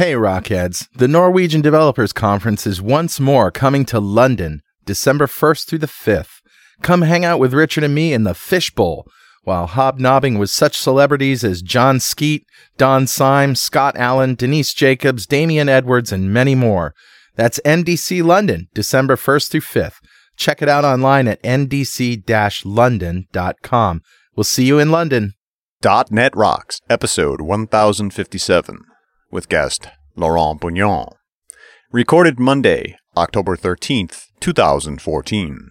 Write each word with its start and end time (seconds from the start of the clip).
Hey, 0.00 0.14
Rockheads. 0.14 0.88
The 0.94 1.08
Norwegian 1.08 1.60
Developers 1.60 2.14
Conference 2.14 2.66
is 2.66 2.80
once 2.80 3.20
more 3.20 3.50
coming 3.50 3.84
to 3.84 4.00
London, 4.00 4.62
December 4.86 5.26
1st 5.26 5.66
through 5.66 5.80
the 5.80 5.86
5th. 5.86 6.40
Come 6.80 7.02
hang 7.02 7.22
out 7.22 7.38
with 7.38 7.52
Richard 7.52 7.84
and 7.84 7.94
me 7.94 8.14
in 8.14 8.24
the 8.24 8.32
Fishbowl 8.32 9.06
while 9.42 9.66
hobnobbing 9.66 10.38
with 10.38 10.48
such 10.48 10.78
celebrities 10.78 11.44
as 11.44 11.60
Jon 11.60 12.00
Skeet, 12.00 12.46
Don 12.78 13.06
Syme, 13.06 13.54
Scott 13.54 13.94
Allen, 13.98 14.36
Denise 14.36 14.72
Jacobs, 14.72 15.26
Damian 15.26 15.68
Edwards, 15.68 16.12
and 16.12 16.32
many 16.32 16.54
more. 16.54 16.94
That's 17.36 17.60
NDC 17.66 18.24
London, 18.24 18.68
December 18.72 19.16
1st 19.16 19.50
through 19.50 19.60
5th. 19.60 19.96
Check 20.34 20.62
it 20.62 20.68
out 20.70 20.86
online 20.86 21.28
at 21.28 21.42
ndc-london.com. 21.42 24.00
We'll 24.34 24.44
see 24.44 24.64
you 24.64 24.78
in 24.78 24.90
London. 24.90 25.34
.NET 26.10 26.34
Rocks, 26.34 26.80
episode 26.88 27.42
1057, 27.42 28.78
with 29.30 29.48
guest 29.48 29.88
Laurent 30.16 30.60
Bugnion. 30.60 31.12
Recorded 31.92 32.38
Monday, 32.38 32.96
October 33.16 33.56
13th, 33.56 34.26
2014. 34.40 35.70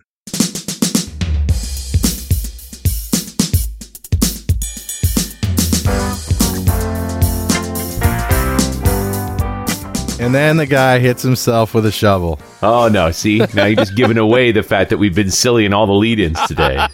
And 10.21 10.35
then 10.35 10.57
the 10.57 10.65
guy 10.65 10.99
hits 10.99 11.23
himself 11.23 11.73
with 11.73 11.85
a 11.85 11.91
shovel. 11.91 12.41
Oh 12.61 12.89
no! 12.89 13.09
See, 13.11 13.37
now 13.53 13.65
you're 13.65 13.77
just 13.77 13.95
giving 13.95 14.17
away 14.17 14.51
the 14.51 14.63
fact 14.63 14.89
that 14.89 14.97
we've 14.97 15.15
been 15.15 15.31
silly 15.31 15.65
in 15.65 15.73
all 15.73 15.87
the 15.87 15.93
lead-ins 15.93 16.39
today. 16.45 16.85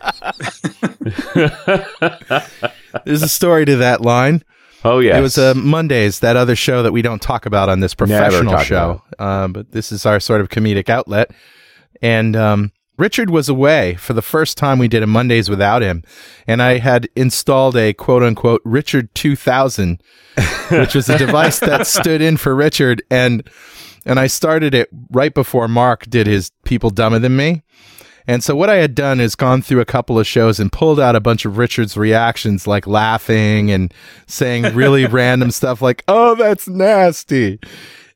There's 3.05 3.23
a 3.23 3.27
story 3.27 3.65
to 3.65 3.77
that 3.77 4.01
line. 4.01 4.43
Oh 4.85 4.99
yeah, 4.99 5.17
It 5.17 5.21
was 5.21 5.37
uh, 5.37 5.53
Mondays, 5.55 6.19
that 6.19 6.35
other 6.37 6.55
show 6.55 6.83
that 6.83 6.91
we 6.91 7.01
don't 7.01 7.21
talk 7.21 7.45
about 7.45 7.69
on 7.69 7.79
this 7.79 7.93
professional 7.95 8.53
show. 8.63 9.01
Uh, 9.17 9.47
but 9.47 9.71
this 9.71 9.91
is 9.91 10.05
our 10.05 10.19
sort 10.19 10.41
of 10.41 10.49
comedic 10.49 10.89
outlet. 10.89 11.31
And 12.01 12.35
um, 12.35 12.71
Richard 12.97 13.29
was 13.29 13.49
away 13.49 13.95
for 13.95 14.13
the 14.13 14.21
first 14.21 14.57
time 14.57 14.77
we 14.77 14.87
did 14.87 15.01
a 15.03 15.07
Mondays 15.07 15.49
without 15.49 15.81
him. 15.81 16.03
And 16.47 16.61
I 16.61 16.77
had 16.77 17.09
installed 17.15 17.75
a 17.75 17.93
quote 17.93 18.23
unquote 18.23 18.61
Richard 18.63 19.13
2000, 19.15 20.01
which 20.69 20.95
was 20.95 21.09
a 21.09 21.17
device 21.17 21.59
that 21.59 21.87
stood 21.87 22.21
in 22.21 22.37
for 22.37 22.55
Richard. 22.55 23.01
And 23.09 23.49
and 24.05 24.19
I 24.19 24.27
started 24.27 24.75
it 24.75 24.89
right 25.09 25.33
before 25.33 25.67
Mark 25.67 26.05
did 26.07 26.27
his 26.27 26.51
People 26.63 26.91
Dumber 26.91 27.17
Than 27.17 27.35
Me. 27.35 27.63
And 28.27 28.43
so 28.43 28.55
what 28.55 28.69
I 28.69 28.75
had 28.75 28.95
done 28.95 29.19
is 29.19 29.35
gone 29.35 29.61
through 29.61 29.81
a 29.81 29.85
couple 29.85 30.19
of 30.19 30.25
shows 30.25 30.59
and 30.59 30.71
pulled 30.71 30.99
out 30.99 31.15
a 31.15 31.19
bunch 31.19 31.45
of 31.45 31.57
Richard's 31.57 31.95
reactions, 31.95 32.65
like 32.65 32.87
laughing 32.87 33.71
and 33.71 33.93
saying 34.27 34.75
really 34.75 35.05
random 35.07 35.51
stuff 35.51 35.81
like, 35.81 36.03
oh, 36.07 36.35
that's 36.35 36.67
nasty. 36.67 37.59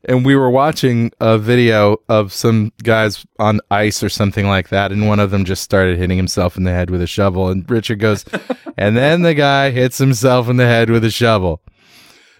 And 0.05 0.25
we 0.25 0.35
were 0.35 0.49
watching 0.49 1.11
a 1.19 1.37
video 1.37 1.97
of 2.07 2.31
some 2.31 2.71
guys 2.83 3.25
on 3.37 3.59
ice 3.69 4.01
or 4.01 4.09
something 4.09 4.47
like 4.47 4.69
that. 4.69 4.91
And 4.91 5.07
one 5.07 5.19
of 5.19 5.29
them 5.29 5.43
just 5.45 5.61
started 5.61 5.97
hitting 5.97 6.17
himself 6.17 6.55
in 6.57 6.63
the 6.63 6.71
head 6.71 6.89
with 6.89 7.01
a 7.01 7.07
shovel. 7.07 7.49
And 7.49 7.69
Richard 7.69 7.99
goes, 7.99 8.25
and 8.77 8.95
then 8.95 9.23
the 9.23 9.33
guy 9.33 9.71
hits 9.71 9.97
himself 9.97 10.47
in 10.47 10.57
the 10.57 10.65
head 10.65 10.89
with 10.89 11.03
a 11.03 11.11
shovel. 11.11 11.61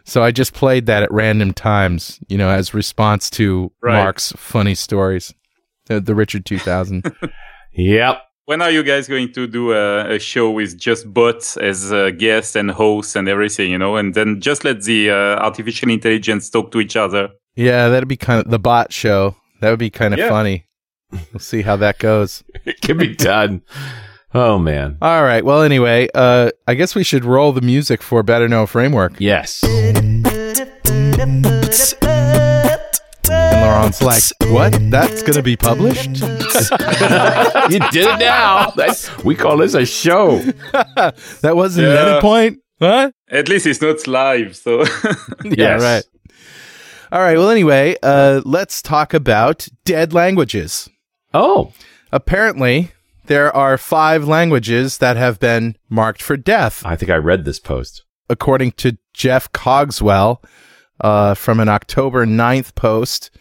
So 0.05 0.23
I 0.23 0.31
just 0.31 0.53
played 0.53 0.85
that 0.87 1.03
at 1.03 1.11
random 1.11 1.53
times, 1.53 2.19
you 2.29 2.37
know, 2.37 2.49
as 2.49 2.73
response 2.73 3.29
to 3.31 3.71
Right. 3.81 4.01
Mark's 4.01 4.31
funny 4.37 4.73
stories. 4.73 5.35
The, 5.85 5.99
the 5.99 6.15
Richard 6.15 6.45
2000. 6.45 7.13
Yep. 7.73 8.21
When 8.45 8.61
are 8.63 8.71
you 8.71 8.81
guys 8.83 9.07
going 9.07 9.31
to 9.33 9.45
do 9.45 9.73
a, 9.73 10.15
a 10.15 10.19
show 10.19 10.49
with 10.49 10.77
just 10.77 11.13
bots 11.13 11.55
as 11.57 11.91
uh, 11.93 12.09
guests 12.17 12.55
and 12.55 12.71
hosts 12.71 13.15
and 13.15 13.29
everything, 13.29 13.69
you 13.71 13.77
know, 13.77 13.95
and 13.95 14.13
then 14.15 14.41
just 14.41 14.63
let 14.65 14.81
the 14.83 15.11
uh, 15.11 15.13
artificial 15.39 15.89
intelligence 15.91 16.49
talk 16.49 16.71
to 16.71 16.79
each 16.79 16.95
other? 16.95 17.29
Yeah, 17.55 17.89
that'd 17.89 18.09
be 18.09 18.17
kind 18.17 18.43
of 18.43 18.49
the 18.49 18.57
bot 18.57 18.91
show. 18.91 19.35
That 19.61 19.69
would 19.69 19.77
be 19.79 19.91
kind 19.91 20.13
of 20.15 20.19
Yeah. 20.19 20.29
funny. 20.29 20.65
We'll 21.11 21.39
see 21.39 21.61
how 21.61 21.75
that 21.77 21.99
goes. 21.99 22.43
It 22.65 22.81
can 22.81 22.97
be 22.97 23.15
done. 23.15 23.61
Oh 24.33 24.57
man. 24.59 24.97
All 25.01 25.23
right. 25.23 25.43
Well, 25.43 25.61
anyway, 25.63 26.07
uh, 26.13 26.51
I 26.67 26.73
guess 26.75 26.93
we 26.95 27.03
should 27.03 27.25
roll 27.25 27.51
the 27.51 27.61
music 27.61 28.01
for 28.03 28.21
Better 28.23 28.47
Know 28.47 28.65
Framework. 28.67 29.13
Yes. 29.19 29.59
And 33.85 34.01
like, 34.01 34.23
"What? 34.47 34.77
That's 34.91 35.21
going 35.21 35.33
to 35.35 35.41
be 35.43 35.55
published?" 35.55 36.07
you 37.71 37.79
did 37.91 38.07
it 38.07 38.19
now. 38.19 38.71
That's 38.75 39.15
we 39.23 39.35
call 39.35 39.57
this 39.57 39.73
a 39.73 39.85
show. 39.85 40.39
that 40.71 41.55
wasn't 41.55 41.87
an 41.87 41.93
Yeah. 41.93 42.01
edit 42.01 42.21
point. 42.21 42.59
What? 42.79 43.13
At 43.29 43.47
least 43.49 43.65
it's 43.65 43.81
not 43.81 44.05
live, 44.07 44.55
so 44.55 44.81
Yeah. 45.43 45.77
Yes. 45.77 45.81
Right. 45.81 46.03
All 47.11 47.19
right. 47.21 47.37
Well, 47.37 47.49
anyway, 47.49 47.95
uh, 48.03 48.41
let's 48.45 48.81
talk 48.81 49.13
about 49.13 49.67
dead 49.85 50.13
languages. 50.13 50.89
Oh. 51.33 51.71
Apparently, 52.11 52.91
there 53.27 53.55
are 53.55 53.77
five 53.77 54.27
languages 54.27 54.97
that 54.99 55.17
have 55.17 55.39
been 55.39 55.75
marked 55.89 56.21
for 56.21 56.37
death. 56.37 56.85
I 56.85 56.95
think 56.95 57.09
I 57.11 57.15
read 57.15 57.45
this 57.45 57.59
post. 57.59 58.03
according 58.29 58.71
to 58.73 58.97
Jeff 59.13 59.51
Cogswell 59.51 60.43
uh, 61.01 61.33
from 61.33 61.59
an 61.59 61.69
October 61.69 62.25
9th 62.25 62.75
post 62.75 63.31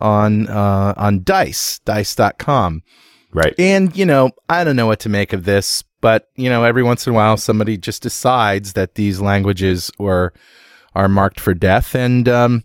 on 0.00 0.48
uh, 0.48 0.94
on 0.96 1.22
Dice, 1.24 1.80
dice.com. 1.80 2.82
Right. 3.36 3.54
And, 3.58 3.94
you 3.94 4.06
know, 4.06 4.30
I 4.48 4.64
don't 4.64 4.76
know 4.76 4.86
what 4.86 5.00
to 5.00 5.10
make 5.10 5.34
of 5.34 5.44
this, 5.44 5.84
but, 6.00 6.30
you 6.36 6.48
know, 6.48 6.64
every 6.64 6.82
once 6.82 7.06
in 7.06 7.12
a 7.12 7.14
while 7.14 7.36
somebody 7.36 7.76
just 7.76 8.02
decides 8.02 8.72
that 8.72 8.94
these 8.94 9.20
languages 9.20 9.90
are, 10.00 10.32
are 10.94 11.08
marked 11.08 11.38
for 11.38 11.52
death. 11.52 11.94
And 11.94 12.26
um, 12.30 12.64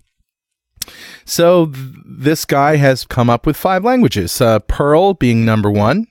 so 1.25 1.65
th- 1.65 1.85
this 2.05 2.45
guy 2.45 2.77
has 2.77 3.03
come 3.03 3.29
up 3.29 3.45
with 3.45 3.57
five 3.57 3.83
languages, 3.83 4.39
uh, 4.39 4.59
Perl 4.59 5.13
being 5.13 5.43
number 5.43 5.69
one. 5.69 6.07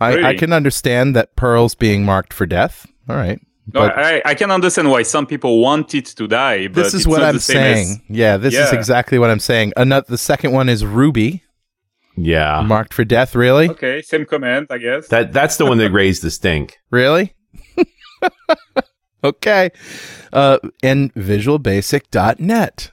I, 0.00 0.28
I 0.30 0.36
can 0.36 0.52
understand 0.54 1.14
that 1.16 1.36
Perl's 1.36 1.74
being 1.74 2.04
marked 2.04 2.32
for 2.32 2.46
death. 2.46 2.86
All 3.10 3.16
right. 3.16 3.40
No, 3.74 3.80
But- 3.80 3.98
I, 3.98 4.22
I 4.24 4.34
can 4.34 4.50
understand 4.50 4.90
why 4.90 5.02
some 5.02 5.26
people 5.26 5.60
want 5.60 5.94
it 5.94 6.06
to 6.06 6.26
die. 6.28 6.68
But 6.68 6.74
this 6.84 6.94
is 6.94 7.00
it's 7.00 7.06
what 7.06 7.20
not 7.20 7.28
I'm 7.30 7.34
the 7.34 7.40
same 7.40 7.56
as- 7.58 7.86
saying. 7.88 8.02
yeah, 8.08 8.36
this 8.36 8.54
is 8.54 8.72
exactly 8.72 9.18
what 9.18 9.30
I'm 9.30 9.40
saying. 9.40 9.72
Another, 9.76 10.06
the 10.08 10.18
second 10.18 10.52
one 10.52 10.68
is 10.68 10.84
Ruby, 10.84 11.42
Yeah. 12.16 12.62
marked 12.66 12.94
for 12.94 13.04
death. 13.04 13.34
Really, 13.34 13.68
Okay, 13.70 14.02
same 14.02 14.24
comment, 14.24 14.70
I 14.70 14.78
guess. 14.78 15.08
That 15.08 15.32
that's 15.32 15.56
the 15.56 15.66
one 15.66 15.78
that 15.78 15.90
raised 16.02 16.22
the 16.22 16.30
stink. 16.30 16.78
really. 16.90 17.34
okay, 19.24 19.70
uh, 20.32 20.58
and 20.82 21.12
VisualBasic.net 21.14 22.90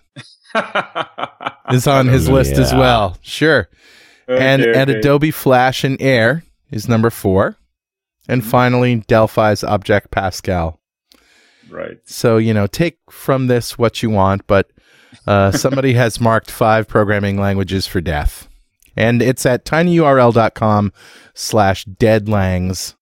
is 1.72 1.88
on 1.88 2.08
his 2.08 2.30
list 2.30 2.54
as 2.54 2.74
well. 2.74 3.18
Sure, 3.22 3.70
and 4.28 4.62
Okay, 4.62 4.80
and 4.80 4.90
okay. 4.90 5.00
Adobe 5.00 5.32
Flash 5.32 5.84
and 5.84 6.02
Air 6.02 6.44
is 6.72 6.88
number 6.88 7.10
four, 7.10 7.58
and 8.28 8.44
finally 8.46 8.96
Delphi's 9.08 9.64
Object 9.64 10.12
Pascal. 10.12 10.80
Right. 11.70 11.98
So, 12.06 12.38
you 12.38 12.54
know, 12.54 12.68
take 12.68 12.98
from 13.10 13.48
this 13.48 13.78
what 13.78 14.04
you 14.04 14.10
want, 14.10 14.46
but 14.48 14.70
uh, 15.28 15.52
somebody 15.54 15.94
has 15.94 16.22
marked 16.22 16.52
five 16.52 16.88
programming 16.88 17.40
languages 17.40 17.88
for 17.88 18.02
death. 18.02 18.48
And 18.96 19.22
it's 19.22 19.46
at 19.46 19.66
tinyurl.com 19.66 20.94
slash 21.34 21.86
deadlangs. 21.86 22.96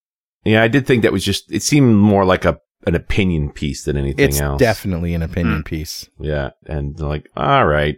Yeah, 0.46 0.64
I 0.64 0.68
did 0.70 0.88
think 0.88 1.04
that 1.04 1.12
was 1.12 1.24
just. 1.24 1.52
It 1.52 1.62
seemed 1.64 1.96
more 1.96 2.24
like 2.26 2.46
a 2.46 2.60
an 2.88 2.96
opinion 2.96 3.52
piece 3.52 3.84
than 3.84 3.96
anything 3.98 4.26
It's 4.28 4.40
else. 4.40 4.58
definitely 4.60 5.14
an 5.14 5.22
opinion 5.22 5.64
piece. 5.64 6.10
Yeah, 6.20 6.52
and 6.66 7.00
like, 7.00 7.30
all 7.36 7.68
right. 7.68 7.98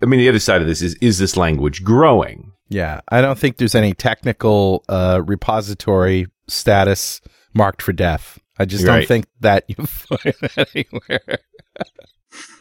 I 0.00 0.06
mean, 0.06 0.20
the 0.20 0.28
other 0.28 0.38
side 0.38 0.60
of 0.60 0.68
this 0.68 0.82
is: 0.82 0.94
is 1.00 1.18
this 1.18 1.36
language 1.36 1.82
growing? 1.82 2.52
Yeah. 2.68 3.00
I 3.08 3.20
don't 3.20 3.38
think 3.38 3.56
there's 3.56 3.74
any 3.74 3.94
technical 3.94 4.84
uh, 4.88 5.22
repository 5.24 6.26
status 6.48 7.20
marked 7.54 7.82
for 7.82 7.92
death. 7.92 8.38
I 8.58 8.64
just 8.64 8.84
don't 8.84 8.96
Right. 8.96 9.08
think 9.08 9.26
that 9.40 9.64
you 9.68 9.74
find 9.86 10.20
it 10.24 10.68
anywhere. 10.74 11.38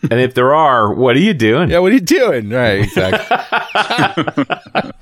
and 0.09 0.19
if 0.19 0.33
there 0.33 0.53
are, 0.53 0.93
what 0.93 1.15
are 1.15 1.19
you 1.19 1.33
doing? 1.33 1.69
Yeah, 1.69 1.79
what 1.79 1.91
are 1.91 1.95
you 1.95 2.01
doing? 2.01 2.49
Right, 2.49 2.81
exactly. 2.83 3.37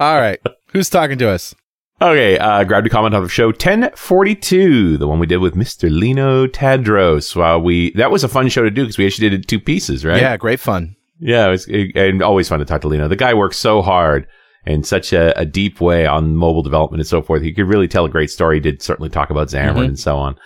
All 0.00 0.18
right. 0.20 0.40
Who's 0.72 0.90
talking 0.90 1.18
to 1.18 1.28
us? 1.28 1.54
Okay, 2.02 2.36
uh, 2.38 2.64
grab 2.64 2.82
the 2.84 2.90
comment 2.90 3.14
on 3.14 3.26
show 3.28 3.46
1042, 3.48 4.98
the 4.98 5.06
one 5.06 5.18
we 5.20 5.26
did 5.26 5.36
with 5.38 5.54
Mr. 5.54 5.88
Lino 5.90 6.46
Tadros. 6.46 7.36
While 7.36 7.62
we, 7.62 7.92
that 7.92 8.10
was 8.10 8.24
a 8.24 8.28
fun 8.28 8.48
show 8.48 8.62
to 8.64 8.70
do 8.70 8.82
because 8.82 8.98
we 8.98 9.06
actually 9.06 9.30
did 9.30 9.40
it 9.40 9.48
two 9.48 9.60
pieces, 9.60 10.04
right? 10.04 10.20
Yeah, 10.20 10.36
great 10.36 10.60
fun. 10.60 10.96
Yeah, 11.20 11.46
it 11.46 11.50
was 11.50 11.66
it, 11.68 11.96
and 11.96 12.22
always 12.22 12.48
fun 12.48 12.58
to 12.58 12.64
talk 12.64 12.80
to 12.82 12.88
Lino. 12.88 13.06
The 13.08 13.16
guy 13.16 13.32
works 13.34 13.56
so 13.56 13.80
hard 13.80 14.26
in 14.66 14.82
such 14.82 15.12
a, 15.12 15.38
a 15.38 15.44
deep 15.44 15.80
way 15.80 16.06
on 16.06 16.36
mobile 16.36 16.62
development 16.62 17.00
and 17.00 17.06
so 17.08 17.20
forth. 17.22 17.42
He 17.42 17.52
could 17.52 17.68
really 17.68 17.88
tell 17.88 18.04
a 18.04 18.10
great 18.10 18.30
story. 18.30 18.56
He 18.56 18.60
did 18.60 18.82
certainly 18.82 19.10
talk 19.10 19.30
about 19.30 19.48
Xamarin 19.48 19.74
Mhm. 19.76 19.84
and 19.84 19.98
so 19.98 20.16
on. 20.16 20.36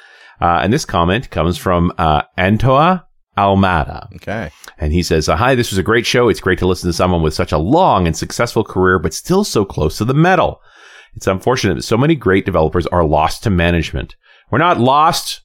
Uh, 0.40 0.60
and 0.62 0.72
this 0.72 0.84
comment 0.84 1.30
comes 1.30 1.56
from 1.58 1.92
uh, 1.98 2.22
Antão 2.38 3.02
Almada. 3.36 4.08
Okay. 4.16 4.50
And 4.78 4.92
he 4.92 5.02
says, 5.02 5.28
uh, 5.28 5.36
Hi, 5.36 5.54
this 5.54 5.70
was 5.70 5.78
a 5.78 5.82
great 5.82 6.06
show. 6.06 6.28
It's 6.28 6.40
great 6.40 6.58
to 6.60 6.66
listen 6.66 6.88
to 6.88 6.92
someone 6.92 7.22
with 7.22 7.34
such 7.34 7.52
a 7.52 7.58
long 7.58 8.06
and 8.06 8.16
successful 8.16 8.64
career, 8.64 8.98
but 8.98 9.14
still 9.14 9.44
so 9.44 9.64
close 9.64 9.98
to 9.98 10.04
the 10.04 10.14
metal. 10.14 10.60
It's 11.14 11.26
unfortunate 11.26 11.74
that 11.74 11.82
so 11.82 11.96
many 11.96 12.14
great 12.14 12.44
developers 12.44 12.86
are 12.88 13.04
lost 13.04 13.42
to 13.44 13.50
management. 13.50 14.14
We're 14.50 14.58
not 14.58 14.78
lost. 14.78 15.42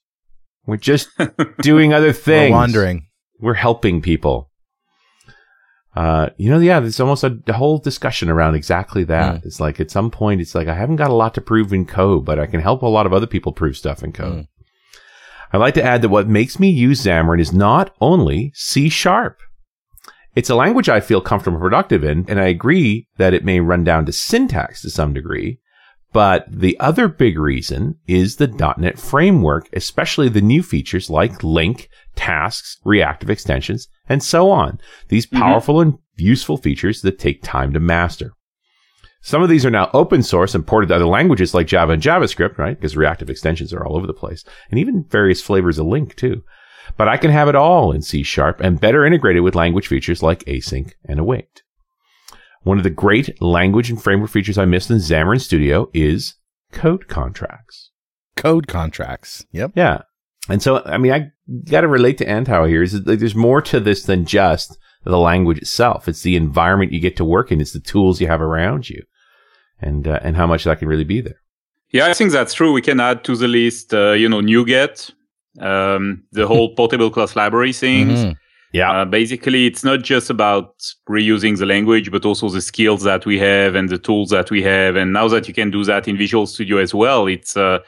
We're 0.66 0.78
just 0.78 1.10
doing 1.62 1.94
other 1.94 2.14
things. 2.14 2.28
We're 2.28 2.40
things. 2.40 2.52
wandering. 2.54 3.08
We're 3.40 3.54
helping 3.56 4.02
people. 4.02 4.50
Uh, 5.96 6.30
you 6.38 6.50
know, 6.50 6.60
yeah, 6.60 6.80
there's 6.80 7.00
almost 7.00 7.24
a, 7.24 7.38
a 7.48 7.54
whole 7.54 7.78
discussion 7.78 8.30
around 8.30 8.56
exactly 8.56 9.04
that. 9.04 9.36
Mm. 9.42 9.46
It's 9.46 9.60
like 9.60 9.80
at 9.80 9.92
some 9.92 10.10
point, 10.10 10.42
it's 10.42 10.56
like 10.56 10.68
I 10.68 10.74
haven't 10.74 10.96
got 10.96 11.12
a 11.12 11.16
lot 11.16 11.36
to 11.36 11.42
prove 11.42 11.72
in 11.72 11.86
code, 11.86 12.26
but 12.26 12.40
I 12.40 12.48
can 12.48 12.62
help 12.62 12.82
a 12.82 12.88
lot 12.88 13.06
of 13.06 13.14
other 13.14 13.28
people 13.28 13.52
prove 13.52 13.78
stuff 13.78 14.04
in 14.04 14.12
code. 14.12 14.34
Mm. 14.34 14.48
I'd 15.52 15.60
like 15.60 15.76
to 15.76 15.84
add 15.84 16.02
that 16.02 16.10
what 16.10 16.28
makes 16.28 16.60
me 16.60 16.70
use 16.70 17.04
Xamarin 17.04 17.40
is 17.40 17.54
not 17.54 17.96
only 18.02 18.52
C 18.56 18.90
sharp. 18.90 19.40
It's 20.36 20.50
a 20.50 20.56
language 20.56 20.90
I 20.90 21.00
feel 21.00 21.22
comfortable 21.22 21.58
and 21.58 21.64
productive 21.64 22.04
in, 22.04 22.26
and 22.28 22.40
I 22.40 22.48
agree 22.48 23.08
that 23.18 23.36
it 23.36 23.46
may 23.46 23.60
run 23.60 23.84
down 23.84 24.08
to 24.08 24.12
syntax 24.12 24.82
to 24.82 24.90
some 24.90 25.14
degree. 25.14 25.60
But 26.12 26.46
the 26.48 26.80
other 26.80 27.08
big 27.08 27.38
reason 27.38 28.00
is 28.08 28.38
the 28.38 28.48
.NET 28.78 28.98
framework, 28.98 29.70
especially 29.74 30.30
the 30.30 30.42
new 30.42 30.64
features 30.64 31.10
like 31.10 31.40
LINQ, 31.40 31.88
tasks, 32.16 32.78
reactive 32.84 33.30
extensions, 33.30 33.88
and 34.08 34.22
so 34.24 34.50
on. 34.50 34.80
These 35.10 35.26
Mhm. 35.28 35.40
powerful 35.40 35.80
and 35.82 35.98
useful 36.16 36.58
features 36.58 37.02
that 37.02 37.20
take 37.20 37.42
time 37.44 37.74
to 37.74 37.80
master. 37.80 38.32
Some 39.22 39.42
of 39.42 39.48
these 39.50 39.66
are 39.66 39.72
now 39.72 39.90
open 39.94 40.22
source 40.22 40.54
and 40.54 40.68
ported 40.68 40.90
to 40.90 40.96
other 40.96 41.06
languages 41.06 41.54
like 41.54 41.66
Java 41.68 41.94
and 41.94 42.02
JavaScript, 42.02 42.58
right? 42.58 42.76
Because 42.78 42.98
reactive 42.98 43.30
extensions 43.30 43.74
are 43.74 43.86
all 43.86 43.96
over 43.96 44.06
the 44.06 44.14
place 44.14 44.44
and 44.70 44.80
even 44.80 45.06
various 45.10 45.42
flavors 45.42 45.80
of 45.80 45.86
LINQ 45.88 46.16
too. 46.16 46.44
But 46.98 47.08
I 47.08 47.16
can 47.16 47.32
have 47.32 47.48
it 47.48 47.56
all 47.56 47.94
in 47.94 48.02
C 48.02 48.24
sharp 48.24 48.60
and 48.60 48.82
better 48.82 49.06
integrated 49.06 49.42
with 49.42 49.56
language 49.56 49.88
features 49.88 50.22
like 50.22 50.44
async 50.44 50.92
and 51.06 51.20
await. 51.20 51.64
One 52.64 52.78
of 52.78 52.84
the 52.84 52.90
great 52.90 53.42
language 53.42 53.90
and 53.90 54.02
framework 54.02 54.30
features 54.30 54.58
I 54.58 54.66
missed 54.66 54.92
in 54.92 54.98
Xamarin 54.98 55.40
Studio 55.40 55.90
is 55.94 56.36
code 56.74 57.08
contracts. 57.08 57.92
Code 58.36 58.68
contracts. 58.68 59.46
Yep. 59.54 59.72
Yeah. 59.76 60.02
And 60.50 60.62
so, 60.62 60.84
I 60.86 60.98
mean, 60.98 61.12
I 61.14 61.32
got 61.70 61.82
to 61.82 61.88
relate 61.88 62.18
to 62.18 62.26
Antão 62.26 62.68
here 62.68 62.84
is 62.84 62.92
that 62.92 63.08
like, 63.08 63.20
there's 63.20 63.36
more 63.36 63.62
to 63.62 63.80
this 63.80 64.04
than 64.04 64.26
just 64.26 64.78
the 65.06 65.18
language 65.18 65.58
itself. 65.60 66.08
It's 66.08 66.22
the 66.22 66.36
environment 66.36 66.92
you 66.92 67.00
get 67.00 67.16
to 67.18 67.26
work 67.26 67.52
in. 67.52 67.62
It's 67.62 67.74
the 67.74 67.80
tools 67.80 68.20
you 68.20 68.28
have 68.28 68.42
around 68.42 68.90
you 68.90 69.04
and, 69.80 70.08
uh, 70.08 70.20
and 70.22 70.36
how 70.36 70.48
much 70.48 70.66
that 70.66 70.80
can 70.80 70.88
really 70.88 71.04
be 71.06 71.22
there. 71.22 71.40
Yeah, 71.92 72.08
I 72.08 72.14
think 72.14 72.32
that's 72.32 72.54
true. 72.54 72.74
We 72.74 72.82
can 72.82 73.00
add 73.00 73.24
to 73.26 73.36
the 73.36 73.48
list, 73.48 73.94
uh, 73.94 74.12
you 74.14 74.28
know, 74.28 74.42
NuGet, 74.42 75.12
um, 75.60 76.24
the 76.32 76.48
whole 76.48 76.74
portable 76.76 77.10
class 77.10 77.36
library 77.36 77.74
things. 77.74 78.20
Mhm. 78.26 78.36
Yeah. 78.74 78.92
Uh, 78.92 79.06
basically, 79.06 79.68
it's 79.68 79.84
not 79.84 80.02
just 80.02 80.32
about 80.32 80.74
reusing 81.08 81.60
the 81.60 81.66
language, 81.68 82.10
but 82.12 82.26
also 82.26 82.50
the 82.50 82.60
skills 82.60 83.04
that 83.04 83.24
we 83.26 83.38
have 83.38 83.76
and 83.76 83.88
the 83.88 84.00
tools 84.00 84.32
that 84.32 84.50
we 84.50 84.64
have. 84.64 84.96
And 84.96 85.14
now 85.14 85.28
that 85.28 85.48
you 85.48 85.54
can 85.54 85.70
do 85.70 85.84
that 85.84 86.08
in 86.08 86.18
Visual 86.18 86.48
Studio 86.48 86.78
as 86.78 86.92
well, 86.92 87.28
it's 87.28 87.56
uh, 87.56 87.80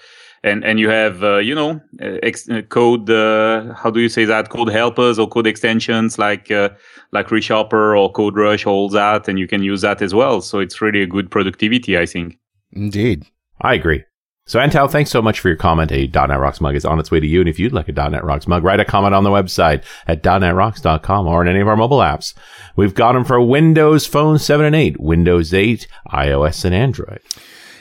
and 0.43 0.63
and 0.63 0.79
you 0.79 0.89
have 0.89 1.23
uh, 1.23 1.37
you 1.37 1.55
know 1.55 1.81
uh, 2.01 2.19
ex- 2.23 2.49
uh, 2.49 2.61
code. 2.63 3.09
Uh, 3.09 3.73
how 3.73 3.89
do 3.89 3.99
you 3.99 4.09
say 4.09 4.25
that? 4.25 4.49
Code 4.49 4.69
helpers 4.69 5.19
or 5.19 5.27
code 5.27 5.47
extensions 5.47 6.17
like 6.17 6.51
uh, 6.51 6.69
like 7.11 7.27
ReSharper 7.27 7.99
or 7.99 8.11
CodeRush, 8.11 8.67
all 8.67 8.89
that, 8.89 9.27
and 9.27 9.39
you 9.39 9.47
can 9.47 9.63
use 9.63 9.81
that 9.81 10.01
as 10.01 10.13
well. 10.13 10.41
So 10.41 10.59
it's 10.59 10.81
really 10.81 11.01
a 11.01 11.07
good 11.07 11.31
productivity, 11.31 11.97
I 11.97 12.05
think. 12.05 12.37
Indeed. 12.71 13.25
I 13.61 13.73
agree. 13.73 14.03
So, 14.47 14.59
Antão, 14.59 14.87
thanks 14.87 15.09
so 15.09 15.23
much 15.23 15.39
for 15.39 15.47
your 15.47 15.57
comment. 15.57 15.91
A 15.91 16.05
.NET 16.05 16.39
Rocks 16.39 16.61
mug 16.61 16.75
is 16.75 16.85
on 16.85 16.99
its 16.99 17.09
way 17.09 17.19
to 17.19 17.25
you. 17.25 17.39
And 17.39 17.49
if 17.49 17.57
you'd 17.57 17.73
like 17.73 17.89
a 17.89 17.91
.NET 17.91 18.23
Rocks 18.23 18.47
mug, 18.47 18.63
write 18.63 18.79
a 18.79 18.85
comment 18.85 19.15
on 19.15 19.23
the 19.23 19.31
website 19.31 19.83
at 20.05 20.21
.NETRocks.com 20.21 21.25
or 21.25 21.41
in 21.41 21.47
any 21.47 21.61
of 21.61 21.67
our 21.67 21.75
mobile 21.75 21.97
apps. 21.97 22.35
We've 22.75 22.93
got 22.93 23.13
them 23.13 23.25
for 23.25 23.41
Windows 23.41 24.05
Phone 24.05 24.37
7 24.37 24.63
and 24.63 24.75
8, 24.75 24.99
Windows 24.99 25.51
8, 25.51 25.87
iOS, 26.11 26.63
and 26.63 26.75
Android. 26.75 27.21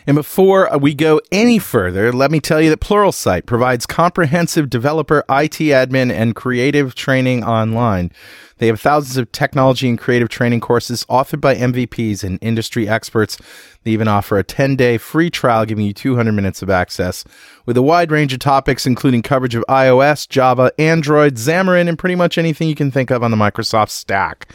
And 0.07 0.17
before 0.17 0.69
we 0.79 0.95
go 0.95 1.21
any 1.33 1.59
further, 1.59 2.13
let 2.13 2.31
me 2.31 2.39
tell 2.39 2.61
you 2.61 2.69
that 2.71 2.81
Pluralsight 2.81 3.47
provides 3.47 3.87
comprehensive 3.87 4.69
developer, 4.69 5.21
IT 5.31 5.59
admin, 5.59 6.13
and 6.13 6.35
creative 6.35 6.95
training 6.95 7.43
online. 7.43 8.11
They 8.59 8.67
have 8.69 8.81
thousands 8.81 9.17
of 9.17 9.33
technology 9.33 9.89
and 9.89 9.99
creative 9.99 10.29
training 10.29 10.61
courses 10.61 11.05
authored 11.07 11.41
by 11.41 11.57
MVPs 11.57 12.23
and 12.23 12.39
industry 12.41 12.89
experts. 12.89 13.39
They 13.83 13.91
even 13.93 14.07
offer 14.07 14.39
a 14.39 14.45
10 14.45 14.77
day 14.77 14.99
free 14.99 15.31
trial 15.31 15.65
giving 15.65 15.87
you 15.87 15.93
200 15.93 16.33
minutes 16.33 16.63
of 16.63 16.71
access 16.71 17.25
with 17.67 17.77
a 17.77 17.83
wide 17.83 18.13
range 18.13 18.33
of 18.33 18.39
topics, 18.39 18.87
including 18.87 19.23
coverage 19.23 19.55
of 19.55 19.65
iOS, 19.69 20.29
Java, 20.29 20.71
Android, 20.79 21.35
Xamarin, 21.35 21.89
and 21.89 21.99
pretty 21.99 22.15
much 22.15 22.39
anything 22.39 22.69
you 22.69 22.75
can 22.75 22.91
think 22.91 23.11
of 23.11 23.23
on 23.23 23.31
the 23.31 23.37
Microsoft 23.37 23.91
stack. 23.91 24.49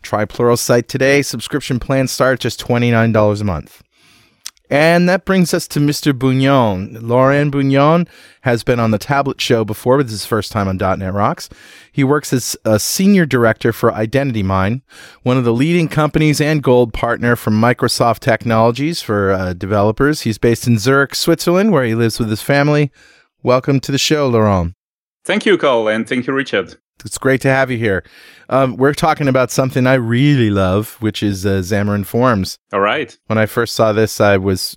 Try 0.00 0.24
Pluralsight 0.24 0.86
today. 0.86 1.22
Subscription 1.22 1.78
plans 1.78 2.10
start 2.10 2.34
at 2.34 2.40
just 2.40 2.64
$29 2.64 3.40
a 3.40 3.44
month. 3.44 3.82
And 4.72 5.06
that 5.06 5.26
brings 5.26 5.52
us 5.52 5.68
to 5.68 5.80
Mr. 5.80 6.14
Bugnion. 6.14 6.96
Laurent 7.02 7.52
Bugnion 7.52 8.08
has 8.40 8.64
been 8.64 8.80
on 8.80 8.90
the 8.90 8.96
Tablet 8.96 9.38
Show 9.38 9.66
before, 9.66 9.98
but 9.98 10.06
this 10.06 10.14
is 10.14 10.22
his 10.22 10.26
first 10.26 10.50
time 10.50 10.66
on 10.66 10.78
.NET 10.78 11.12
Rocks. 11.12 11.50
He 11.92 12.02
works 12.02 12.32
as 12.32 12.56
a 12.64 12.78
senior 12.78 13.26
director 13.26 13.74
for 13.74 13.92
IdentityMine, 13.92 14.80
one 15.24 15.36
of 15.36 15.44
the 15.44 15.52
leading 15.52 15.88
companies 15.88 16.40
and 16.40 16.62
gold 16.62 16.94
partner 16.94 17.36
from 17.36 17.60
Microsoft 17.60 18.20
Technologies 18.20 19.02
for 19.02 19.32
uh, 19.32 19.52
developers. 19.52 20.22
He's 20.22 20.38
based 20.38 20.66
in 20.66 20.78
Zurich, 20.78 21.14
Switzerland, 21.14 21.70
where 21.70 21.84
he 21.84 21.94
lives 21.94 22.18
with 22.18 22.30
his 22.30 22.40
family. 22.40 22.90
Welcome 23.42 23.78
to 23.80 23.92
the 23.92 23.98
show, 23.98 24.26
Laurent. 24.26 24.72
Thank 25.22 25.44
you, 25.44 25.58
Carl, 25.58 25.86
and 25.88 26.08
thank 26.08 26.26
you, 26.26 26.32
Richard. 26.32 26.78
It's 27.04 27.18
great 27.18 27.40
to 27.42 27.48
have 27.48 27.70
you 27.70 27.78
here. 27.78 28.04
Um, 28.48 28.76
we're 28.76 28.94
talking 28.94 29.28
about 29.28 29.50
something 29.50 29.86
I 29.86 29.94
really 29.94 30.50
love, 30.50 30.96
which 31.00 31.22
is 31.22 31.46
uh, 31.46 31.60
Xamarin 31.60 32.06
Forms. 32.06 32.58
All 32.72 32.80
right. 32.80 33.16
when 33.26 33.38
I 33.38 33.46
first 33.46 33.74
saw 33.74 33.92
this, 33.92 34.20
I 34.20 34.36
was 34.36 34.76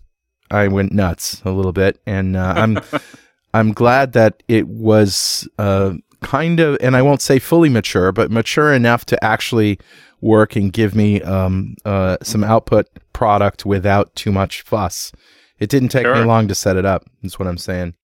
I 0.52 0.68
went 0.68 0.92
nuts 0.92 1.42
a 1.44 1.52
little 1.52 1.74
bit, 1.74 2.00
and 2.06 2.38
uh, 2.38 2.54
I'm 2.56 2.80
I'm 3.54 3.74
glad 3.74 4.14
that 4.14 4.44
it 4.48 4.68
was 4.68 5.48
uh, 5.58 5.94
kind 6.22 6.60
of, 6.60 6.78
and 6.82 6.96
I 6.96 7.02
won't 7.02 7.22
say 7.22 7.40
fully 7.40 7.70
mature, 7.70 8.12
but 8.12 8.32
mature 8.32 8.74
enough 8.74 9.06
to 9.06 9.24
actually 9.24 9.80
work 10.22 10.56
and 10.56 10.74
give 10.74 10.96
me 10.96 11.22
um, 11.22 11.76
uh, 11.86 12.18
some 12.22 12.44
output 12.44 12.88
product 13.14 13.66
without 13.66 14.14
too 14.16 14.32
much 14.32 14.62
fuss. 14.64 15.12
It 15.60 15.70
didn't 15.70 15.90
take 15.90 16.06
me 16.06 16.24
long 16.24 16.48
to 16.50 16.56
set 16.56 16.76
it 16.76 16.86
up. 16.86 17.06
That's 17.22 17.40
what 17.40 17.48
I'm 17.48 17.58
saying. 17.58 17.96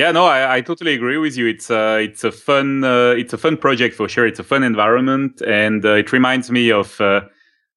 Yeah, 0.00 0.12
no, 0.12 0.24
I, 0.24 0.56
I 0.56 0.60
totally 0.62 0.94
agree 0.94 1.18
with 1.18 1.36
you. 1.36 1.46
It's 1.46 1.70
uh, 1.70 1.98
it's 2.00 2.24
a 2.24 2.32
fun 2.32 2.84
uh, 2.84 3.10
it's 3.10 3.34
a 3.34 3.36
fun 3.36 3.58
project 3.58 3.94
for 3.94 4.08
sure. 4.08 4.26
It's 4.26 4.38
a 4.38 4.42
fun 4.42 4.62
environment, 4.62 5.42
and 5.42 5.84
uh, 5.84 5.96
it 5.96 6.10
reminds 6.10 6.50
me 6.50 6.72
of 6.72 6.98
uh, 7.02 7.20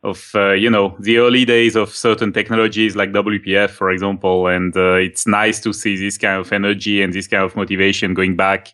of 0.04 0.32
uh, 0.34 0.52
you 0.52 0.70
know 0.70 0.96
the 1.02 1.18
early 1.18 1.44
days 1.44 1.76
of 1.76 1.90
certain 1.90 2.32
technologies 2.32 2.96
like 2.96 3.12
WPF, 3.12 3.72
for 3.72 3.92
example. 3.92 4.48
And 4.48 4.74
uh, 4.78 4.94
it's 4.94 5.28
nice 5.28 5.60
to 5.64 5.74
see 5.74 5.98
this 5.98 6.18
kind 6.18 6.40
of 6.40 6.54
energy 6.54 7.02
and 7.02 7.12
this 7.12 7.28
kind 7.28 7.44
of 7.44 7.58
motivation 7.58 8.14
going 8.14 8.38
back 8.38 8.70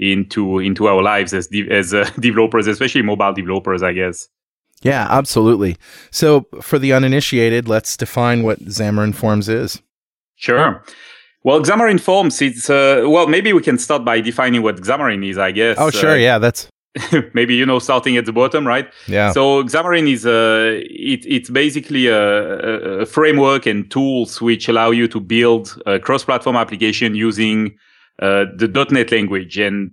into 0.00 0.58
into 0.58 0.88
our 0.88 1.00
lives 1.00 1.32
as 1.32 1.46
de- 1.46 1.70
as 1.70 1.94
uh, 1.94 2.10
developers, 2.18 2.66
especially 2.66 3.02
mobile 3.02 3.32
developers, 3.32 3.80
I 3.80 3.92
guess. 3.92 4.26
Yeah, 4.82 5.06
absolutely. 5.08 5.76
So 6.10 6.48
for 6.60 6.80
the 6.80 6.92
uninitiated, 6.92 7.68
let's 7.68 7.96
define 7.96 8.42
what 8.42 8.58
Xamarin 8.58 9.14
Forms 9.14 9.48
is. 9.48 9.80
Sure. 10.34 10.82
Well, 11.48 11.62
Xamarin 11.62 11.98
Forms, 11.98 12.42
it's 12.42 12.68
uh, 12.68 13.04
well, 13.08 13.26
maybe 13.26 13.54
we 13.54 13.62
can 13.62 13.78
start 13.78 14.04
by 14.04 14.20
defining 14.20 14.60
what 14.60 14.76
Xamarin 14.76 15.24
is, 15.26 15.38
I 15.38 15.50
guess. 15.50 15.76
Oh, 15.80 15.90
sure. 15.90 16.10
Uh, 16.10 16.16
yeah, 16.16 16.38
that's 16.38 16.68
maybe 17.32 17.54
you 17.54 17.64
know 17.64 17.78
starting 17.78 18.18
at 18.18 18.26
the 18.26 18.32
bottom, 18.32 18.66
right? 18.66 18.86
yeah. 19.06 19.32
So 19.32 19.62
Xamarin 19.64 20.06
is 20.12 20.26
a 20.26 20.82
it, 21.14 21.24
it's 21.26 21.48
basically 21.48 22.06
a, 22.08 22.20
a- 22.20 22.98
a 23.00 23.06
framework 23.06 23.64
and 23.64 23.90
tools 23.90 24.42
which 24.42 24.68
allow 24.68 24.90
you 24.90 25.08
to 25.08 25.20
build 25.20 25.80
a 25.86 25.98
cross-platform 25.98 26.54
application 26.56 27.14
using 27.14 27.70
uh, 28.20 28.44
the 28.60 28.68
.NET 28.90 29.10
language 29.10 29.58
and 29.58 29.90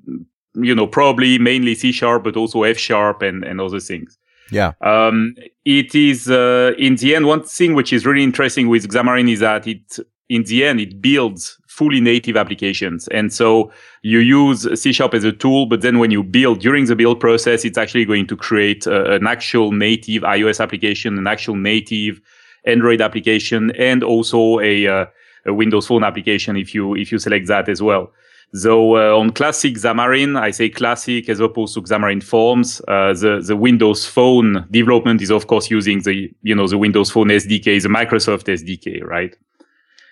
you 0.56 0.76
know 0.76 0.88
probably 0.88 1.40
mainly 1.40 1.74
C 1.76 1.94
sharp, 1.94 2.26
but 2.26 2.36
also 2.36 2.64
F 2.64 2.78
sharp 2.78 3.22
and 3.22 3.46
and 3.46 3.62
other 3.62 3.80
things. 3.80 4.18
yeah. 4.52 4.74
Um, 4.82 5.36
it 5.64 5.96
is 5.96 6.30
uh, 6.30 6.74
in 6.78 6.98
the 6.98 7.16
end 7.16 7.26
one 7.28 7.44
thing 7.44 7.76
which 7.76 7.94
is 7.94 8.06
really 8.06 8.24
interesting 8.24 8.68
with 8.68 8.84
Xamarin 8.92 9.32
is 9.32 9.40
that 9.40 9.68
it 9.68 10.00
in 10.30 10.44
the 10.44 10.66
end 10.66 10.80
it 10.80 11.02
builds 11.02 11.58
fully 11.68 12.00
native 12.00 12.38
applications, 12.38 13.08
and 13.10 13.34
so 13.34 13.72
you 14.02 14.20
use 14.20 14.68
C 14.80 14.94
sharp 14.94 15.14
as 15.14 15.24
a 15.24 15.32
tool, 15.32 15.66
but 15.66 15.82
then 15.82 16.00
when 16.00 16.12
you 16.12 16.24
build 16.24 16.60
during 16.60 16.86
the 16.86 16.96
build 16.96 17.20
process, 17.20 17.66
it's 17.66 17.78
actually 17.78 18.06
going 18.06 18.28
to 18.28 18.38
create 18.38 18.88
uh, 18.88 19.12
an 19.12 19.28
actual 19.28 19.72
native 19.72 20.24
iOS 20.24 20.62
application, 20.62 21.18
an 21.18 21.28
actual 21.28 21.56
native 21.56 22.22
Android 22.66 23.02
application, 23.02 23.72
and 23.72 24.04
also 24.04 24.60
a, 24.60 24.88
uh, 24.88 25.06
a 25.46 25.54
Windows 25.54 25.88
Phone 25.88 26.04
application 26.04 26.56
if 26.56 26.74
you 26.74 26.96
if 26.96 27.12
you 27.12 27.20
select 27.20 27.48
that 27.48 27.70
as 27.70 27.82
well. 27.82 28.12
So 28.54 28.96
uh, 28.96 29.18
on 29.18 29.32
classic 29.32 29.76
Xamarin, 29.76 30.40
I 30.40 30.52
say 30.52 30.70
classic 30.70 31.28
as 31.30 31.40
opposed 31.40 31.74
to 31.74 31.82
Xamarin 31.82 32.24
Forms. 32.24 32.82
Uh, 32.88 33.14
the 33.14 33.44
the 33.46 33.56
Windows 33.56 34.06
Phone 34.06 34.66
development 34.72 35.22
is 35.22 35.30
of 35.30 35.48
course 35.48 35.70
using 35.70 36.02
the 36.04 36.32
you 36.44 36.56
know 36.56 36.68
the 36.68 36.78
Windows 36.78 37.12
Phone 37.12 37.28
SDK, 37.28 37.82
the 37.82 37.90
Microsoft 37.90 38.46
SDK, 38.48 39.04
right? 39.04 39.36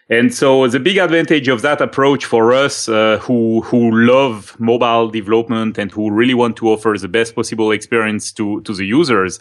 And 0.10 0.34
so 0.34 0.68
the 0.68 0.80
big 0.80 0.98
advantage 0.98 1.48
of 1.48 1.62
that 1.62 1.80
approach 1.80 2.26
for 2.26 2.52
us 2.52 2.90
uh, 2.90 3.20
who 3.22 3.62
who 3.62 3.92
love 3.92 4.60
mobile 4.60 5.10
development 5.10 5.78
and 5.78 5.92
who 5.92 6.12
really 6.12 6.34
want 6.34 6.58
to 6.58 6.70
offer 6.70 6.96
the 7.00 7.08
best 7.08 7.36
possible 7.36 7.72
experience 7.72 8.32
to 8.34 8.62
to 8.62 8.74
the 8.74 8.86
users 8.86 9.40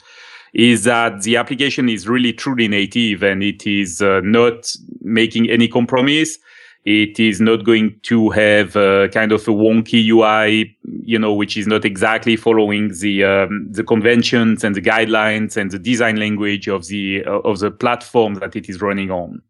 is 0.55 0.85
that 0.85 1.23
the 1.23 1.37
application 1.37 1.89
is 1.89 2.07
really 2.07 2.33
truly 2.33 2.69
native 2.69 3.23
and 3.23 3.43
it 3.43 3.67
is 3.67 4.03
uh, 4.03 4.21
not 4.23 4.71
making 5.01 5.49
any 5.49 5.67
compromise. 5.67 6.39
It 6.85 7.21
is 7.21 7.41
not 7.41 7.65
going 7.65 7.99
to 8.03 8.31
have 8.31 8.75
a 8.75 9.09
kind 9.09 9.31
of 9.33 9.43
a 9.47 9.53
wonky 9.53 10.05
UI, 10.09 10.77
you 11.05 11.19
know, 11.19 11.33
which 11.33 11.57
is 11.57 11.67
not 11.67 11.85
exactly 11.85 12.37
following 12.37 12.93
the 13.01 13.25
um, 13.25 13.69
the 13.71 13.85
conventions 13.85 14.65
and 14.65 14.75
the 14.75 14.83
guidelines 14.83 15.57
and 15.57 15.71
the 15.71 15.79
design 15.79 16.17
language 16.17 16.69
of 16.69 16.87
the 16.89 17.25
uh, 17.25 17.39
of 17.41 17.61
the 17.61 17.71
platform 17.71 18.35
that 18.35 18.57
it 18.57 18.69
is 18.69 18.81
running 18.81 19.11
on. 19.11 19.41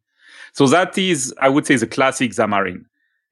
So 0.52 0.66
that 0.68 0.97
is, 0.99 1.35
I 1.40 1.49
would 1.49 1.66
say, 1.66 1.76
the 1.76 1.87
classic 1.87 2.32
Xamarin. 2.32 2.85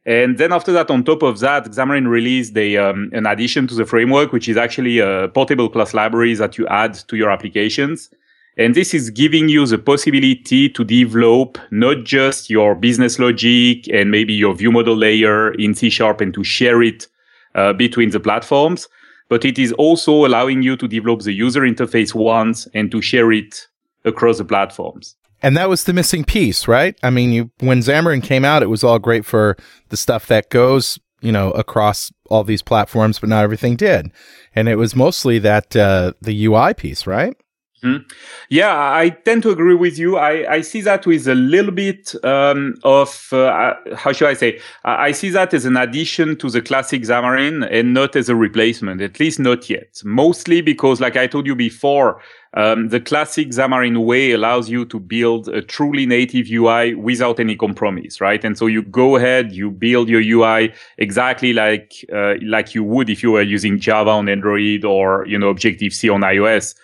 And 0.06 0.38
then 0.38 0.52
after 0.52 0.72
that, 0.72 0.90
on 0.90 1.04
top 1.04 1.22
of 1.22 1.40
that, 1.40 1.66
Xamarin 1.66 2.08
released 2.08 2.56
a, 2.56 2.78
um, 2.78 3.10
an 3.12 3.26
addition 3.26 3.66
to 3.68 3.74
the 3.74 3.84
framework, 3.84 4.32
which 4.32 4.48
is 4.48 4.56
actually 4.56 4.98
a 4.98 5.28
portable 5.28 5.68
class 5.68 5.92
library 5.92 6.34
that 6.34 6.56
you 6.56 6.66
add 6.68 6.94
to 7.08 7.16
your 7.16 7.30
applications. 7.30 8.10
And 8.56 8.74
this 8.74 8.94
is 8.94 9.10
giving 9.10 9.48
you 9.48 9.66
the 9.66 9.78
possibility 9.78 10.68
to 10.70 10.84
develop 10.84 11.58
not 11.70 12.04
just 12.04 12.50
your 12.50 12.74
business 12.74 13.18
logic 13.18 13.88
and 13.88 14.10
maybe 14.10 14.32
your 14.32 14.54
view 14.54 14.72
model 14.72 14.96
layer 14.96 15.52
in 15.54 15.74
C 15.74 15.90
sharp 15.90 16.20
and 16.20 16.32
to 16.34 16.42
share 16.42 16.82
it 16.82 17.06
uh, 17.54 17.72
between 17.72 18.10
the 18.10 18.20
platforms, 18.20 18.88
but 19.28 19.44
it 19.44 19.58
is 19.58 19.72
also 19.72 20.26
allowing 20.26 20.62
you 20.62 20.76
to 20.76 20.88
develop 20.88 21.20
the 21.20 21.32
user 21.32 21.60
interface 21.60 22.14
once 22.14 22.66
and 22.74 22.90
to 22.90 23.00
share 23.00 23.30
it 23.32 23.66
across 24.04 24.38
the 24.38 24.44
platforms. 24.44 25.16
And 25.42 25.56
that 25.56 25.68
was 25.68 25.84
the 25.84 25.92
missing 25.92 26.24
piece, 26.24 26.68
right? 26.68 26.98
I 27.02 27.10
mean, 27.10 27.30
you, 27.30 27.50
when 27.60 27.80
Xamarin 27.80 28.22
came 28.22 28.44
out, 28.44 28.62
it 28.62 28.68
was 28.68 28.84
all 28.84 28.98
great 28.98 29.24
for 29.24 29.56
the 29.88 29.96
stuff 29.96 30.26
that 30.26 30.50
goes, 30.50 30.98
you 31.20 31.32
know, 31.32 31.50
across 31.52 32.12
all 32.28 32.44
these 32.44 32.62
platforms, 32.62 33.18
but 33.18 33.28
not 33.28 33.44
everything 33.44 33.76
did. 33.76 34.10
And 34.54 34.68
it 34.68 34.76
was 34.76 34.94
mostly 34.94 35.38
that, 35.40 35.74
uh, 35.74 36.12
the 36.20 36.46
UI 36.46 36.74
piece, 36.74 37.06
right? 37.06 37.34
Mm-hmm. 37.82 38.06
Yeah, 38.50 38.76
I 38.76 39.08
tend 39.08 39.42
to 39.44 39.50
agree 39.50 39.74
with 39.74 39.98
you. 39.98 40.18
I, 40.18 40.56
I 40.56 40.60
see 40.60 40.82
that 40.82 41.06
with 41.06 41.26
a 41.26 41.34
little 41.34 41.70
bit 41.70 42.14
um, 42.24 42.74
of 42.84 43.28
uh, 43.32 43.46
uh 43.46 43.96
how 43.96 44.12
should 44.12 44.28
I 44.28 44.34
say? 44.34 44.60
I 44.84 45.12
see 45.12 45.30
that 45.30 45.54
as 45.54 45.64
an 45.64 45.78
addition 45.78 46.36
to 46.38 46.50
the 46.50 46.60
classic 46.60 47.02
Xamarin 47.02 47.66
and 47.70 47.94
not 47.94 48.16
as 48.16 48.28
a 48.28 48.36
replacement. 48.36 49.00
At 49.00 49.18
least 49.18 49.38
not 49.38 49.70
yet. 49.70 50.02
Mostly 50.04 50.60
because, 50.60 51.00
like 51.00 51.16
I 51.16 51.26
told 51.26 51.46
you 51.46 51.54
before, 51.54 52.20
um, 52.52 52.88
the 52.88 53.00
classic 53.00 53.48
Xamarin 53.48 54.04
way 54.04 54.32
allows 54.32 54.68
you 54.68 54.84
to 54.86 55.00
build 55.00 55.48
a 55.48 55.62
truly 55.62 56.04
native 56.04 56.48
UI 56.50 56.94
without 56.94 57.40
any 57.40 57.56
compromise, 57.56 58.20
right? 58.20 58.44
And 58.44 58.58
so 58.58 58.66
you 58.66 58.82
go 58.82 59.16
ahead, 59.16 59.52
you 59.52 59.70
build 59.70 60.10
your 60.10 60.20
UI 60.20 60.74
exactly 60.98 61.54
like 61.54 62.04
uh, 62.12 62.34
like 62.42 62.74
you 62.74 62.84
would 62.84 63.08
if 63.08 63.22
you 63.22 63.32
were 63.32 63.42
using 63.42 63.78
Java 63.78 64.10
on 64.10 64.28
Android 64.28 64.84
or 64.84 65.24
you 65.26 65.38
know 65.38 65.48
Objective 65.48 65.94
C 65.94 66.10
on 66.10 66.20
iOS. 66.20 66.74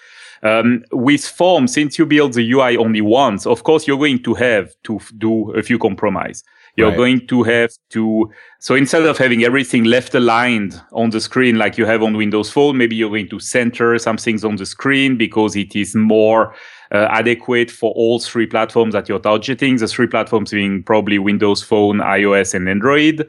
Um, 0.42 0.84
with 0.92 1.24
form, 1.24 1.68
since 1.68 1.98
you 1.98 2.06
build 2.06 2.34
the 2.34 2.52
UI 2.52 2.76
only 2.76 3.00
once, 3.00 3.46
of 3.46 3.64
course, 3.64 3.86
you're 3.86 3.98
going 3.98 4.22
to 4.22 4.34
have 4.34 4.74
to 4.84 4.96
f- 4.96 5.12
do 5.18 5.52
a 5.52 5.62
few 5.62 5.78
compromise. 5.78 6.44
You're 6.76 6.88
right. 6.88 6.96
going 6.96 7.26
to 7.28 7.42
have 7.42 7.70
to, 7.90 8.30
so 8.60 8.74
instead 8.74 9.04
of 9.04 9.16
having 9.16 9.44
everything 9.44 9.84
left 9.84 10.14
aligned 10.14 10.78
on 10.92 11.08
the 11.08 11.22
screen 11.22 11.56
like 11.56 11.78
you 11.78 11.86
have 11.86 12.02
on 12.02 12.18
Windows 12.18 12.50
Phone, 12.50 12.76
maybe 12.76 12.94
you're 12.94 13.08
going 13.08 13.30
to 13.30 13.40
center 13.40 13.98
some 13.98 14.18
things 14.18 14.44
on 14.44 14.56
the 14.56 14.66
screen 14.66 15.16
because 15.16 15.56
it 15.56 15.74
is 15.74 15.94
more 15.94 16.54
uh, 16.92 17.08
adequate 17.10 17.70
for 17.70 17.92
all 17.92 18.20
three 18.20 18.46
platforms 18.46 18.92
that 18.92 19.08
you're 19.08 19.18
targeting. 19.18 19.76
The 19.76 19.88
three 19.88 20.06
platforms 20.06 20.50
being 20.50 20.82
probably 20.82 21.18
Windows 21.18 21.62
Phone, 21.62 21.98
iOS, 21.98 22.52
and 22.54 22.68
Android. 22.68 23.26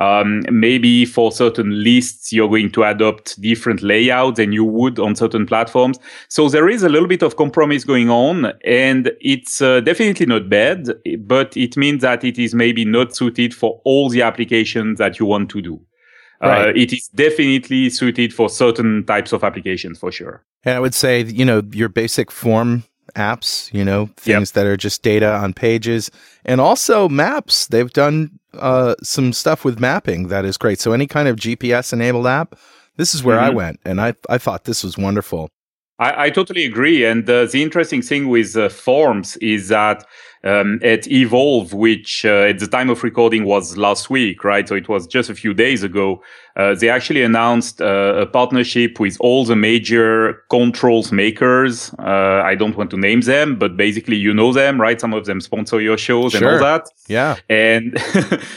Um, 0.00 0.44
maybe 0.50 1.04
for 1.04 1.30
certain 1.30 1.84
lists, 1.84 2.32
you're 2.32 2.48
going 2.48 2.70
to 2.72 2.84
adopt 2.84 3.38
different 3.40 3.82
layouts 3.82 4.38
than 4.38 4.50
you 4.50 4.64
would 4.64 4.98
on 4.98 5.14
certain 5.14 5.44
platforms. 5.44 5.98
So 6.28 6.48
there 6.48 6.70
is 6.70 6.82
a 6.82 6.88
little 6.88 7.06
bit 7.06 7.22
of 7.22 7.36
compromise 7.36 7.84
going 7.84 8.08
on 8.08 8.52
and 8.64 9.12
it's 9.20 9.60
uh, 9.60 9.80
definitely 9.80 10.24
not 10.24 10.48
bad, 10.48 10.88
but 11.18 11.54
it 11.54 11.76
means 11.76 12.00
that 12.00 12.24
it 12.24 12.38
is 12.38 12.54
maybe 12.54 12.86
not 12.86 13.14
suited 13.14 13.54
for 13.54 13.82
all 13.84 14.08
the 14.08 14.22
applications 14.22 14.98
that 14.98 15.20
you 15.20 15.26
want 15.26 15.50
to 15.50 15.60
do. 15.60 15.78
Uh, 16.42 16.48
right. 16.48 16.68
Uh, 16.68 16.72
it 16.74 16.94
is 16.94 17.08
definitely 17.08 17.90
suited 17.90 18.32
for 18.32 18.48
certain 18.48 19.04
types 19.04 19.34
of 19.34 19.44
applications 19.44 19.98
for 19.98 20.10
sure. 20.10 20.42
And 20.64 20.74
I 20.74 20.80
would 20.80 20.94
say, 20.94 21.24
you 21.24 21.44
know, 21.44 21.62
your 21.72 21.90
basic 21.90 22.30
form 22.30 22.84
apps, 23.16 23.72
you 23.74 23.84
know, 23.84 24.06
things 24.16 24.50
yep. 24.50 24.54
that 24.54 24.66
are 24.66 24.76
just 24.78 25.02
data 25.02 25.34
on 25.34 25.52
pages 25.52 26.10
and 26.46 26.58
also 26.58 27.08
maps. 27.08 27.66
They've 27.66 27.92
done 27.92 28.39
uh, 28.54 28.94
some 29.02 29.32
stuff 29.32 29.64
with 29.64 29.80
mapping 29.80 30.28
that 30.28 30.44
is 30.44 30.56
great. 30.56 30.80
So 30.80 30.92
any 30.92 31.06
kind 31.06 31.28
of 31.28 31.36
GPS 31.36 31.92
enabled 31.92 32.26
app, 32.26 32.56
this 32.96 33.14
is 33.14 33.22
where 33.22 33.38
mm-hmm. 33.38 33.46
I 33.46 33.50
went 33.50 33.80
and 33.84 34.00
I, 34.00 34.14
I 34.28 34.38
thought 34.38 34.64
this 34.64 34.82
was 34.84 34.98
wonderful. 34.98 35.48
I, 35.98 36.24
I 36.26 36.30
totally 36.30 36.64
agree. 36.64 37.04
And 37.04 37.28
uh, 37.28 37.46
the 37.46 37.62
interesting 37.62 38.02
thing 38.02 38.28
with 38.28 38.56
uh, 38.56 38.68
forms 38.68 39.36
is 39.36 39.68
that 39.68 40.04
um, 40.42 40.80
at 40.82 41.06
Evolve, 41.10 41.74
which 41.74 42.24
uh, 42.24 42.48
at 42.48 42.58
the 42.58 42.66
time 42.66 42.88
of 42.88 43.02
recording 43.02 43.44
was 43.44 43.76
last 43.76 44.08
week, 44.08 44.42
right? 44.42 44.66
So 44.66 44.74
it 44.74 44.88
was 44.88 45.06
just 45.06 45.28
a 45.28 45.34
few 45.34 45.52
days 45.52 45.82
ago. 45.82 46.22
Uh, 46.56 46.74
they 46.74 46.88
actually 46.88 47.22
announced 47.22 47.80
uh, 47.80 48.14
a 48.16 48.26
partnership 48.26 48.98
with 48.98 49.16
all 49.20 49.44
the 49.44 49.54
major 49.54 50.42
controls 50.48 51.12
makers. 51.12 51.94
Uh, 51.98 52.42
I 52.44 52.54
don't 52.54 52.76
want 52.76 52.90
to 52.90 52.96
name 52.96 53.20
them, 53.20 53.58
but 53.58 53.76
basically 53.76 54.16
you 54.16 54.32
know 54.32 54.52
them, 54.52 54.80
right? 54.80 55.00
Some 55.00 55.12
of 55.12 55.26
them 55.26 55.40
sponsor 55.40 55.80
your 55.80 55.98
shows 55.98 56.32
sure. 56.32 56.48
and 56.48 56.56
all 56.56 56.62
that. 56.62 56.88
Yeah. 57.06 57.36
And 57.48 57.98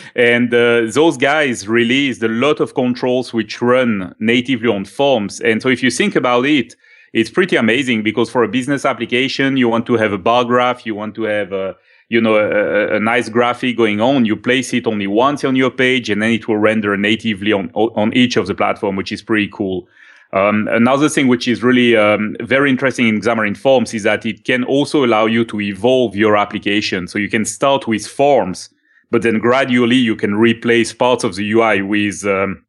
and 0.16 0.54
uh, 0.54 0.92
those 0.92 1.18
guys 1.18 1.68
released 1.68 2.24
a 2.24 2.30
lot 2.30 2.60
of 2.62 2.74
controls 2.76 3.34
which 3.34 3.62
run 3.62 4.16
natively 4.20 4.70
on 4.70 4.86
forms. 4.86 5.42
And 5.42 5.62
so 5.62 5.70
if 5.70 5.84
you 5.84 5.92
think 5.92 6.16
about 6.16 6.46
it, 6.46 6.76
it's 7.14 7.30
pretty 7.30 7.56
amazing 7.56 8.02
because 8.02 8.30
for 8.30 8.44
a 8.44 8.48
business 8.48 8.86
application, 8.86 9.56
you 9.56 9.70
want 9.70 9.86
to 9.86 9.94
have 9.96 10.12
a 10.12 10.18
bar 10.18 10.44
graph, 10.44 10.86
you 10.86 10.96
want 10.96 11.14
to 11.16 11.24
have 11.24 11.54
a, 11.54 11.76
you 12.10 12.20
know, 12.20 12.36
a, 12.36 12.96
a, 12.96 13.00
nice 13.00 13.30
graphic 13.30 13.78
going 13.78 14.02
on. 14.02 14.26
You 14.26 14.36
place 14.36 14.74
it 14.74 14.88
only 14.88 15.06
once 15.06 15.44
on 15.44 15.56
your 15.56 15.70
page 15.70 16.10
and 16.10 16.22
then 16.22 16.32
it 16.32 16.48
will 16.48 16.58
render 16.58 16.98
natively 16.98 17.54
on, 17.54 17.70
on 17.76 18.12
each 18.14 18.36
of 18.36 18.48
the 18.48 18.56
platform, 18.56 18.96
which 18.96 19.12
is 19.12 19.22
pretty 19.22 19.48
cool. 19.48 19.88
Um, 20.34 20.68
another 20.72 21.08
thing 21.08 21.28
which 21.28 21.48
is 21.48 21.62
really 21.62 21.96
um, 21.96 22.36
very 22.42 22.72
interesting 22.72 23.08
in 23.08 23.22
Xamarin 23.22 23.56
Forms 23.56 23.94
is 23.94 24.02
that 24.02 24.26
it 24.26 24.44
can 24.46 24.64
also 24.64 25.06
allow 25.06 25.28
you 25.28 25.46
to 25.46 25.62
evolve 25.62 26.16
your 26.16 26.36
application. 26.36 27.08
So 27.08 27.20
you 27.20 27.30
can 27.30 27.46
start 27.46 27.88
with 27.88 28.08
forms, 28.08 28.72
but 29.12 29.22
then 29.22 29.38
gradually 29.38 29.98
you 29.98 30.16
can 30.16 30.34
replace 30.34 30.92
parts 30.92 31.24
of 31.24 31.36
the 31.36 31.52
UI 31.52 31.84
with 31.84 32.26
um, 32.26 32.66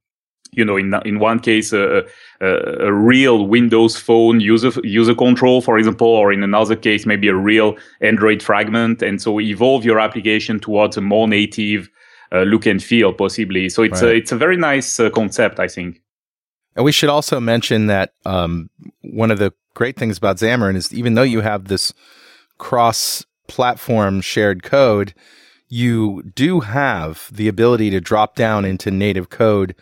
you 0.57 0.65
know, 0.65 0.77
in 0.77 0.95
in 1.05 1.19
one 1.19 1.41
case, 1.41 1.73
a, 1.73 2.05
a, 2.41 2.47
a, 2.87 2.93
real 2.93 3.47
Windows 3.47 3.97
Phone 3.97 4.41
user 4.41 4.73
user 4.83 5.15
control, 5.15 5.61
for 5.61 5.79
example, 5.79 6.09
or 6.09 6.33
in 6.33 6.43
another 6.43 6.77
case, 6.77 7.07
maybe 7.07 7.29
a 7.29 7.35
real 7.35 7.77
Android 8.01 8.43
fragment, 8.43 9.03
and 9.03 9.21
so 9.21 9.41
evolve 9.41 9.85
your 9.85 10.01
application 10.01 10.61
towards 10.61 10.97
a 10.97 11.01
more 11.01 11.29
native 11.29 11.89
uh, 12.33 12.43
look 12.43 12.67
and 12.67 12.83
feel, 12.83 13.13
possibly. 13.13 13.69
So 13.69 13.83
it's 13.83 14.03
right. 14.03 14.13
a 14.13 14.17
it's 14.17 14.33
a 14.33 14.37
very 14.37 14.57
nice 14.57 15.01
uh, 15.01 15.11
concept, 15.11 15.61
I 15.61 15.69
think. 15.69 16.01
And 16.77 16.85
we 16.85 16.93
should 16.93 17.09
also 17.09 17.39
mention 17.41 17.87
that 17.87 18.15
um, 18.25 18.69
one 19.03 19.31
of 19.31 19.39
the 19.39 19.53
great 19.75 19.97
things 19.97 20.19
about 20.19 20.39
Xamarin 20.39 20.77
is 20.77 20.93
even 20.93 21.15
though 21.15 21.23
you 21.23 21.41
have 21.41 21.69
this 21.69 21.93
cross-platform 22.59 24.21
shared 24.21 24.63
code, 24.63 25.15
you 25.69 26.23
do 26.35 26.61
have 26.61 27.29
the 27.33 27.49
ability 27.49 27.91
to 27.91 28.01
drop 28.01 28.37
down 28.37 28.65
into 28.65 28.91
native 28.91 29.31
code 29.31 29.75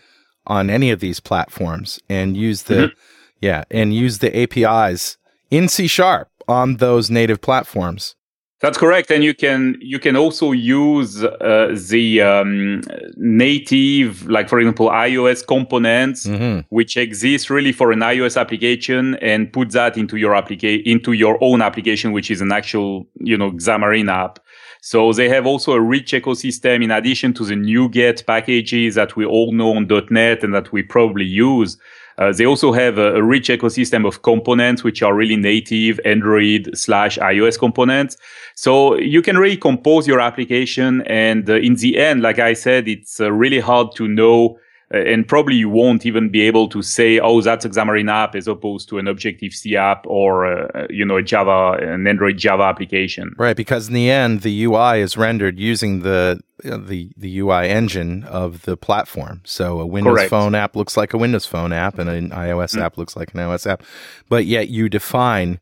on 0.46 0.70
any 0.70 0.90
of 0.90 1.00
these 1.00 1.20
platforms 1.20 2.00
and 2.08 2.36
use 2.36 2.64
the 2.64 2.74
mm-hmm. 2.74 2.98
yeah 3.40 3.64
and 3.70 3.94
use 3.94 4.18
the 4.18 4.36
APIs 4.36 5.16
in 5.50 5.68
C 5.68 5.86
sharp 5.86 6.28
on 6.48 6.76
those 6.76 7.10
native 7.10 7.40
platforms. 7.40 8.16
That's 8.62 8.78
correct, 8.78 9.10
and 9.10 9.24
you 9.24 9.34
can 9.34 9.76
you 9.80 9.98
can 9.98 10.14
also 10.14 10.52
use 10.52 11.24
uh, 11.24 11.76
the 11.90 12.22
um, 12.22 12.80
native, 13.16 14.28
like 14.28 14.48
for 14.48 14.60
example, 14.60 14.88
iOS 14.88 15.44
components, 15.44 16.28
mm-hmm. 16.28 16.60
which 16.68 16.96
exist 16.96 17.50
really 17.50 17.72
for 17.72 17.90
an 17.90 17.98
iOS 17.98 18.40
application, 18.40 19.16
and 19.16 19.52
put 19.52 19.72
that 19.72 19.98
into 19.98 20.16
your 20.16 20.36
application 20.36 20.82
into 20.86 21.10
your 21.10 21.38
own 21.40 21.60
application, 21.60 22.12
which 22.12 22.30
is 22.30 22.40
an 22.40 22.52
actual 22.52 23.04
you 23.16 23.36
know 23.36 23.50
Xamarin 23.50 24.08
app. 24.08 24.38
So 24.84 25.12
they 25.12 25.28
have 25.28 25.46
also 25.46 25.74
a 25.74 25.80
rich 25.80 26.10
ecosystem 26.10 26.82
in 26.82 26.90
addition 26.90 27.32
to 27.34 27.44
the 27.44 27.54
NuGet 27.54 28.26
packages 28.26 28.96
that 28.96 29.14
we 29.14 29.24
all 29.24 29.52
know 29.52 29.76
on 29.76 29.86
.NET 30.10 30.42
and 30.42 30.52
that 30.52 30.72
we 30.72 30.82
probably 30.82 31.24
use. 31.24 31.76
Uh, 32.18 32.32
they 32.32 32.44
also 32.44 32.72
have 32.72 32.98
a, 32.98 33.14
a, 33.14 33.22
rich 33.22 33.46
ecosystem 33.46 34.04
of 34.04 34.22
components, 34.22 34.82
which 34.82 35.00
are 35.00 35.14
really 35.14 35.36
native 35.36 36.00
Android 36.04 36.76
slash 36.76 37.16
iOS 37.18 37.56
components. 37.56 38.16
So 38.56 38.96
you 38.96 39.22
can 39.22 39.38
really 39.38 39.56
compose 39.56 40.08
your 40.08 40.20
application. 40.20 41.02
And 41.02 41.48
uh, 41.48 41.54
in 41.54 41.76
the 41.76 41.96
end, 41.96 42.22
like 42.22 42.40
I 42.40 42.52
said, 42.52 42.88
it's 42.88 43.20
uh, 43.20 43.30
really 43.30 43.60
hard 43.60 43.94
to 43.94 44.08
know 44.08 44.58
and 44.92 45.26
probably 45.26 45.54
you 45.54 45.70
won't 45.70 46.04
even 46.04 46.28
be 46.28 46.42
able 46.42 46.68
to 46.68 46.82
say, 46.82 47.18
oh, 47.18 47.40
that's 47.40 47.64
a 47.64 47.70
Xamarin 47.70 48.10
app 48.10 48.34
as 48.34 48.46
opposed 48.46 48.90
to 48.90 48.98
an 48.98 49.08
Objective 49.08 49.52
C 49.54 49.74
app 49.74 50.04
or, 50.06 50.44
uh, 50.46 50.86
you 50.90 51.04
know, 51.04 51.16
a 51.16 51.22
Java, 51.22 51.78
an 51.82 52.06
Android 52.06 52.36
Java 52.36 52.64
application. 52.64 53.34
Right. 53.38 53.56
Because 53.56 53.88
in 53.88 53.94
the 53.94 54.10
end, 54.10 54.42
the 54.42 54.64
UI 54.64 55.00
is 55.00 55.16
rendered 55.16 55.58
using 55.58 56.00
the, 56.00 56.40
uh, 56.64 56.76
the, 56.76 57.10
the 57.16 57.38
UI 57.38 57.70
engine 57.70 58.24
of 58.24 58.62
the 58.62 58.76
platform. 58.76 59.40
So 59.44 59.80
a 59.80 59.86
Windows 59.86 60.16
Correct. 60.16 60.30
Phone 60.30 60.54
app 60.54 60.76
looks 60.76 60.96
like 60.96 61.14
a 61.14 61.18
Windows 61.18 61.46
Phone 61.46 61.72
app 61.72 61.98
and 61.98 62.10
an 62.10 62.28
iOS 62.28 62.72
mm-hmm. 62.72 62.82
app 62.82 62.98
looks 62.98 63.16
like 63.16 63.32
an 63.32 63.40
iOS 63.40 63.66
app. 63.66 63.82
But 64.28 64.44
yet 64.44 64.68
you 64.68 64.90
define 64.90 65.58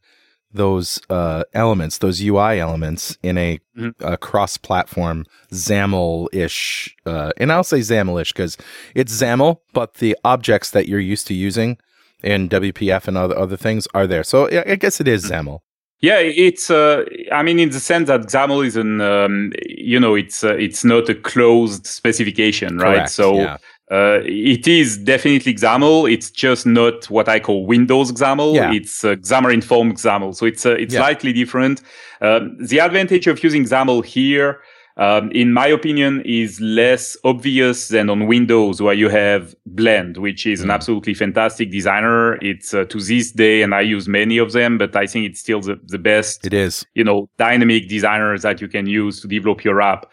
those 0.52 1.00
uh, 1.08 1.44
elements, 1.54 1.98
those 1.98 2.20
UI 2.20 2.58
elements, 2.58 3.16
in 3.22 3.38
a, 3.38 3.60
Mhm. 3.78 3.92
a 4.00 4.16
cross-platform 4.16 5.24
XAML-ish, 5.52 6.96
uh, 7.06 7.30
and 7.36 7.52
I'll 7.52 7.64
say 7.64 7.78
XAML-ish 7.80 8.32
because 8.32 8.56
it's 8.94 9.12
XAML, 9.12 9.60
but 9.72 9.94
the 9.94 10.16
objects 10.24 10.70
that 10.70 10.88
you're 10.88 11.00
used 11.00 11.26
to 11.28 11.34
using 11.34 11.78
in 12.22 12.48
WPF 12.48 13.08
and 13.08 13.16
other 13.16 13.36
other 13.38 13.56
things 13.56 13.86
are 13.94 14.06
there. 14.06 14.24
So 14.24 14.48
I 14.48 14.72
I 14.72 14.74
guess 14.76 15.00
it 15.00 15.08
is 15.08 15.24
XAML. 15.30 15.60
Yeah, 16.02 16.18
it's. 16.18 16.70
Uh, 16.70 17.04
I 17.30 17.42
mean, 17.42 17.58
in 17.58 17.70
the 17.70 17.80
sense 17.80 18.06
that 18.08 18.22
XAML 18.22 18.66
is 18.66 18.76
an, 18.76 19.00
um, 19.02 19.52
you 19.68 20.00
know, 20.00 20.14
it's 20.14 20.42
uh, 20.42 20.54
it's 20.54 20.82
not 20.84 21.08
a 21.10 21.14
closed 21.14 21.86
specification, 21.86 22.78
right? 22.78 22.94
Correct, 22.96 23.10
So 23.10 23.34
yeah. 23.36 23.56
Uh, 23.90 24.20
it 24.24 24.66
is 24.68 24.96
definitely 24.98 25.54
XAML. 25.54 26.10
It's 26.12 26.30
just 26.30 26.64
not 26.66 27.10
what 27.10 27.28
I 27.28 27.40
call 27.40 27.66
Windows 27.66 28.12
XAML. 28.12 28.54
Yeah. 28.54 28.72
It's 28.72 29.04
uh, 29.04 29.16
XAML 29.16 29.52
informed 29.52 29.96
XAML. 29.96 30.34
So 30.34 30.46
it's 30.46 30.64
uh, 30.64 30.72
it's 30.74 30.94
Yeah. 30.94 31.00
slightly 31.00 31.32
different. 31.32 31.82
Um, 32.20 32.56
the 32.60 32.78
advantage 32.80 33.26
of 33.26 33.42
using 33.42 33.64
XAML 33.64 34.04
here, 34.04 34.60
um, 34.96 35.30
in 35.32 35.52
my 35.52 35.66
opinion, 35.66 36.22
is 36.24 36.60
less 36.60 37.16
obvious 37.24 37.88
than 37.88 38.10
on 38.10 38.26
Windows, 38.26 38.82
where 38.82 38.94
you 38.94 39.08
have 39.08 39.54
Blend, 39.66 40.18
which 40.18 40.46
is 40.46 40.60
an 40.60 40.68
Mm. 40.68 40.74
absolutely 40.74 41.14
fantastic 41.14 41.70
designer. 41.70 42.34
It's 42.42 42.74
uh, 42.74 42.84
to 42.84 42.98
this 43.00 43.32
day, 43.32 43.62
and 43.62 43.74
I 43.74 43.80
use 43.80 44.06
many 44.08 44.36
of 44.38 44.52
them, 44.52 44.78
but 44.78 44.94
I 44.94 45.06
think 45.06 45.26
it's 45.26 45.40
still 45.40 45.60
the, 45.60 45.80
the 45.86 45.98
best 45.98 46.46
It 46.46 46.52
is. 46.52 46.84
you 46.94 47.02
know, 47.04 47.28
dynamic 47.38 47.88
designers 47.88 48.42
that 48.42 48.60
you 48.60 48.68
can 48.68 48.86
use 48.86 49.20
to 49.22 49.28
develop 49.28 49.64
your 49.64 49.80
app. 49.80 50.06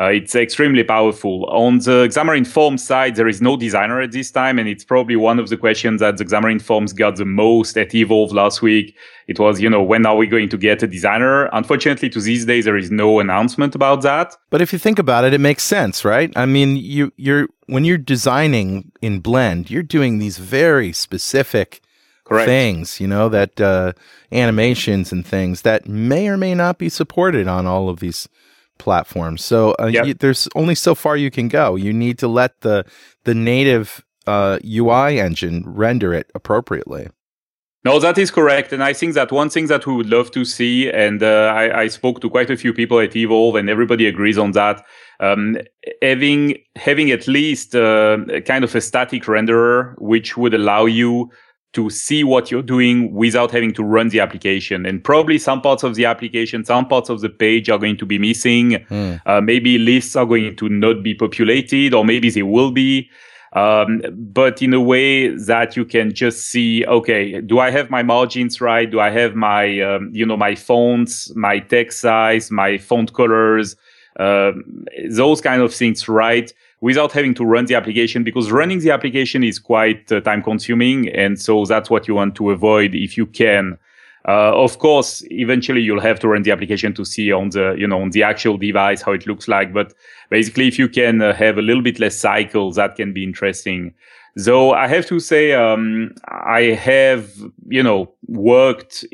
Uh, 0.00 0.06
it's 0.06 0.34
extremely 0.34 0.82
powerful. 0.82 1.44
On 1.50 1.78
the 1.78 2.08
Xamarin 2.08 2.46
Forms 2.46 2.82
side, 2.82 3.14
there 3.14 3.28
is 3.28 3.42
no 3.42 3.58
designer 3.58 4.00
at 4.00 4.12
this 4.12 4.30
time, 4.30 4.58
and 4.58 4.66
it's 4.66 4.84
probably 4.84 5.16
one 5.16 5.38
of 5.38 5.50
the 5.50 5.56
questions 5.56 6.00
that 6.00 6.16
the 6.16 6.24
Xamarin 6.24 6.62
Forms 6.62 6.94
got 6.94 7.16
the 7.16 7.26
most 7.26 7.76
at 7.76 7.94
Evolve 7.94 8.32
last 8.32 8.62
week. 8.62 8.96
It 9.28 9.38
was, 9.38 9.60
you 9.60 9.68
know, 9.68 9.82
when 9.82 10.06
are 10.06 10.16
we 10.16 10.26
going 10.26 10.48
to 10.48 10.56
get 10.56 10.82
a 10.82 10.86
designer? 10.86 11.44
Unfortunately, 11.52 12.08
to 12.08 12.20
these 12.20 12.46
days, 12.46 12.64
there 12.64 12.76
is 12.76 12.90
no 12.90 13.20
announcement 13.20 13.74
about 13.74 14.00
that. 14.02 14.34
But 14.48 14.62
if 14.62 14.72
you 14.72 14.78
think 14.78 14.98
about 14.98 15.24
it, 15.24 15.34
it 15.34 15.40
makes 15.40 15.62
sense, 15.62 16.06
right? 16.06 16.32
I 16.36 16.46
mean, 16.46 16.76
you 16.76 17.12
you're 17.16 17.48
when 17.66 17.84
you're 17.84 17.98
designing 17.98 18.92
in 19.02 19.20
Blend, 19.20 19.70
you're 19.70 19.82
doing 19.82 20.18
these 20.18 20.38
very 20.38 20.92
specific 20.92 21.82
Correct. 22.24 22.46
things, 22.46 22.98
you 22.98 23.06
know, 23.06 23.28
that 23.28 23.60
uh, 23.60 23.92
animations 24.30 25.12
and 25.12 25.26
things 25.26 25.62
that 25.62 25.86
may 25.86 26.28
or 26.28 26.38
may 26.38 26.54
not 26.54 26.78
be 26.78 26.88
supported 26.88 27.46
on 27.46 27.66
all 27.66 27.90
of 27.90 28.00
these 28.00 28.26
platforms. 28.78 29.44
So 29.44 29.74
uh, 29.78 29.86
Yep. 29.86 30.06
you, 30.06 30.14
there's 30.14 30.48
only 30.54 30.74
so 30.74 30.94
far 30.94 31.16
you 31.16 31.30
can 31.30 31.48
go. 31.48 31.76
You 31.76 31.92
need 31.92 32.18
to 32.18 32.28
let 32.28 32.60
the 32.60 32.84
the 33.24 33.34
native 33.34 34.04
uh, 34.26 34.58
UI 34.64 35.20
engine 35.20 35.64
render 35.66 36.12
it 36.14 36.30
appropriately. 36.34 37.08
No, 37.84 37.98
that 37.98 38.16
is 38.16 38.30
correct. 38.30 38.72
And 38.72 38.82
I 38.82 38.92
think 38.92 39.14
that 39.14 39.32
one 39.32 39.50
thing 39.50 39.66
that 39.66 39.86
we 39.86 39.94
would 39.94 40.08
love 40.08 40.30
to 40.32 40.44
see, 40.44 40.88
and 40.88 41.20
uh, 41.20 41.52
I, 41.52 41.80
I 41.80 41.88
spoke 41.88 42.20
to 42.20 42.30
quite 42.30 42.48
a 42.48 42.56
few 42.56 42.72
people 42.72 43.00
at 43.00 43.16
Evolve, 43.16 43.56
and 43.56 43.68
everybody 43.68 44.06
agrees 44.06 44.38
on 44.38 44.52
that. 44.52 44.84
Um, 45.18 45.56
having 46.00 46.58
having 46.76 47.10
at 47.10 47.26
least 47.26 47.74
uh, 47.74 48.18
a 48.32 48.40
kind 48.40 48.62
of 48.62 48.74
a 48.76 48.80
static 48.80 49.24
renderer, 49.24 49.94
which 49.98 50.36
would 50.36 50.54
allow 50.54 50.84
you 50.84 51.30
to 51.72 51.88
see 51.88 52.22
what 52.22 52.50
you're 52.50 52.62
doing 52.62 53.12
without 53.12 53.50
having 53.50 53.72
to 53.72 53.82
run 53.82 54.08
the 54.10 54.20
application. 54.20 54.84
And 54.84 55.02
probably 55.02 55.38
some 55.38 55.62
parts 55.62 55.82
of 55.82 55.94
the 55.94 56.04
application, 56.04 56.64
some 56.64 56.86
parts 56.86 57.08
of 57.08 57.20
the 57.20 57.30
page 57.30 57.70
are 57.70 57.78
going 57.78 57.96
to 57.96 58.06
be 58.06 58.18
missing. 58.18 58.84
Hmm. 58.88 59.14
Uh, 59.24 59.40
maybe 59.40 59.78
lists 59.78 60.14
are 60.14 60.26
going 60.26 60.54
to 60.56 60.68
not 60.68 61.02
be 61.02 61.14
populated, 61.14 61.94
or 61.94 62.04
maybe 62.04 62.28
they 62.30 62.42
will 62.42 62.72
be. 62.72 63.10
Um, 63.54 64.00
but 64.12 64.62
in 64.62 64.72
a 64.72 64.80
way 64.80 65.28
that 65.28 65.76
you 65.76 65.84
can 65.84 66.14
just 66.14 66.46
see, 66.46 66.86
okay, 66.86 67.40
do 67.40 67.58
I 67.58 67.70
have 67.70 67.90
my 67.90 68.02
margins 68.02 68.60
right? 68.60 68.90
Do 68.90 68.98
I 68.98 69.10
have 69.10 69.34
my, 69.34 69.80
um, 69.80 70.10
you 70.12 70.24
know, 70.24 70.38
my 70.38 70.54
fonts, 70.54 71.34
my 71.34 71.58
text 71.58 72.00
size, 72.00 72.50
my 72.50 72.78
font 72.78 73.12
colors, 73.12 73.76
um, 74.18 74.86
those 75.10 75.40
kind 75.40 75.60
of 75.60 75.74
things 75.74 76.08
right 76.08 76.52
without 76.82 77.12
having 77.12 77.32
to 77.32 77.44
run 77.44 77.64
the 77.66 77.76
application 77.76 78.24
because 78.24 78.50
running 78.50 78.80
the 78.80 78.90
application 78.90 79.42
is 79.44 79.58
quite 79.58 80.10
uh, 80.10 80.20
time 80.20 80.42
consuming. 80.42 81.08
And 81.10 81.40
so 81.40 81.64
that's 81.64 81.88
what 81.88 82.06
you 82.06 82.14
want 82.14 82.34
to 82.34 82.50
avoid 82.50 82.94
if 82.94 83.16
you 83.16 83.24
can. 83.24 83.78
Uh, 84.28 84.52
of 84.54 84.78
course, 84.78 85.24
eventually 85.30 85.80
you'll 85.80 86.00
have 86.00 86.18
to 86.20 86.28
run 86.28 86.42
the 86.42 86.50
application 86.50 86.92
to 86.94 87.04
see 87.04 87.32
on 87.32 87.50
the, 87.50 87.74
you 87.78 87.86
know, 87.86 88.02
on 88.02 88.10
the 88.10 88.24
actual 88.24 88.56
device 88.58 89.00
how 89.00 89.12
it 89.12 89.26
looks 89.26 89.46
like. 89.48 89.72
But 89.72 89.94
basically, 90.28 90.66
if 90.66 90.78
you 90.78 90.88
can 90.88 91.22
uh, 91.22 91.32
have 91.34 91.56
a 91.56 91.62
little 91.62 91.82
bit 91.82 92.00
less 92.00 92.18
cycles, 92.18 92.76
that 92.76 92.96
can 92.96 93.12
be 93.12 93.22
interesting. 93.22 93.94
Though 94.34 94.72
I 94.72 94.88
have 94.88 95.06
to 95.06 95.20
say, 95.20 95.52
um, 95.52 96.14
I 96.28 96.62
have, 96.62 97.30
you 97.68 97.82
know, 97.82 98.12
worked 98.26 99.04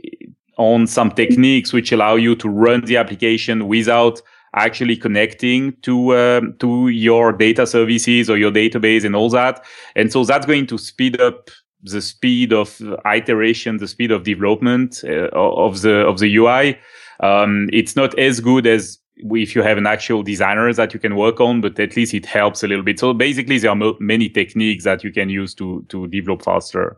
on 0.56 0.86
some 0.86 1.10
techniques 1.10 1.72
which 1.72 1.92
allow 1.92 2.16
you 2.16 2.34
to 2.36 2.48
run 2.48 2.84
the 2.84 2.96
application 2.96 3.66
without 3.68 4.22
actually 4.54 4.96
connecting 4.96 5.74
to 5.82 6.16
um, 6.16 6.54
to 6.60 6.88
your 6.88 7.32
data 7.32 7.66
services 7.66 8.28
or 8.30 8.36
your 8.38 8.50
database 8.52 9.04
and 9.04 9.14
all 9.16 9.30
that. 9.30 9.64
And 9.96 10.12
so 10.12 10.24
that's 10.24 10.46
going 10.46 10.66
to 10.68 10.78
speed 10.78 11.20
up 11.20 11.50
the 11.82 12.00
speed 12.02 12.52
of 12.52 12.80
iteration, 13.06 13.76
the 13.76 13.86
speed 13.88 14.10
of 14.10 14.24
development 14.24 15.02
uh, 15.04 15.28
of 15.32 15.82
the 15.82 16.06
of 16.06 16.18
the 16.18 16.34
UI. 16.36 16.78
Um, 17.20 17.68
it's 17.72 17.96
not 17.96 18.18
as 18.18 18.40
good 18.40 18.66
as 18.66 18.98
if 19.16 19.54
you 19.56 19.62
have 19.62 19.78
an 19.78 19.86
actual 19.86 20.22
designer 20.22 20.72
that 20.72 20.94
you 20.94 21.00
can 21.00 21.16
work 21.16 21.40
on, 21.40 21.60
but 21.60 21.78
at 21.80 21.96
least 21.96 22.14
it 22.14 22.24
helps 22.24 22.62
a 22.62 22.68
little 22.68 22.84
bit. 22.84 22.98
So 23.00 23.12
basically, 23.12 23.58
there 23.58 23.70
are 23.70 23.76
mo- 23.76 23.96
many 23.98 24.28
techniques 24.28 24.84
that 24.84 25.02
you 25.04 25.12
can 25.12 25.28
use 25.28 25.54
to 25.54 25.84
to 25.88 26.06
develop 26.08 26.42
faster. 26.42 26.96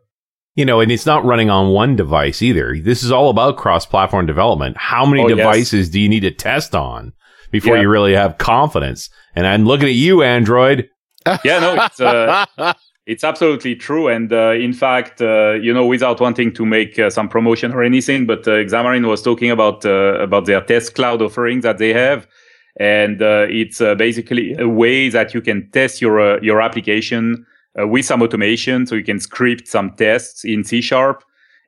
You 0.57 0.65
know, 0.65 0.81
and 0.81 0.91
it's 0.91 1.07
not 1.07 1.25
running 1.25 1.49
on 1.49 1.71
one 1.73 1.95
device 1.97 2.43
either. 2.43 2.77
This 2.79 3.03
is 3.03 3.13
all 3.13 3.31
about 3.31 3.57
cross-platform 3.57 4.27
development. 4.27 4.77
How 4.77 5.07
many 5.07 5.23
Oh, 5.23 5.29
yes. 5.29 5.37
devices 5.39 5.89
do 5.89 6.01
you 6.01 6.09
need 6.09 6.21
to 6.21 6.33
test 6.33 6.75
on 6.75 7.13
before 7.51 7.77
Yeah. 7.77 7.83
you 7.83 7.89
really 7.89 8.15
have 8.15 8.39
confidence? 8.39 9.09
And 9.35 9.47
I'm 9.47 9.65
looking 9.65 9.89
at 9.89 9.95
you, 9.95 10.23
Android. 10.23 10.89
Yeah, 11.45 11.59
no, 11.61 11.85
it's 11.85 12.01
uh, 12.01 12.47
it's 13.07 13.25
absolutely 13.25 13.75
true. 13.77 14.09
And 14.09 14.33
uh, 14.33 14.53
in 14.53 14.73
fact, 14.73 15.21
uh, 15.21 15.53
you 15.53 15.73
know, 15.75 15.85
without 15.85 16.19
wanting 16.21 16.53
to 16.55 16.65
make 16.65 16.99
uh, 16.99 17.11
some 17.11 17.29
promotion 17.29 17.73
or 17.73 17.83
anything, 17.83 18.25
but 18.27 18.47
uh, 18.49 18.65
Xamarin 18.65 19.07
was 19.07 19.23
talking 19.23 19.51
about 19.51 19.85
uh, 19.85 20.19
about 20.21 20.47
their 20.47 20.61
test 20.63 20.95
cloud 20.95 21.21
offering 21.21 21.61
that 21.61 21.77
they 21.79 21.93
have, 21.93 22.27
and 22.79 23.21
uh, 23.21 23.47
it's 23.51 23.81
uh, 23.81 23.95
basically 23.97 24.55
a 24.59 24.67
way 24.69 25.11
that 25.11 25.35
you 25.35 25.43
can 25.43 25.69
test 25.73 26.01
your 26.01 26.21
uh, 26.21 26.41
your 26.41 26.63
application 26.63 27.45
uh, 27.79 27.87
with 27.87 28.05
some 28.07 28.23
automation, 28.23 28.87
so 28.87 28.95
you 28.95 29.05
can 29.05 29.21
script 29.21 29.69
some 29.69 29.91
tests 29.97 30.45
in 30.45 30.65
C 30.65 30.81
sharp. 30.81 31.23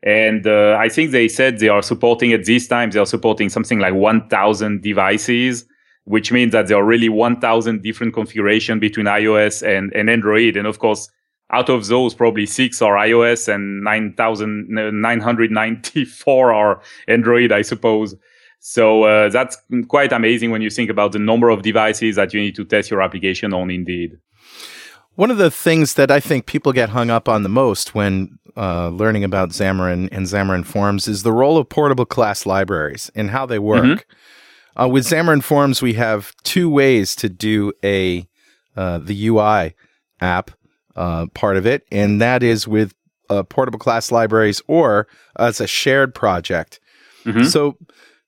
And 0.05 0.47
uh, 0.47 0.77
I 0.81 0.89
think 0.89 1.11
they 1.13 1.29
said 1.29 1.59
they 1.59 1.69
are 1.69 1.83
supporting 1.83 2.33
at 2.33 2.45
this 2.47 2.67
time 2.69 2.91
they 2.91 2.99
are 2.99 3.07
supporting 3.07 3.49
something 3.51 3.79
like 3.79 3.95
1,000 3.95 4.83
devices 4.83 5.65
which 6.05 6.33
means 6.33 6.53
that 6.53 6.67
there 6.67 6.77
are 6.77 6.85
really 6.85 7.09
1000 7.09 7.83
different 7.83 8.13
configuration 8.15 8.79
between 8.79 9.07
iOS 9.07 9.67
and, 9.67 9.93
and 9.95 10.11
Android. 10.11 10.57
And 10.57 10.67
of 10.67 10.79
course, 10.79 11.09
out 11.51 11.69
of 11.69 11.87
those, 11.87 12.15
probably 12.15 12.47
six 12.47 12.81
are 12.83 12.97
iOS 12.97 13.53
and 13.53 13.85
9,994 13.85 16.53
are 16.53 16.81
Android, 17.09 17.53
I 17.53 17.63
suppose. 17.63 18.15
So 18.59 19.05
uh, 19.05 19.29
that's 19.29 19.57
quite 19.89 20.13
amazing 20.13 20.51
when 20.51 20.63
you 20.63 20.71
think 20.71 20.89
about 20.89 21.13
the 21.13 21.19
number 21.19 21.51
of 21.51 21.63
devices 21.63 22.17
that 22.17 22.33
you 22.33 22.41
need 22.41 22.55
to 22.57 22.65
test 22.65 22.91
your 22.91 23.03
application 23.03 23.53
on 23.53 23.71
indeed. 23.71 24.17
One 25.15 25.31
of 25.31 25.37
the 25.37 25.51
things 25.51 25.95
that 25.95 26.11
I 26.11 26.21
think 26.21 26.47
people 26.47 26.73
get 26.73 26.89
hung 26.89 27.11
up 27.11 27.29
on 27.29 27.43
the 27.43 27.49
most 27.49 27.95
when 27.95 28.39
uh, 28.57 28.89
learning 28.89 29.25
about 29.25 29.51
Xamarin 29.51 30.09
and 30.11 30.27
Xamarin 30.27 30.65
Forms 30.65 31.07
is 31.07 31.23
the 31.23 31.33
role 31.33 31.59
of 31.59 31.69
portable 31.69 32.07
class 32.07 32.47
libraries 32.47 33.11
and 33.15 33.31
how 33.31 33.47
they 33.47 33.59
work. 33.59 34.07
Uh, 34.81 34.89
with 34.89 35.05
Xamarin 35.05 35.43
Forms, 35.43 35.83
we 35.83 35.95
have 35.95 36.35
two 36.45 36.71
ways 36.71 37.15
to 37.17 37.29
do 37.29 37.73
a 37.85 38.27
uh, 38.77 38.99
the 38.99 39.27
UI 39.29 39.75
app 40.21 40.51
uh, 40.97 41.27
part 41.35 41.57
of 41.57 41.67
it, 41.67 41.87
and 41.93 42.21
that 42.21 42.43
is 42.43 42.67
with 42.67 42.95
uh, 43.29 43.43
portable 43.43 43.79
class 43.79 44.11
libraries 44.11 44.63
or 44.67 45.07
as 45.39 45.61
a 45.61 45.67
shared 45.67 46.15
project. 46.15 46.81
Mhm. 47.25 47.47
So 47.47 47.77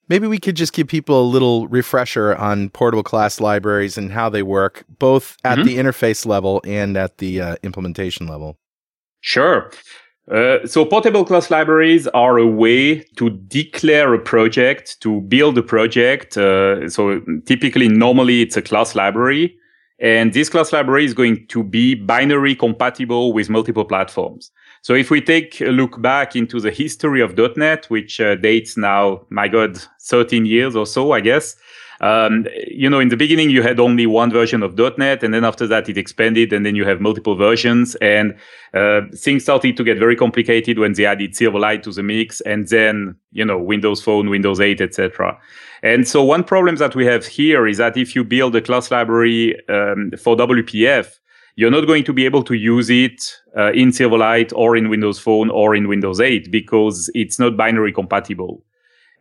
maybe 0.08 0.26
we 0.26 0.38
could 0.38 0.54
just 0.56 0.72
give 0.72 0.86
people 0.86 1.20
a 1.20 1.26
little 1.28 1.66
refresher 1.68 2.34
on 2.36 2.68
portable 2.70 3.02
class 3.02 3.40
libraries 3.40 3.96
and 3.98 4.12
how 4.12 4.28
they 4.28 4.42
work, 4.42 4.84
both 4.98 5.36
at 5.44 5.58
Mhm. 5.58 5.64
the 5.64 5.76
interface 5.78 6.24
level 6.26 6.60
and 6.64 6.96
at 6.96 7.18
the 7.18 7.40
uh, 7.40 7.56
implementation 7.62 8.26
level. 8.26 8.58
Sure. 9.20 9.70
Uh, 10.30 10.66
so 10.66 10.86
portable 10.86 11.24
class 11.24 11.50
libraries 11.50 12.06
are 12.08 12.38
a 12.38 12.46
way 12.46 13.00
to 13.16 13.30
declare 13.30 14.14
a 14.14 14.18
project, 14.18 14.98
to 15.00 15.20
build 15.22 15.58
a 15.58 15.62
project. 15.62 16.36
Uh, 16.36 16.88
so 16.88 17.20
typically, 17.44 17.88
normally 17.88 18.40
it's 18.40 18.56
a 18.56 18.62
class 18.62 18.94
library. 18.94 19.54
And 19.98 20.32
this 20.32 20.48
class 20.48 20.72
library 20.72 21.04
is 21.04 21.14
going 21.14 21.46
to 21.48 21.62
be 21.62 21.94
binary 21.94 22.56
compatible 22.56 23.32
with 23.32 23.48
multiple 23.48 23.84
platforms. 23.84 24.50
So 24.82 24.92
if 24.94 25.10
we 25.10 25.20
take 25.20 25.60
a 25.60 25.70
look 25.70 26.02
back 26.02 26.36
into 26.36 26.60
the 26.60 26.70
history 26.70 27.20
of 27.22 27.38
.NET, 27.56 27.86
which 27.86 28.20
uh, 28.20 28.34
dates 28.34 28.76
now, 28.76 29.24
my 29.30 29.48
God, 29.48 29.78
13 30.02 30.46
years 30.46 30.74
or 30.74 30.86
so, 30.86 31.12
I 31.12 31.20
guess, 31.20 31.56
um, 32.04 32.46
you 32.68 32.90
know, 32.90 33.00
in 33.00 33.08
the 33.08 33.16
beginning, 33.16 33.48
you 33.48 33.62
had 33.62 33.80
only 33.80 34.06
one 34.06 34.30
version 34.30 34.62
of 34.62 34.76
.NET, 34.98 35.22
and 35.22 35.32
then 35.32 35.42
after 35.42 35.66
that, 35.66 35.88
it 35.88 35.96
expanded, 35.96 36.52
and 36.52 36.66
then 36.66 36.76
you 36.76 36.84
have 36.84 37.00
multiple 37.00 37.34
versions, 37.34 37.94
and 37.96 38.36
uh, 38.74 39.00
things 39.16 39.44
started 39.44 39.74
to 39.78 39.82
get 39.82 39.98
very 39.98 40.14
complicated 40.14 40.78
when 40.78 40.92
they 40.92 41.06
added 41.06 41.32
Silverlight 41.32 41.82
to 41.84 41.92
the 41.92 42.02
mix, 42.02 42.42
and 42.42 42.68
then 42.68 43.16
you 43.32 43.42
know, 43.42 43.58
Windows 43.58 44.02
Phone, 44.02 44.28
Windows 44.28 44.60
8, 44.60 44.82
etc. 44.82 45.38
And 45.82 46.06
so, 46.06 46.22
one 46.22 46.44
problem 46.44 46.76
that 46.76 46.94
we 46.94 47.06
have 47.06 47.24
here 47.24 47.66
is 47.66 47.78
that 47.78 47.96
if 47.96 48.14
you 48.14 48.22
build 48.22 48.54
a 48.54 48.60
class 48.60 48.90
library 48.90 49.56
um, 49.70 50.10
for 50.18 50.36
WPF, 50.36 51.18
you're 51.56 51.70
not 51.70 51.86
going 51.86 52.04
to 52.04 52.12
be 52.12 52.26
able 52.26 52.42
to 52.44 52.54
use 52.54 52.90
it 52.90 53.32
uh, 53.56 53.72
in 53.72 53.92
Silverlight 53.92 54.52
or 54.54 54.76
in 54.76 54.90
Windows 54.90 55.18
Phone 55.18 55.48
or 55.48 55.74
in 55.74 55.88
Windows 55.88 56.20
8 56.20 56.50
because 56.50 57.10
it's 57.14 57.38
not 57.38 57.56
binary 57.56 57.92
compatible. 57.92 58.62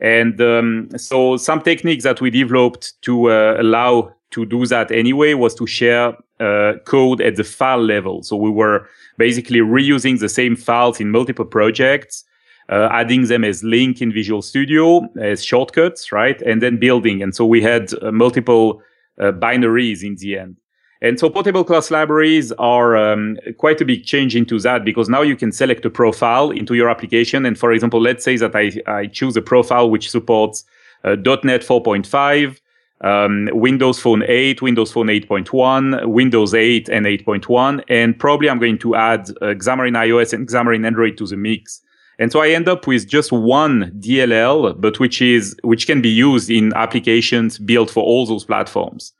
And 0.03 0.39
um, 0.41 0.89
so 0.97 1.37
some 1.37 1.61
techniques 1.61 2.03
that 2.03 2.19
we 2.19 2.29
developed 2.29 3.01
to 3.03 3.31
uh, 3.31 3.55
allow 3.57 4.13
to 4.31 4.45
do 4.45 4.65
that 4.65 4.91
anyway 4.91 5.33
was 5.33 5.55
to 5.55 5.65
share 5.65 6.13
uh, 6.39 6.73
code 6.85 7.21
at 7.21 7.37
the 7.37 7.43
file 7.43 7.81
level. 7.81 8.21
So 8.21 8.35
we 8.35 8.49
were 8.49 8.87
basically 9.17 9.59
reusing 9.59 10.19
the 10.19 10.27
same 10.27 10.57
files 10.57 10.99
in 10.99 11.09
multiple 11.09 11.45
projects, 11.45 12.25
uh, 12.67 12.89
adding 12.91 13.27
them 13.27 13.45
as 13.45 13.63
link 13.63 14.01
in 14.01 14.11
Visual 14.11 14.41
Studio 14.41 15.07
as 15.21 15.43
shortcuts, 15.43 16.11
right? 16.11 16.41
And 16.41 16.61
then 16.61 16.77
building. 16.77 17.23
And 17.23 17.33
so 17.33 17.45
we 17.45 17.61
had 17.61 17.93
uh, 18.01 18.11
multiple 18.11 18.81
uh, 19.19 19.31
binaries 19.31 20.03
in 20.03 20.15
the 20.15 20.37
end. 20.37 20.57
And 21.03 21.19
so 21.19 21.29
portable 21.29 21.65
class 21.65 21.91
libraries 21.91 22.53
are 22.53 22.95
um, 22.95 23.37
quite 23.57 23.81
a 23.81 23.85
big 23.85 24.05
change 24.05 24.37
into 24.37 24.57
that 24.61 24.85
because 24.85 25.09
now 25.09 25.21
you 25.21 25.35
can 25.35 25.51
select 25.51 25.83
a 25.83 25.89
profile 25.89 26.49
into 26.49 26.75
your 26.75 26.89
application. 26.89 27.45
And 27.45 27.59
for 27.59 27.73
example, 27.73 27.99
let's 27.99 28.23
say 28.23 28.37
that 28.37 28.55
I, 28.55 28.71
I 28.87 29.07
choose 29.07 29.35
a 29.35 29.41
profile 29.41 29.89
which 29.89 30.09
supports 30.09 30.63
uh, 31.03 31.17
.NET 31.17 31.61
4.5, 31.61 32.57
um, 33.01 33.49
Windows 33.51 33.99
Phone 33.99 34.23
8, 34.25 34.61
Windows 34.61 34.93
Phone 34.93 35.07
8.1, 35.07 36.05
Windows 36.05 36.53
8 36.53 36.87
and 36.87 37.05
8.1. 37.05 37.83
And 37.89 38.17
probably 38.17 38.49
I'm 38.49 38.59
going 38.59 38.77
to 38.77 38.95
add 38.95 39.29
uh, 39.41 39.55
Xamarin 39.55 39.97
iOS 39.97 40.31
and 40.31 40.47
Xamarin 40.47 40.85
Android 40.85 41.17
to 41.17 41.27
the 41.27 41.35
mix. 41.35 41.81
And 42.17 42.31
so 42.31 42.39
I 42.39 42.51
end 42.51 42.69
up 42.69 42.87
with 42.87 43.09
just 43.09 43.33
one 43.33 43.91
DLL, 43.99 44.79
but 44.79 45.01
which 45.01 45.21
is, 45.21 45.53
which 45.63 45.85
can 45.85 46.01
be 46.01 46.07
used 46.07 46.49
in 46.49 46.71
applications 46.75 47.59
built 47.59 47.89
for 47.89 48.05
all 48.05 48.25
those 48.25 48.45
platforms. 48.45 49.11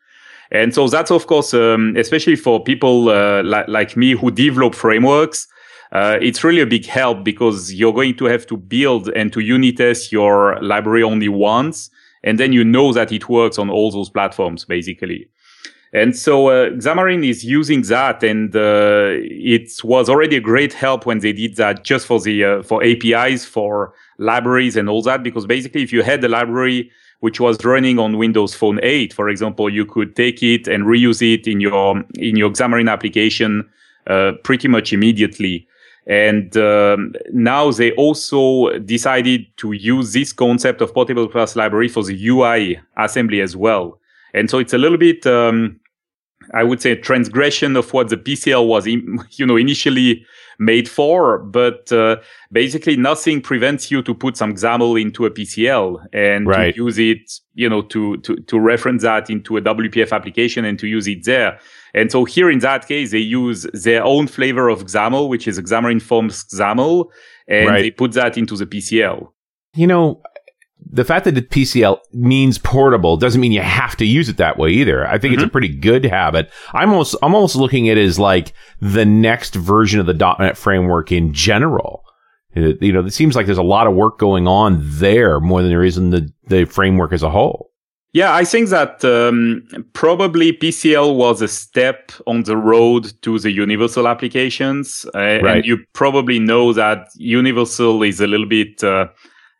And 0.53 0.73
so 0.73 0.87
that's, 0.87 1.09
of 1.09 1.25
course, 1.25 1.53
um, 1.53 1.95
especially 1.97 2.35
for 2.35 2.63
people 2.63 3.09
uh, 3.09 3.41
li- 3.41 3.65
like 3.67 3.97
me 3.97 4.11
who 4.11 4.29
develop 4.29 4.75
frameworks, 4.75 5.47
uh, 5.91 6.17
it's 6.21 6.43
really 6.43 6.61
a 6.61 6.65
big 6.65 6.85
help 6.85 7.23
because 7.23 7.73
you're 7.73 7.93
going 7.93 8.15
to 8.17 8.25
have 8.25 8.45
to 8.47 8.57
build 8.57 9.09
and 9.09 9.33
to 9.33 9.39
unit 9.39 9.77
test 9.77 10.11
your 10.11 10.61
library 10.61 11.03
only 11.03 11.27
once. 11.27 11.89
And 12.23 12.39
then 12.39 12.53
you 12.53 12.63
know 12.63 12.93
that 12.93 13.11
it 13.11 13.27
works 13.27 13.57
on 13.57 13.69
all 13.69 13.91
those 13.91 14.09
platforms, 14.09 14.63
basically. 14.63 15.27
And 15.91 16.15
so 16.15 16.47
uh, 16.47 16.69
Xamarin 16.71 17.27
is 17.27 17.43
using 17.43 17.83
that, 17.83 18.23
and 18.23 18.55
uh, 18.55 19.09
it 19.11 19.71
was 19.83 20.09
already 20.09 20.37
a 20.37 20.41
great 20.41 20.73
help 20.73 21.05
when 21.05 21.19
they 21.19 21.33
did 21.33 21.55
that, 21.57 21.83
just 21.83 22.07
for 22.07 22.19
the 22.19 22.43
uh, 22.43 22.63
for 22.63 22.83
APIs, 22.83 23.45
for 23.45 23.93
libraries, 24.17 24.75
and 24.75 24.89
all 24.89 25.03
that. 25.03 25.21
Because 25.21 25.45
basically, 25.45 25.83
if 25.83 25.93
you 25.93 26.01
had 26.01 26.21
the 26.21 26.29
library 26.29 26.89
which 27.23 27.39
was 27.39 27.63
running 27.63 27.99
on 27.99 28.17
Windows 28.17 28.53
Phone 28.53 28.81
8, 28.83 29.13
for 29.13 29.29
example, 29.29 29.69
you 29.69 29.85
could 29.85 30.13
take 30.13 30.43
it 30.43 30.67
and 30.67 30.83
reuse 30.83 31.21
it 31.21 31.47
in 31.47 31.61
your 31.61 32.03
in 32.15 32.35
your 32.35 32.49
Xamarin 32.49 32.91
application 32.91 33.63
uh, 34.07 34.33
pretty 34.43 34.67
much 34.67 34.91
immediately. 34.91 35.65
And 36.05 36.57
um, 36.57 37.13
now 37.31 37.71
they 37.71 37.93
also 37.93 38.77
decided 38.79 39.45
to 39.55 39.71
use 39.71 40.11
this 40.11 40.33
concept 40.33 40.81
of 40.81 40.93
portable 40.93 41.29
class 41.29 41.55
library 41.55 41.87
for 41.87 42.03
the 42.03 42.27
UI 42.27 42.81
assembly 42.97 43.39
as 43.39 43.55
well. 43.55 44.01
And 44.33 44.49
so 44.49 44.59
it's 44.59 44.73
a 44.73 44.77
little 44.77 44.97
bit, 44.97 45.25
um, 45.25 45.79
I 46.53 46.65
would 46.65 46.81
say, 46.81 46.93
transgression 46.97 47.77
of 47.77 47.93
what 47.93 48.09
the 48.09 48.17
PCL 48.17 48.67
was, 48.67 48.85
you 49.39 49.45
know, 49.45 49.55
initially 49.55 50.25
made 50.59 50.89
for, 50.89 51.39
but 51.39 51.91
uh, 51.91 52.17
basically 52.51 52.95
nothing 52.95 53.41
prevents 53.41 53.91
you 53.91 54.01
to 54.01 54.13
put 54.13 54.37
some 54.37 54.53
XAML 54.53 55.01
into 55.01 55.25
a 55.25 55.31
PCL 55.31 56.05
and 56.13 56.47
right. 56.47 56.73
to 56.73 56.83
use 56.83 56.99
it, 56.99 57.31
you 57.53 57.69
know, 57.69 57.81
to, 57.81 58.17
to, 58.17 58.35
to 58.35 58.59
reference 58.59 59.03
that 59.03 59.29
into 59.29 59.57
a 59.57 59.61
WPF 59.61 60.11
application 60.11 60.65
and 60.65 60.79
to 60.79 60.87
use 60.87 61.07
it 61.07 61.25
there. 61.25 61.59
And 61.93 62.11
so 62.11 62.25
here 62.25 62.49
in 62.49 62.59
that 62.59 62.87
case, 62.87 63.11
they 63.11 63.19
use 63.19 63.67
their 63.73 64.03
own 64.03 64.27
flavor 64.27 64.69
of 64.69 64.85
XAML, 64.85 65.29
which 65.29 65.47
is 65.47 65.59
Xamarin 65.59 66.01
Forms 66.01 66.45
XAML, 66.45 67.05
and 67.47 67.69
right. 67.69 67.81
they 67.81 67.91
put 67.91 68.13
that 68.13 68.37
into 68.37 68.55
the 68.55 68.65
PCL. 68.65 69.27
You 69.75 69.87
know, 69.87 70.21
the 70.91 71.05
fact 71.05 71.25
that 71.25 71.35
the 71.35 71.41
PCL 71.41 71.99
means 72.13 72.57
portable 72.57 73.17
doesn't 73.17 73.41
mean 73.41 73.51
you 73.51 73.61
have 73.61 73.95
to 73.97 74.05
use 74.05 74.29
it 74.29 74.37
that 74.37 74.57
way 74.57 74.69
either. 74.69 75.07
I 75.07 75.17
think 75.17 75.21
mm-hmm. 75.21 75.33
it's 75.33 75.43
a 75.43 75.45
mm-hmm. 75.45 75.51
pretty 75.51 75.69
good 75.69 76.05
habit. 76.05 76.51
I'm 76.73 76.89
almost, 76.89 77.15
I'm 77.21 77.33
almost 77.35 77.55
looking 77.55 77.89
at 77.89 77.97
it 77.97 78.05
as 78.05 78.19
like 78.19 78.53
the 78.79 79.05
next 79.05 79.55
version 79.55 79.99
of 79.99 80.05
the 80.05 80.35
.NET 80.39 80.57
framework 80.57 81.11
in 81.11 81.33
general. 81.33 82.03
It, 82.55 82.81
you 82.81 82.93
know, 82.93 83.05
it 83.05 83.13
seems 83.13 83.35
like 83.35 83.45
there's 83.45 83.57
a 83.57 83.63
lot 83.63 83.87
of 83.87 83.93
work 83.93 84.19
going 84.19 84.47
on 84.47 84.77
there 84.81 85.39
more 85.39 85.61
than 85.61 85.71
there 85.71 85.83
is 85.83 85.97
in 85.97 86.11
the, 86.11 86.31
the 86.47 86.65
framework 86.65 87.13
as 87.13 87.23
a 87.23 87.29
whole. 87.29 87.71
Yeah, 88.13 88.35
I 88.35 88.43
think 88.43 88.69
that 88.69 89.03
um, 89.03 89.67
probably 89.93 90.53
PCL 90.53 91.15
was 91.15 91.41
a 91.41 91.47
step 91.47 92.11
on 92.27 92.43
the 92.43 92.55
road 92.55 93.11
to 93.23 93.39
the 93.39 93.49
universal 93.49 94.07
applications. 94.07 95.03
Uh, 95.15 95.39
right. 95.41 95.45
And 95.45 95.65
you 95.65 95.79
probably 95.93 96.37
know 96.37 96.73
that 96.73 97.07
universal 97.15 98.03
is 98.03 98.21
a 98.21 98.27
little 98.27 98.45
bit, 98.45 98.83
uh, 98.83 99.07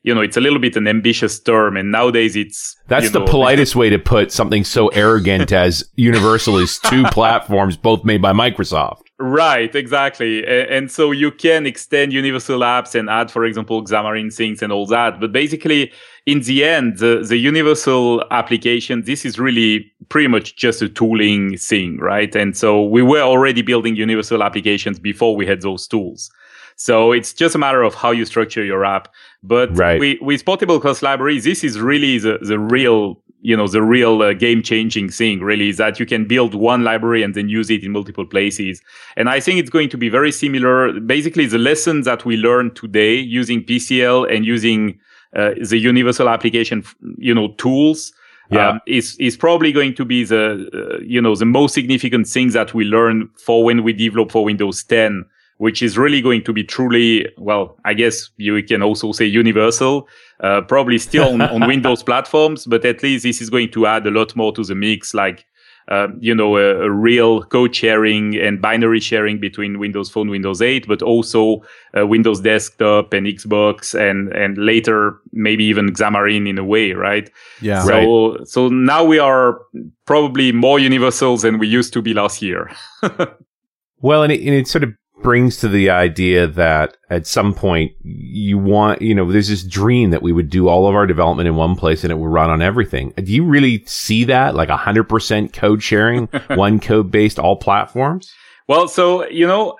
you 0.03 0.13
know, 0.13 0.19
it's 0.19 0.35
a 0.35 0.41
little 0.41 0.59
bit 0.59 0.75
an 0.75 0.85
ambitious 0.85 1.39
term, 1.39 1.77
and 1.77 1.89
nowadays 1.89 2.35
it's 2.35 2.75
that's 2.87 3.11
the 3.11 3.19
know, 3.19 3.25
politest 3.25 3.75
way 3.81 3.89
to 3.89 3.97
put 3.97 4.33
something 4.33 4.65
so 4.65 4.89
arrogant 4.89 5.51
as 5.53 5.89
Universal 5.95 6.57
is 6.57 6.77
two 6.77 7.03
platforms, 7.11 7.77
both 7.77 8.03
made 8.03 8.21
by 8.21 8.33
Microsoft. 8.33 9.01
Right, 9.17 9.73
exactly, 9.73 10.45
and, 10.45 10.69
and, 10.69 10.91
so 10.91 11.11
you 11.11 11.31
can 11.31 11.65
extend 11.65 12.11
Universal 12.11 12.59
apps 12.59 12.95
and 12.99 13.09
add, 13.09 13.31
for 13.31 13.45
example, 13.45 13.81
Xamarin 13.85 14.33
things 14.33 14.61
and 14.61 14.73
all 14.73 14.85
that. 14.87 15.21
But 15.21 15.31
basically, 15.31 15.93
in 16.25 16.41
the 16.41 16.65
end, 16.65 16.97
the, 16.97 17.23
the 17.25 17.37
Universal 17.37 18.25
application, 18.31 19.03
this 19.03 19.23
is 19.23 19.39
really 19.39 19.89
pretty 20.09 20.27
much 20.27 20.57
just 20.57 20.81
a 20.81 20.89
tooling 20.89 21.57
thing, 21.57 21.97
right? 21.99 22.35
And 22.35 22.57
so 22.57 22.83
we 22.83 23.01
were 23.01 23.21
already 23.21 23.61
building 23.61 23.95
Universal 23.95 24.43
applications 24.43 24.99
before 24.99 25.37
we 25.37 25.45
had 25.45 25.61
those 25.61 25.87
tools. 25.87 26.29
So 26.75 27.11
it's 27.11 27.33
just 27.33 27.55
a 27.55 27.57
matter 27.57 27.83
of 27.83 27.93
how 27.93 28.11
you 28.11 28.25
structure 28.25 28.63
your 28.63 28.85
app. 28.85 29.07
But 29.43 29.77
right. 29.77 29.99
we, 29.99 30.17
with 30.21 30.45
portable 30.45 30.79
class 30.79 31.01
libraries, 31.01 31.43
this 31.43 31.63
is 31.63 31.79
really 31.79 32.17
the, 32.17 32.39
the 32.41 32.57
real, 32.57 33.21
you 33.41 33.57
know, 33.57 33.67
the 33.67 33.81
real 33.81 34.21
uh, 34.21 34.31
game 34.31 34.63
changing 34.63 35.09
thing 35.09 35.41
really 35.41 35.67
is 35.67 35.77
that 35.77 35.99
you 35.99 36.05
can 36.05 36.25
build 36.25 36.55
one 36.55 36.85
library 36.85 37.23
and 37.23 37.35
then 37.35 37.49
use 37.49 37.69
it 37.69 37.83
in 37.83 37.91
multiple 37.91 38.25
places. 38.25 38.81
And 39.17 39.29
I 39.29 39.41
think 39.41 39.59
it's 39.59 39.69
going 39.69 39.89
to 39.89 39.97
be 39.97 40.07
very 40.07 40.31
similar. 40.31 40.97
Basically, 41.01 41.45
the 41.45 41.57
lessons 41.57 42.05
that 42.05 42.23
we 42.23 42.37
learned 42.37 42.77
today 42.77 43.15
using 43.15 43.63
PCL 43.63 44.33
and 44.33 44.45
using 44.45 44.97
uh, 45.35 45.51
the 45.61 45.77
universal 45.77 46.29
application, 46.29 46.85
you 47.17 47.35
know, 47.35 47.53
tools. 47.57 48.13
Yeah. 48.51 48.71
Um, 48.71 48.81
is 48.85 49.15
is 49.19 49.37
probably 49.37 49.71
going 49.71 49.95
to 49.95 50.03
be 50.03 50.25
the 50.25 50.69
uh, 50.73 51.01
you 51.01 51.21
know 51.21 51.33
the 51.33 51.45
most 51.45 51.73
significant 51.73 52.27
thing 52.27 52.49
that 52.51 52.73
we 52.73 52.83
learn 52.83 53.29
for 53.37 53.63
when 53.63 53.83
we 53.83 53.93
develop 53.93 54.33
for 54.33 54.43
Windows 54.43 54.83
10 54.83 55.25
which 55.57 55.81
is 55.81 55.97
really 55.97 56.21
going 56.21 56.43
to 56.43 56.53
be 56.53 56.63
truly, 56.63 57.27
well, 57.37 57.77
I 57.85 57.93
guess 57.93 58.29
you 58.37 58.61
can 58.63 58.81
also 58.81 59.11
say 59.11 59.25
universal, 59.25 60.07
uh, 60.39 60.61
probably 60.61 60.97
still 60.97 61.33
on, 61.33 61.41
on 61.41 61.67
Windows 61.67 62.03
platforms, 62.03 62.65
but 62.65 62.85
at 62.85 63.03
least 63.03 63.23
this 63.23 63.41
is 63.41 63.49
going 63.49 63.71
to 63.71 63.85
add 63.85 64.05
a 64.07 64.11
lot 64.11 64.35
more 64.35 64.51
to 64.53 64.63
the 64.63 64.75
mix, 64.75 65.13
like, 65.13 65.45
uh, 65.89 66.07
you 66.19 66.33
know, 66.33 66.57
a, 66.57 66.83
a, 66.83 66.91
real 66.91 67.43
code 67.43 67.75
sharing 67.75 68.37
and 68.37 68.61
binary 68.61 69.01
sharing 69.01 69.37
between 69.39 69.79
Windows 69.79 70.09
Phone, 70.09 70.29
Windows 70.29 70.61
8, 70.61 70.87
but 70.87 71.01
also 71.01 71.61
uh, 71.97 72.07
Windows 72.07 72.39
Desktop 72.39 73.11
and 73.11 73.27
Xbox, 73.27 73.93
and 73.93 74.31
and 74.31 74.57
later 74.57 75.19
maybe 75.33 75.65
even 75.65 75.91
Xamarin 75.91 76.47
in 76.47 76.57
a 76.57 76.63
way, 76.63 76.93
right? 76.93 77.29
Yeah. 77.61 77.83
So 77.83 78.37
right. 78.37 78.47
so 78.47 78.69
now 78.69 79.03
we 79.03 79.19
are 79.19 79.59
probably 80.05 80.53
more 80.53 80.79
universal 80.79 81.35
than 81.35 81.59
we 81.59 81.67
used 81.67 81.91
to 81.93 82.01
be 82.01 82.13
last 82.13 82.41
year. 82.41 82.71
well, 83.99 84.23
and 84.23 84.31
it, 84.31 84.39
and 84.39 84.55
it 84.55 84.69
sort 84.69 84.85
of 84.85 84.93
brings 85.23 85.57
to 85.57 85.67
the 85.67 85.89
idea 85.89 86.45
that 86.45 86.97
at 87.09 87.25
some 87.25 87.53
point 87.53 87.93
you 88.03 88.57
want, 88.57 89.01
you 89.01 89.15
know, 89.15 89.31
there's 89.31 89.47
this 89.47 89.63
dream 89.63 90.11
that 90.11 90.21
we 90.21 90.31
would 90.31 90.49
do 90.49 90.67
all 90.67 90.87
of 90.87 90.95
our 90.95 91.07
development 91.07 91.47
in 91.47 91.55
one 91.55 91.75
place 91.75 92.03
and 92.03 92.11
it 92.11 92.17
would 92.17 92.27
run 92.27 92.49
on 92.49 92.61
everything. 92.61 93.13
Do 93.17 93.31
you 93.31 93.43
really 93.43 93.83
see 93.85 94.23
that 94.25 94.53
like 94.53 94.69
100% 94.69 95.53
code 95.53 95.81
sharing, 95.81 96.27
one 96.49 96.79
code 96.79 97.09
based 97.09 97.39
all 97.39 97.55
platforms? 97.55 98.31
Well, 98.67 98.87
so, 98.87 99.27
you 99.29 99.47
know, 99.47 99.77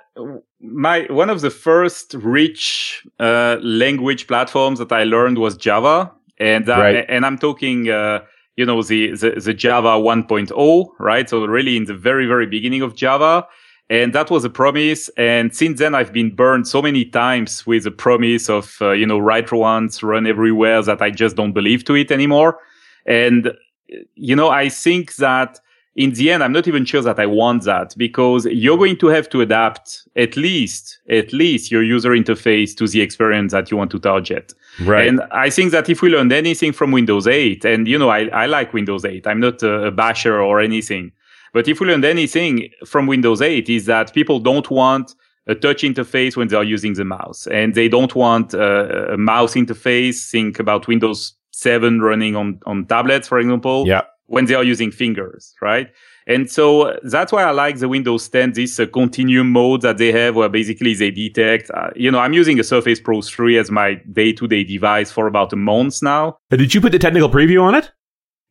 my 0.60 1.06
one 1.10 1.30
of 1.30 1.40
the 1.40 1.50
first 1.50 2.14
rich 2.14 3.06
uh, 3.20 3.56
language 3.62 4.26
platforms 4.26 4.78
that 4.78 4.92
I 4.92 5.04
learned 5.04 5.38
was 5.38 5.56
Java, 5.56 6.12
and 6.38 6.68
uh, 6.68 6.78
right. 6.78 7.04
and 7.08 7.26
I'm 7.26 7.38
talking, 7.38 7.90
uh, 7.90 8.20
you 8.56 8.64
know, 8.64 8.82
the, 8.82 9.12
the 9.12 9.40
the 9.40 9.54
Java 9.54 9.90
1.0, 9.90 10.86
right? 10.98 11.28
So 11.28 11.44
really 11.44 11.76
in 11.76 11.84
the 11.84 11.94
very 11.94 12.26
very 12.26 12.46
beginning 12.46 12.82
of 12.82 12.94
Java, 12.94 13.46
and 13.90 14.12
that 14.14 14.30
was 14.30 14.44
a 14.44 14.50
promise. 14.50 15.08
And 15.16 15.54
since 15.54 15.78
then, 15.78 15.94
I've 15.94 16.12
been 16.12 16.34
burned 16.34 16.66
so 16.66 16.80
many 16.80 17.04
times 17.04 17.66
with 17.66 17.84
the 17.84 17.90
promise 17.90 18.48
of, 18.48 18.76
uh, 18.80 18.92
you 18.92 19.06
know, 19.06 19.18
write 19.18 19.52
once, 19.52 20.02
run 20.02 20.26
everywhere 20.26 20.82
that 20.82 21.02
I 21.02 21.10
just 21.10 21.36
don't 21.36 21.52
believe 21.52 21.84
to 21.84 21.94
it 21.94 22.10
anymore. 22.10 22.58
And 23.06 23.52
you 24.14 24.36
know, 24.36 24.48
I 24.48 24.68
think 24.68 25.16
that 25.16 25.60
in 25.96 26.12
the 26.14 26.32
end, 26.32 26.42
I'm 26.42 26.52
not 26.52 26.66
even 26.66 26.84
sure 26.84 27.02
that 27.02 27.20
I 27.20 27.26
want 27.26 27.62
that 27.64 27.94
because 27.96 28.46
you're 28.46 28.76
going 28.76 28.96
to 28.96 29.06
have 29.08 29.28
to 29.28 29.42
adapt 29.42 30.08
at 30.16 30.36
least, 30.36 30.98
at 31.08 31.32
least 31.32 31.70
your 31.70 31.84
user 31.84 32.10
interface 32.10 32.76
to 32.76 32.88
the 32.88 33.00
experience 33.00 33.52
that 33.52 33.70
you 33.70 33.76
want 33.76 33.92
to 33.92 34.00
target. 34.00 34.52
Right. 34.80 35.06
And 35.06 35.20
I 35.30 35.50
think 35.50 35.70
that 35.70 35.88
if 35.88 36.02
we 36.02 36.08
learned 36.08 36.32
anything 36.32 36.72
from 36.72 36.90
Windows 36.90 37.28
8, 37.28 37.64
and 37.64 37.86
you 37.86 37.96
know, 37.96 38.08
I, 38.08 38.26
I 38.28 38.46
like 38.46 38.72
Windows 38.72 39.04
8. 39.04 39.24
I'm 39.26 39.38
not 39.38 39.62
a, 39.62 39.84
a 39.84 39.90
basher 39.92 40.40
or 40.40 40.60
anything. 40.60 41.12
But 41.54 41.68
if 41.68 41.80
we 41.80 41.86
learned 41.86 42.04
anything 42.04 42.68
from 42.84 43.06
Windows 43.06 43.40
8 43.40 43.70
is 43.70 43.86
that 43.86 44.12
people 44.12 44.40
don't 44.40 44.68
want 44.70 45.14
a 45.46 45.54
touch 45.54 45.82
interface 45.82 46.36
when 46.36 46.48
they 46.48 46.56
are 46.56 46.64
using 46.64 46.94
the 46.94 47.04
mouse 47.04 47.46
and 47.46 47.74
they 47.74 47.88
don't 47.88 48.14
want 48.14 48.54
a, 48.54 49.14
a 49.14 49.16
mouse 49.16 49.54
interface. 49.54 50.28
Think 50.30 50.58
about 50.58 50.88
Windows 50.88 51.34
7 51.52 52.00
running 52.00 52.34
on, 52.34 52.60
on 52.66 52.86
tablets, 52.86 53.28
for 53.28 53.38
example. 53.38 53.84
Yeah. 53.86 54.02
When 54.26 54.46
they 54.46 54.54
are 54.54 54.64
using 54.64 54.90
fingers, 54.90 55.54
right? 55.60 55.90
And 56.26 56.50
so 56.50 56.98
that's 57.02 57.30
why 57.30 57.44
I 57.44 57.50
like 57.50 57.78
the 57.78 57.88
Windows 57.88 58.26
10, 58.30 58.52
this 58.52 58.80
uh, 58.80 58.86
continuum 58.86 59.50
mode 59.50 59.82
that 59.82 59.98
they 59.98 60.10
have 60.12 60.34
where 60.34 60.48
basically 60.48 60.94
they 60.94 61.10
detect, 61.10 61.70
uh, 61.70 61.90
you 61.94 62.10
know, 62.10 62.18
I'm 62.18 62.32
using 62.32 62.58
a 62.58 62.64
Surface 62.64 62.98
Pro 62.98 63.20
3 63.20 63.58
as 63.58 63.70
my 63.70 64.00
day 64.10 64.32
to 64.32 64.48
day 64.48 64.64
device 64.64 65.12
for 65.12 65.26
about 65.26 65.52
a 65.52 65.56
month 65.56 66.02
now. 66.02 66.38
Uh, 66.50 66.56
Did 66.56 66.74
you 66.74 66.80
put 66.80 66.92
the 66.92 66.98
technical 66.98 67.28
preview 67.28 67.62
on 67.62 67.74
it? 67.74 67.92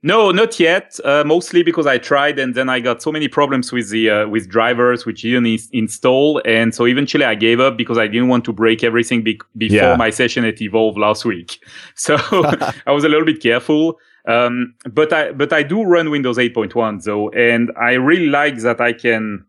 No, 0.05 0.31
not 0.31 0.59
yet. 0.59 0.99
Uh, 1.05 1.23
mostly 1.25 1.63
because 1.63 1.87
I 1.87 1.97
tried 1.97 2.37
and 2.37 2.53
then 2.55 2.67
I 2.67 2.81
got 2.81 3.01
so 3.01 3.09
many 3.11 3.29
problems 3.29 3.71
with 3.71 3.89
the 3.89 4.09
uh, 4.09 4.27
with 4.27 4.49
drivers 4.49 5.05
which 5.05 5.21
didn't 5.21 5.45
is- 5.45 5.69
install, 5.71 6.41
and 6.45 6.75
so 6.75 6.85
eventually 6.85 7.23
I 7.23 7.35
gave 7.35 7.61
up 7.61 7.77
because 7.77 7.97
I 7.97 8.07
didn't 8.07 8.27
want 8.27 8.43
to 8.45 8.53
break 8.53 8.83
everything 8.83 9.23
be- 9.23 9.39
before 9.57 9.77
Yeah. 9.77 9.95
my 9.95 10.09
session 10.09 10.43
at 10.45 10.61
Evolve 10.61 10.97
last 10.97 11.23
week. 11.25 11.59
So 11.95 12.15
I 12.85 12.91
was 12.91 13.03
a 13.05 13.09
little 13.09 13.25
bit 13.25 13.41
careful. 13.41 13.97
Um, 14.27 14.73
but 14.91 15.11
I 15.13 15.31
but 15.31 15.51
I 15.53 15.63
do 15.63 15.83
run 15.83 16.09
Windows 16.09 16.37
8.1 16.37 17.03
though, 17.03 17.29
and 17.29 17.71
I 17.79 17.93
really 17.93 18.27
like 18.27 18.57
that 18.59 18.81
I 18.81 18.93
can, 18.93 19.45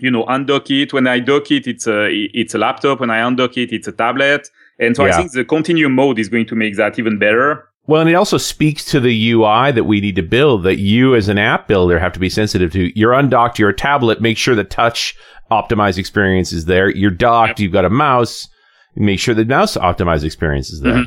you 0.00 0.10
know, 0.10 0.24
undock 0.26 0.68
it. 0.70 0.92
When 0.92 1.06
I 1.06 1.20
dock 1.20 1.50
it, 1.52 1.66
it's 1.66 1.86
a 1.86 2.08
it's 2.10 2.54
a 2.54 2.58
laptop. 2.58 2.98
When 3.00 3.10
I 3.10 3.18
undock 3.20 3.56
it, 3.56 3.72
it's 3.72 3.86
a 3.88 3.92
tablet. 3.92 4.48
And 4.78 4.96
so 4.96 5.04
I 5.04 5.12
think 5.12 5.30
the 5.32 5.44
continuum 5.44 5.94
mode 5.94 6.18
is 6.18 6.28
going 6.28 6.46
to 6.46 6.56
make 6.56 6.76
that 6.76 6.98
even 6.98 7.18
better. 7.18 7.68
Well, 7.86 8.00
and 8.00 8.10
it 8.10 8.14
also 8.14 8.38
speaks 8.38 8.84
to 8.86 9.00
the 9.00 9.32
UI 9.32 9.72
that 9.72 9.84
we 9.84 10.00
need 10.00 10.16
to 10.16 10.22
build 10.22 10.62
that 10.62 10.78
you 10.78 11.14
as 11.16 11.28
an 11.28 11.38
app 11.38 11.66
builder 11.66 11.98
have 11.98 12.12
to 12.12 12.20
be 12.20 12.30
sensitive 12.30 12.72
to. 12.72 12.96
You're 12.98 13.12
undocked, 13.12 13.58
you're 13.58 13.70
a 13.70 13.76
tablet, 13.76 14.20
make 14.20 14.38
sure 14.38 14.54
the 14.54 14.62
touch 14.64 15.14
optimized 15.50 15.98
experience 15.98 16.52
is 16.52 16.66
there. 16.66 16.88
You're 16.88 17.10
docked, 17.10 17.58
you've 17.58 17.72
got 17.72 17.84
a 17.84 17.90
mouse, 17.90 18.48
make 18.94 19.18
sure 19.18 19.34
the 19.34 19.44
mouse 19.44 19.76
optimized 19.76 20.24
experience 20.24 20.70
is 20.70 20.80
there. 20.80 20.94
Mhm. 20.94 21.06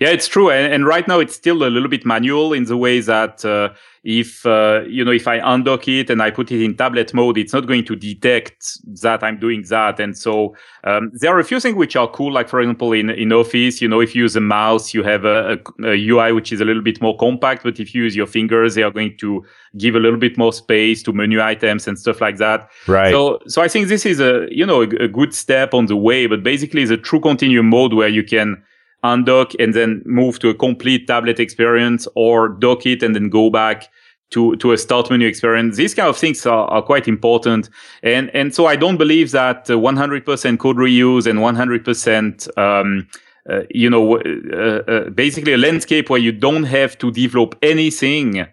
Yeah, 0.00 0.08
it's 0.08 0.26
true. 0.26 0.50
And, 0.50 0.72
and 0.72 0.86
right 0.86 1.06
now 1.06 1.20
it's 1.20 1.34
still 1.34 1.62
a 1.64 1.68
little 1.68 1.88
bit 1.88 2.06
manual 2.06 2.52
in 2.54 2.64
the 2.64 2.76
way 2.76 3.00
that 3.00 3.44
uh, 3.44 3.70
if, 4.06 4.46
uh, 4.46 4.82
you 4.88 5.04
know, 5.04 5.10
if 5.10 5.26
I 5.26 5.40
undock 5.40 5.88
it 5.88 6.10
and 6.10 6.22
I 6.22 6.30
put 6.30 6.52
it 6.52 6.62
in 6.62 6.76
tablet 6.76 7.12
mode, 7.12 7.36
it's 7.36 7.52
not 7.52 7.66
going 7.66 7.84
to 7.86 7.96
detect 7.96 8.78
that 9.02 9.24
I'm 9.24 9.36
doing 9.40 9.64
that. 9.68 9.98
And 9.98 10.16
so 10.16 10.54
um, 10.84 11.10
there 11.12 11.34
are 11.34 11.40
a 11.40 11.44
few 11.44 11.58
things 11.58 11.74
which 11.74 11.96
are 11.96 12.08
cool. 12.08 12.32
Like, 12.32 12.48
for 12.48 12.60
example, 12.60 12.92
in, 12.92 13.10
in 13.10 13.32
Office, 13.32 13.82
you 13.82 13.88
know, 13.88 14.00
if 14.00 14.14
you 14.14 14.22
use 14.22 14.36
a 14.36 14.40
mouse, 14.40 14.94
you 14.94 15.02
have 15.02 15.24
a, 15.24 15.58
a, 15.82 15.88
a 15.88 16.08
UI 16.08 16.30
which 16.30 16.52
is 16.52 16.60
a 16.60 16.64
little 16.64 16.82
bit 16.82 17.02
more 17.02 17.16
compact. 17.16 17.64
But 17.64 17.80
if 17.80 17.96
you 17.96 18.04
use 18.04 18.14
your 18.14 18.28
fingers, 18.28 18.76
they 18.76 18.84
are 18.84 18.92
going 18.92 19.16
to 19.18 19.44
give 19.76 19.96
a 19.96 19.98
little 19.98 20.20
bit 20.20 20.38
more 20.38 20.52
space 20.52 21.02
to 21.02 21.12
menu 21.12 21.42
items 21.42 21.88
and 21.88 21.98
stuff 21.98 22.20
like 22.20 22.36
that. 22.36 22.70
Right. 22.86 23.10
So, 23.10 23.40
so 23.48 23.60
I 23.60 23.66
think 23.66 23.88
this 23.88 24.06
is 24.06 24.20
a, 24.20 24.46
you 24.52 24.64
know, 24.64 24.82
a, 24.82 24.88
a 25.02 25.08
good 25.08 25.34
step 25.34 25.74
on 25.74 25.86
the 25.86 25.96
way, 25.96 26.28
but 26.28 26.44
basically 26.44 26.82
it's 26.82 26.92
a 26.92 26.96
true 26.96 27.18
continuum 27.18 27.70
mode 27.70 27.92
where 27.92 28.08
you 28.08 28.22
can 28.22 28.62
undock 29.06 29.54
and 29.58 29.74
then 29.74 30.02
move 30.04 30.38
to 30.40 30.48
a 30.48 30.54
complete 30.54 31.06
tablet 31.06 31.38
experience 31.40 32.08
or 32.14 32.48
dock 32.48 32.86
it 32.86 33.02
and 33.02 33.14
then 33.14 33.28
go 33.28 33.50
back 33.50 33.88
to, 34.30 34.56
to 34.56 34.72
a 34.72 34.78
start 34.78 35.10
menu 35.10 35.28
experience. 35.28 35.76
These 35.76 35.94
kind 35.94 36.08
of 36.08 36.16
things 36.16 36.44
are, 36.46 36.66
are 36.66 36.82
quite 36.82 37.06
important. 37.06 37.70
And, 38.02 38.30
and 38.34 38.54
so 38.54 38.66
I 38.66 38.76
don't 38.76 38.96
believe 38.96 39.30
that 39.30 39.70
uh, 39.70 39.74
100% 39.74 40.58
code 40.58 40.76
reuse 40.76 41.26
and 41.26 41.38
100%, 41.38 42.58
um, 42.58 43.08
uh, 43.48 43.60
you 43.70 43.88
know, 43.88 44.16
uh, 44.18 44.82
uh, 44.90 45.10
basically 45.10 45.52
a 45.52 45.58
landscape 45.58 46.10
where 46.10 46.20
you 46.20 46.32
don't 46.32 46.64
have 46.64 46.98
to 46.98 47.10
develop 47.12 47.56
anything 47.62 48.46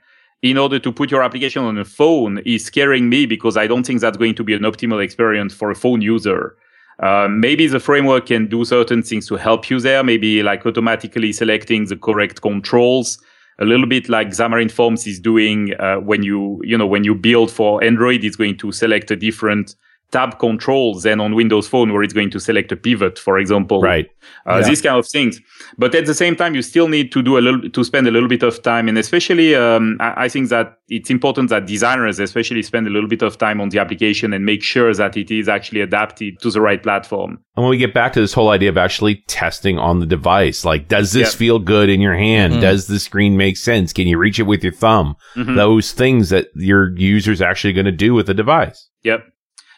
in 0.44 0.58
order 0.58 0.78
to 0.78 0.92
put 0.92 1.10
your 1.10 1.24
application 1.24 1.64
on 1.64 1.78
a 1.78 1.86
phone 1.86 2.40
is 2.46 2.66
scaring 2.66 3.10
me 3.10 3.26
because 3.26 3.58
I 3.58 3.66
don't 3.66 3.86
think 3.86 4.02
that's 4.02 4.18
going 4.18 4.36
to 4.36 4.44
be 4.44 4.54
an 4.54 4.64
optimal 4.64 5.04
experience 5.04 5.54
for 5.54 5.72
a 5.72 5.76
phone 5.76 6.02
user. 6.02 6.56
Uh, 7.00 7.28
maybe 7.30 7.68
the 7.68 7.80
framework 7.80 8.28
can 8.28 8.48
do 8.48 8.64
certain 8.64 9.02
things 9.02 9.28
to 9.28 9.36
help 9.36 9.70
you 9.70 9.80
there, 9.80 10.04
maybe 10.04 10.44
like 10.44 10.66
automatically 10.66 11.34
selecting 11.34 11.86
the 11.86 11.98
correct 11.98 12.42
controls, 12.42 13.20
a 13.60 13.66
little 13.66 13.86
bit 13.86 14.10
like 14.10 14.30
Xamarin 14.30 14.72
Forms 14.72 15.06
is 15.08 15.20
doing 15.20 15.74
uh, 15.80 15.98
when 15.98 16.24
you, 16.24 16.62
you 16.64 16.78
know, 16.78 16.88
when 16.88 17.04
you 17.04 17.16
build 17.16 17.52
for 17.52 17.84
Android, 17.84 18.24
it's 18.24 18.36
going 18.36 18.58
to 18.58 18.72
select 18.72 19.12
a 19.12 19.16
different 19.16 19.76
tab 20.14 20.40
controls 20.40 21.04
than 21.04 21.20
on 21.20 21.36
Windows 21.36 21.68
Phone 21.68 21.92
where 21.92 22.04
it's 22.04 22.14
going 22.14 22.30
to 22.36 22.40
select 22.40 22.72
a 22.72 22.76
pivot, 22.78 23.16
for 23.20 23.36
example 23.44 23.82
right. 23.82 24.08
uh, 24.50 24.60
Yeah. 24.62 24.70
these 24.70 24.82
kind 24.82 24.98
of 24.98 25.08
things. 25.08 25.42
But 25.78 25.94
at 25.96 26.06
the 26.06 26.14
same 26.24 26.36
time, 26.36 26.54
you 26.56 26.62
still 26.62 26.88
need 26.88 27.12
to 27.16 27.22
do 27.30 27.38
a 27.38 27.42
little, 27.42 27.68
to 27.70 27.84
spend 27.84 28.08
a 28.08 28.12
little 28.12 28.30
bit 28.30 28.44
of 28.44 28.62
time. 28.62 28.88
And 28.90 28.98
especially, 28.98 29.56
um, 29.56 29.98
I, 30.00 30.26
I 30.26 30.30
think 30.30 30.50
that 30.50 30.78
it's 30.88 31.10
important 31.10 31.50
that 31.50 31.66
designers 31.66 32.20
especially 32.20 32.62
spend 32.62 32.86
a 32.88 32.92
little 32.92 33.10
bit 33.10 33.24
of 33.24 33.38
time 33.38 33.60
on 33.60 33.70
the 33.70 33.80
application 33.80 34.34
and 34.34 34.46
make 34.46 34.62
sure 34.64 34.94
that 34.94 35.18
it 35.18 35.30
is 35.32 35.50
actually 35.50 35.82
adapted 35.82 36.40
to 36.42 36.52
the 36.52 36.62
right 36.62 36.82
platform. 36.84 37.32
And 37.56 37.64
when 37.64 37.70
we 37.72 37.78
get 37.78 37.94
back 37.94 38.14
to 38.14 38.22
this 38.22 38.34
whole 38.34 38.50
idea 38.50 38.70
of 38.70 38.78
actually 38.78 39.24
testing 39.28 39.80
on 39.80 40.00
the 40.00 40.06
device, 40.06 40.64
like, 40.64 40.88
does 40.88 41.12
this 41.14 41.34
Yeah. 41.34 41.38
feel 41.38 41.60
good 41.60 41.90
in 41.90 42.00
your 42.02 42.16
hand? 42.16 42.54
Mhm. 42.54 42.62
Does 42.62 42.86
the 42.88 43.00
screen 43.00 43.36
make 43.38 43.58
sense? 43.58 43.92
Can 43.94 44.08
you 44.08 44.18
reach 44.20 44.40
it 44.40 44.44
with 44.44 44.64
your 44.64 44.74
thumb? 44.74 45.16
Mhm. 45.36 45.56
Those 45.56 45.92
things 45.92 46.30
that 46.30 46.48
your 46.56 46.96
user's 46.98 47.42
actually 47.42 47.74
going 47.74 47.86
to 47.86 47.92
do 47.92 48.14
with 48.14 48.28
the 48.28 48.34
device. 48.36 48.90
Yep. 49.04 49.26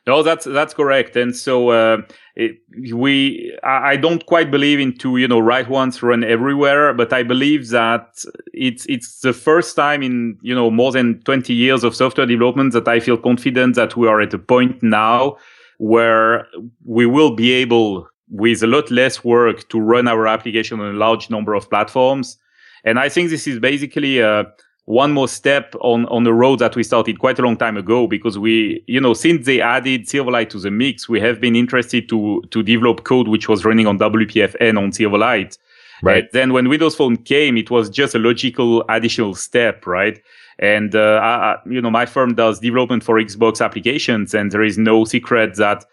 No, 0.07 0.21
that's 0.21 0.45
that's 0.45 0.73
correct. 0.73 1.15
And 1.15 1.35
so 1.35 1.69
uh, 1.69 1.97
it, 2.35 2.57
we, 2.93 3.57
I 3.63 3.97
don't 3.97 4.23
quite 4.27 4.51
believe 4.51 4.79
into 4.79 5.17
you 5.17 5.27
know 5.27 5.39
right 5.39 5.67
ones 5.67 6.03
run 6.03 6.23
everywhere, 6.23 6.93
but 6.93 7.11
I 7.11 7.23
believe 7.23 7.69
that 7.69 8.23
it's 8.53 8.85
it's 8.87 9.21
the 9.21 9.33
first 9.33 9.75
time 9.75 10.03
in 10.03 10.37
you 10.43 10.53
know 10.53 10.69
more 10.69 10.91
than 10.91 11.21
twenty 11.23 11.53
years 11.53 11.83
of 11.83 11.95
software 11.95 12.27
development 12.27 12.73
that 12.73 12.87
I 12.87 12.99
feel 12.99 13.17
confident 13.17 13.75
that 13.75 13.97
we 13.97 14.07
are 14.07 14.21
at 14.21 14.33
a 14.33 14.37
point 14.37 14.83
now 14.83 15.37
where 15.77 16.47
we 16.85 17.05
will 17.05 17.35
be 17.35 17.51
able, 17.51 18.07
with 18.29 18.63
a 18.63 18.67
lot 18.67 18.89
less 18.91 19.23
work, 19.23 19.67
to 19.69 19.79
run 19.79 20.07
our 20.07 20.27
application 20.27 20.79
on 20.79 20.93
a 20.93 20.97
large 20.97 21.29
number 21.29 21.53
of 21.53 21.69
platforms. 21.69 22.37
And 22.83 22.99
I 22.99 23.09
think 23.09 23.29
this 23.29 23.47
is 23.47 23.59
basically 23.59 24.21
uh, 24.21 24.43
one 24.85 25.11
more 25.11 25.27
step 25.27 25.75
on, 25.81 26.05
on 26.07 26.23
the 26.23 26.33
road 26.33 26.59
that 26.59 26.75
we 26.75 26.83
started 26.83 27.19
quite 27.19 27.39
a 27.39 27.41
long 27.41 27.57
time 27.57 27.75
ago 27.75 28.05
because 28.05 28.37
we, 28.37 28.83
you 28.85 29.01
know, 29.01 29.13
since 29.13 29.45
they 29.45 29.59
added 29.59 30.05
Silverlight 30.05 30.49
to 30.51 30.59
the 30.59 30.69
mix, 30.69 31.09
we 31.09 31.19
have 31.19 31.41
been 31.41 31.55
interested 31.55 32.07
to, 32.09 32.43
to 32.51 32.61
develop 32.61 33.03
code 33.03 33.27
which 33.27 33.49
was 33.49 33.65
running 33.65 33.87
on 33.87 33.97
WPFN 33.97 34.77
on 34.77 34.91
Silverlight. 34.91 35.57
Right. 36.03 36.23
And 36.23 36.29
then 36.33 36.53
when 36.53 36.69
Windows 36.69 36.95
Phone 36.95 37.17
came, 37.17 37.57
it 37.57 37.71
was 37.71 37.89
just 37.89 38.13
a 38.13 38.19
logical 38.19 38.83
additional 38.89 39.33
step, 39.33 39.87
right? 39.87 40.21
And, 40.59 40.93
uh, 40.93 41.19
I, 41.21 41.57
you 41.67 41.81
know, 41.81 41.89
my 41.89 42.05
firm 42.05 42.35
does 42.35 42.59
development 42.59 43.03
for 43.03 43.19
Xbox 43.19 43.65
applications 43.65 44.35
and 44.35 44.51
there 44.51 44.63
is 44.63 44.77
no 44.77 45.03
secret 45.03 45.55
that 45.55 45.83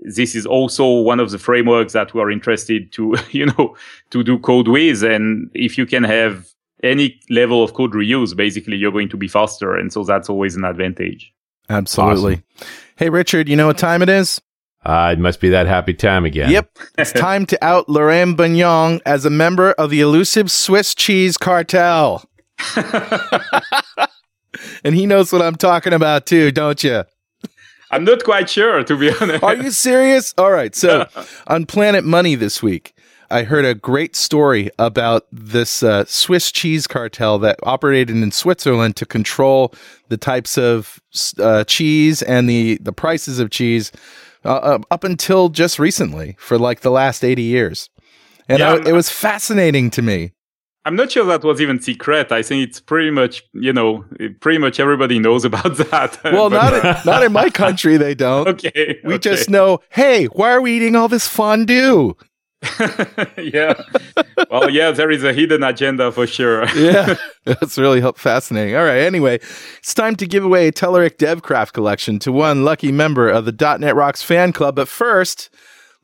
this 0.00 0.36
is 0.36 0.46
also 0.46 1.00
one 1.00 1.18
of 1.18 1.30
the 1.30 1.38
frameworks 1.38 1.94
that 1.94 2.14
we 2.14 2.20
are 2.20 2.30
interested 2.30 2.92
to, 2.92 3.16
you 3.30 3.46
know, 3.46 3.74
to 4.10 4.22
do 4.22 4.38
code 4.38 4.68
with. 4.68 5.02
And 5.02 5.50
if 5.52 5.76
you 5.76 5.84
can 5.84 6.04
have 6.04 6.46
any 6.82 7.20
level 7.30 7.62
of 7.62 7.74
code 7.74 7.92
reuse, 7.92 8.36
basically 8.36 8.76
you're 8.76 8.92
going 8.92 9.08
to 9.10 9.16
be 9.16 9.28
faster. 9.28 9.74
And 9.74 9.92
so 9.92 10.04
that's 10.04 10.28
always 10.28 10.56
an 10.56 10.64
advantage. 10.64 11.32
Absolutely. 11.68 12.42
Hey, 12.96 13.10
Richard, 13.10 13.48
you 13.48 13.56
know 13.56 13.66
what 13.66 13.78
time 13.78 14.02
it 14.02 14.08
is? 14.08 14.40
Uh, 14.84 15.10
it 15.12 15.18
must 15.18 15.40
be 15.40 15.48
that 15.48 15.66
happy 15.66 15.94
time 15.94 16.24
again. 16.24 16.50
Yep. 16.50 16.78
It's 16.98 17.12
time 17.26 17.44
to 17.46 17.64
out 17.64 17.88
Laurent 17.88 18.36
Bugnion 18.36 19.00
as 19.04 19.24
a 19.24 19.30
member 19.30 19.72
of 19.72 19.90
the 19.90 20.00
elusive 20.00 20.50
Swiss 20.50 20.94
cheese 20.94 21.36
cartel. 21.36 22.24
and 24.84 24.94
he 24.94 25.06
knows 25.06 25.32
what 25.32 25.42
I'm 25.42 25.56
talking 25.56 25.92
about 25.92 26.26
too, 26.26 26.52
don't 26.52 26.82
you? 26.84 27.04
I'm 27.90 28.04
not 28.04 28.24
quite 28.24 28.48
sure, 28.50 28.82
to 28.84 28.96
be 28.96 29.10
honest. 29.20 29.42
Are 29.42 29.56
you 29.56 29.70
serious? 29.70 30.34
All 30.38 30.50
right. 30.50 30.74
So 30.74 31.06
on 31.46 31.66
Planet 31.66 32.04
Money 32.04 32.34
this 32.34 32.62
week, 32.62 32.94
I 33.30 33.42
heard 33.42 33.64
a 33.64 33.74
great 33.74 34.14
story 34.14 34.70
about 34.78 35.26
this 35.32 35.82
uh, 35.82 36.04
Swiss 36.06 36.52
cheese 36.52 36.86
cartel 36.86 37.38
that 37.40 37.58
operated 37.64 38.14
in 38.16 38.30
Switzerland 38.30 38.96
to 38.96 39.06
control 39.06 39.74
the 40.08 40.16
types 40.16 40.56
of 40.56 41.00
uh, 41.40 41.64
cheese 41.64 42.22
and 42.22 42.48
the, 42.48 42.78
the 42.80 42.92
prices 42.92 43.38
of 43.40 43.50
cheese 43.50 43.90
uh, 44.44 44.48
uh, 44.54 44.78
up 44.90 45.02
until 45.02 45.48
just 45.48 45.78
recently 45.78 46.36
for 46.38 46.56
like 46.58 46.80
the 46.80 46.90
last 46.90 47.24
80 47.24 47.42
years. 47.42 47.90
And 48.48 48.60
Yeah, 48.60 48.74
I- 48.74 48.88
it 48.88 48.92
was 48.92 49.10
fascinating 49.10 49.90
to 49.90 50.02
me. 50.02 50.32
I'm 50.84 50.94
not 50.94 51.10
sure 51.10 51.24
that 51.24 51.42
was 51.42 51.60
even 51.60 51.80
secret. 51.82 52.30
I 52.30 52.42
think 52.44 52.68
it's 52.68 52.78
pretty 52.78 53.10
much, 53.10 53.42
you 53.54 53.72
know, 53.72 54.04
pretty 54.38 54.58
much 54.58 54.78
everybody 54.78 55.18
knows 55.18 55.44
about 55.44 55.76
that. 55.90 56.20
Well, 56.22 56.48
not 56.48 56.72
in, 56.74 56.96
not 57.04 57.24
in 57.24 57.32
my 57.32 57.50
country, 57.64 57.96
they 57.96 58.14
don't. 58.14 58.46
okay. 58.46 59.00
We 59.02 59.14
okay. 59.14 59.18
just 59.18 59.50
know, 59.50 59.80
hey, 59.90 60.26
why 60.26 60.52
are 60.52 60.60
we 60.60 60.76
eating 60.76 60.94
all 60.94 61.08
this 61.08 61.26
fondue? 61.26 62.14
yeah. 63.36 63.74
Well, 64.50 64.70
yeah, 64.70 64.90
there 64.90 65.10
is 65.10 65.22
a 65.24 65.32
hidden 65.32 65.62
agenda 65.62 66.10
for 66.10 66.26
sure. 66.26 66.66
yeah, 66.76 67.16
that's 67.44 67.76
really 67.76 68.00
fascinating. 68.16 68.76
All 68.76 68.84
right, 68.84 69.00
anyway, 69.00 69.36
it's 69.78 69.94
time 69.94 70.16
to 70.16 70.26
give 70.26 70.44
away 70.44 70.68
a 70.68 70.72
Telerik 70.72 71.16
DevCraft 71.16 71.72
collection 71.72 72.18
to 72.20 72.32
one 72.32 72.64
lucky 72.64 72.92
member 72.92 73.28
of 73.28 73.44
the 73.44 73.76
.NET 73.78 73.94
Rocks 73.94 74.22
fan 74.22 74.52
club. 74.52 74.76
But 74.76 74.88
first, 74.88 75.50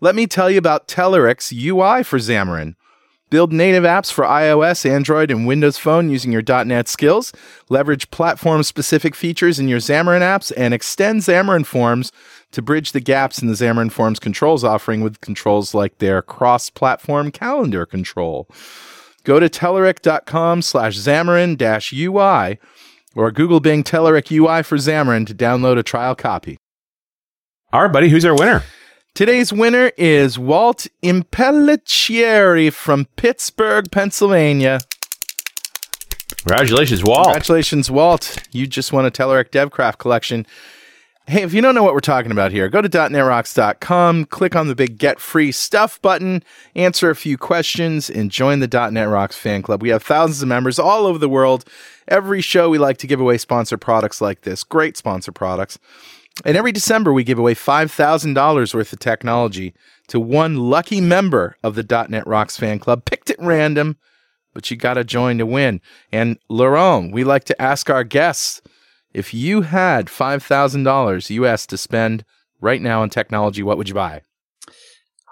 let 0.00 0.14
me 0.14 0.26
tell 0.26 0.50
you 0.50 0.58
about 0.58 0.88
Telerik's 0.88 1.52
UI 1.52 2.02
for 2.02 2.18
Xamarin. 2.18 2.74
Build 3.30 3.50
native 3.50 3.84
apps 3.84 4.12
for 4.12 4.26
iOS, 4.26 4.84
Android, 4.84 5.30
and 5.30 5.46
Windows 5.46 5.78
Phone 5.78 6.10
using 6.10 6.32
your 6.32 6.42
.NET 6.46 6.86
skills. 6.86 7.32
Leverage 7.70 8.10
platform-specific 8.10 9.14
features 9.14 9.58
in 9.58 9.68
your 9.68 9.78
Xamarin 9.78 10.20
apps, 10.20 10.52
and 10.54 10.74
extend 10.74 11.22
Xamarin 11.22 11.64
Forms 11.64 12.12
to 12.52 12.62
bridge 12.62 12.92
the 12.92 13.00
gaps 13.00 13.42
in 13.42 13.48
the 13.48 13.54
Xamarin 13.54 13.90
Forms 13.90 14.18
controls 14.18 14.62
offering 14.62 15.00
with 15.00 15.20
controls 15.20 15.74
like 15.74 15.98
their 15.98 16.22
cross-platform 16.22 17.32
calendar 17.32 17.84
control. 17.84 18.48
Go 19.24 19.40
to 19.40 19.48
telerik.com 19.48 20.62
slash 20.62 20.96
Xamarin-UI 20.96 22.58
or 23.14 23.30
Google 23.30 23.60
Bing 23.60 23.82
Telerik 23.84 24.30
UI 24.30 24.62
for 24.62 24.76
Xamarin 24.76 25.26
to 25.26 25.34
download 25.34 25.78
a 25.78 25.82
trial 25.82 26.14
copy. 26.14 26.58
All 27.72 27.82
right, 27.82 27.92
buddy, 27.92 28.08
who's 28.08 28.24
our 28.24 28.34
winner? 28.34 28.62
Today's 29.14 29.52
winner 29.52 29.92
is 29.98 30.38
Walt 30.38 30.86
Impellichieri 31.02 32.72
from 32.72 33.06
Pittsburgh, 33.16 33.90
Pennsylvania. 33.90 34.80
Congratulations, 36.38 37.04
Walt. 37.04 37.26
Congratulations, 37.26 37.90
Walt. 37.90 38.38
You 38.52 38.66
just 38.66 38.92
won 38.92 39.06
a 39.06 39.10
Telerik 39.10 39.50
DevCraft 39.50 39.98
collection. 39.98 40.46
Hey, 41.28 41.42
if 41.42 41.54
you 41.54 41.62
don't 41.62 41.76
know 41.76 41.85
what 41.85 41.94
we're 41.94 42.00
talking 42.00 42.32
about 42.32 42.50
here, 42.50 42.68
go 42.68 42.82
to 42.82 42.88
.NETRocks.com, 42.88 44.24
click 44.24 44.56
on 44.56 44.66
the 44.66 44.74
big 44.74 44.98
Get 44.98 45.20
Free 45.20 45.52
Stuff 45.52 46.02
button, 46.02 46.42
answer 46.74 47.11
a 47.11 47.16
few 47.16 47.38
questions, 47.38 48.11
and 48.11 48.28
join 48.28 48.58
the 48.58 48.90
.NET 48.90 49.08
Rocks 49.08 49.37
fan 49.37 49.62
club. 49.62 49.82
We 49.82 49.90
have 49.90 50.02
thousands 50.02 50.42
of 50.42 50.48
members 50.48 50.80
all 50.80 51.06
over 51.06 51.18
the 51.18 51.28
world. 51.28 51.64
Every 52.08 52.40
show, 52.40 52.68
we 52.68 52.78
like 52.78 52.96
to 52.98 53.06
give 53.06 53.20
away 53.20 53.38
sponsor 53.38 53.78
products 53.78 54.20
like 54.20 54.40
this. 54.40 54.64
Great 54.64 54.96
sponsor 54.96 55.30
products. 55.30 55.78
And 56.44 56.56
every 56.56 56.72
December, 56.72 57.12
we 57.12 57.22
give 57.22 57.38
away 57.38 57.54
$5,000 57.54 58.74
worth 58.74 58.92
of 58.92 58.98
technology 58.98 59.74
to 60.08 60.18
one 60.18 60.56
lucky 60.56 61.00
member 61.00 61.56
of 61.62 61.76
the 61.76 62.06
.NET 62.08 62.26
Rocks 62.26 62.56
fan 62.56 62.80
club, 62.80 63.04
picked 63.04 63.30
at 63.30 63.38
random, 63.38 63.96
but 64.54 64.72
you 64.72 64.76
got 64.76 64.94
to 64.94 65.04
join 65.04 65.38
to 65.38 65.46
win. 65.46 65.80
And 66.11 66.38
Laurent, 66.48 67.12
we 67.12 67.22
like 67.22 67.44
to 67.44 67.62
ask 67.62 67.88
our 67.88 68.02
guests 68.02 68.61
if 69.14 69.35
you 69.35 69.62
had 69.62 70.07
$5,000 70.07 71.31
US 71.31 71.66
to 71.66 71.77
spend 71.77 72.25
right 72.61 72.81
now 72.81 73.03
on 73.03 73.11
technology, 73.11 73.62
what 73.62 73.79
would 73.79 73.88
you 73.88 73.94
buy? 73.94 74.22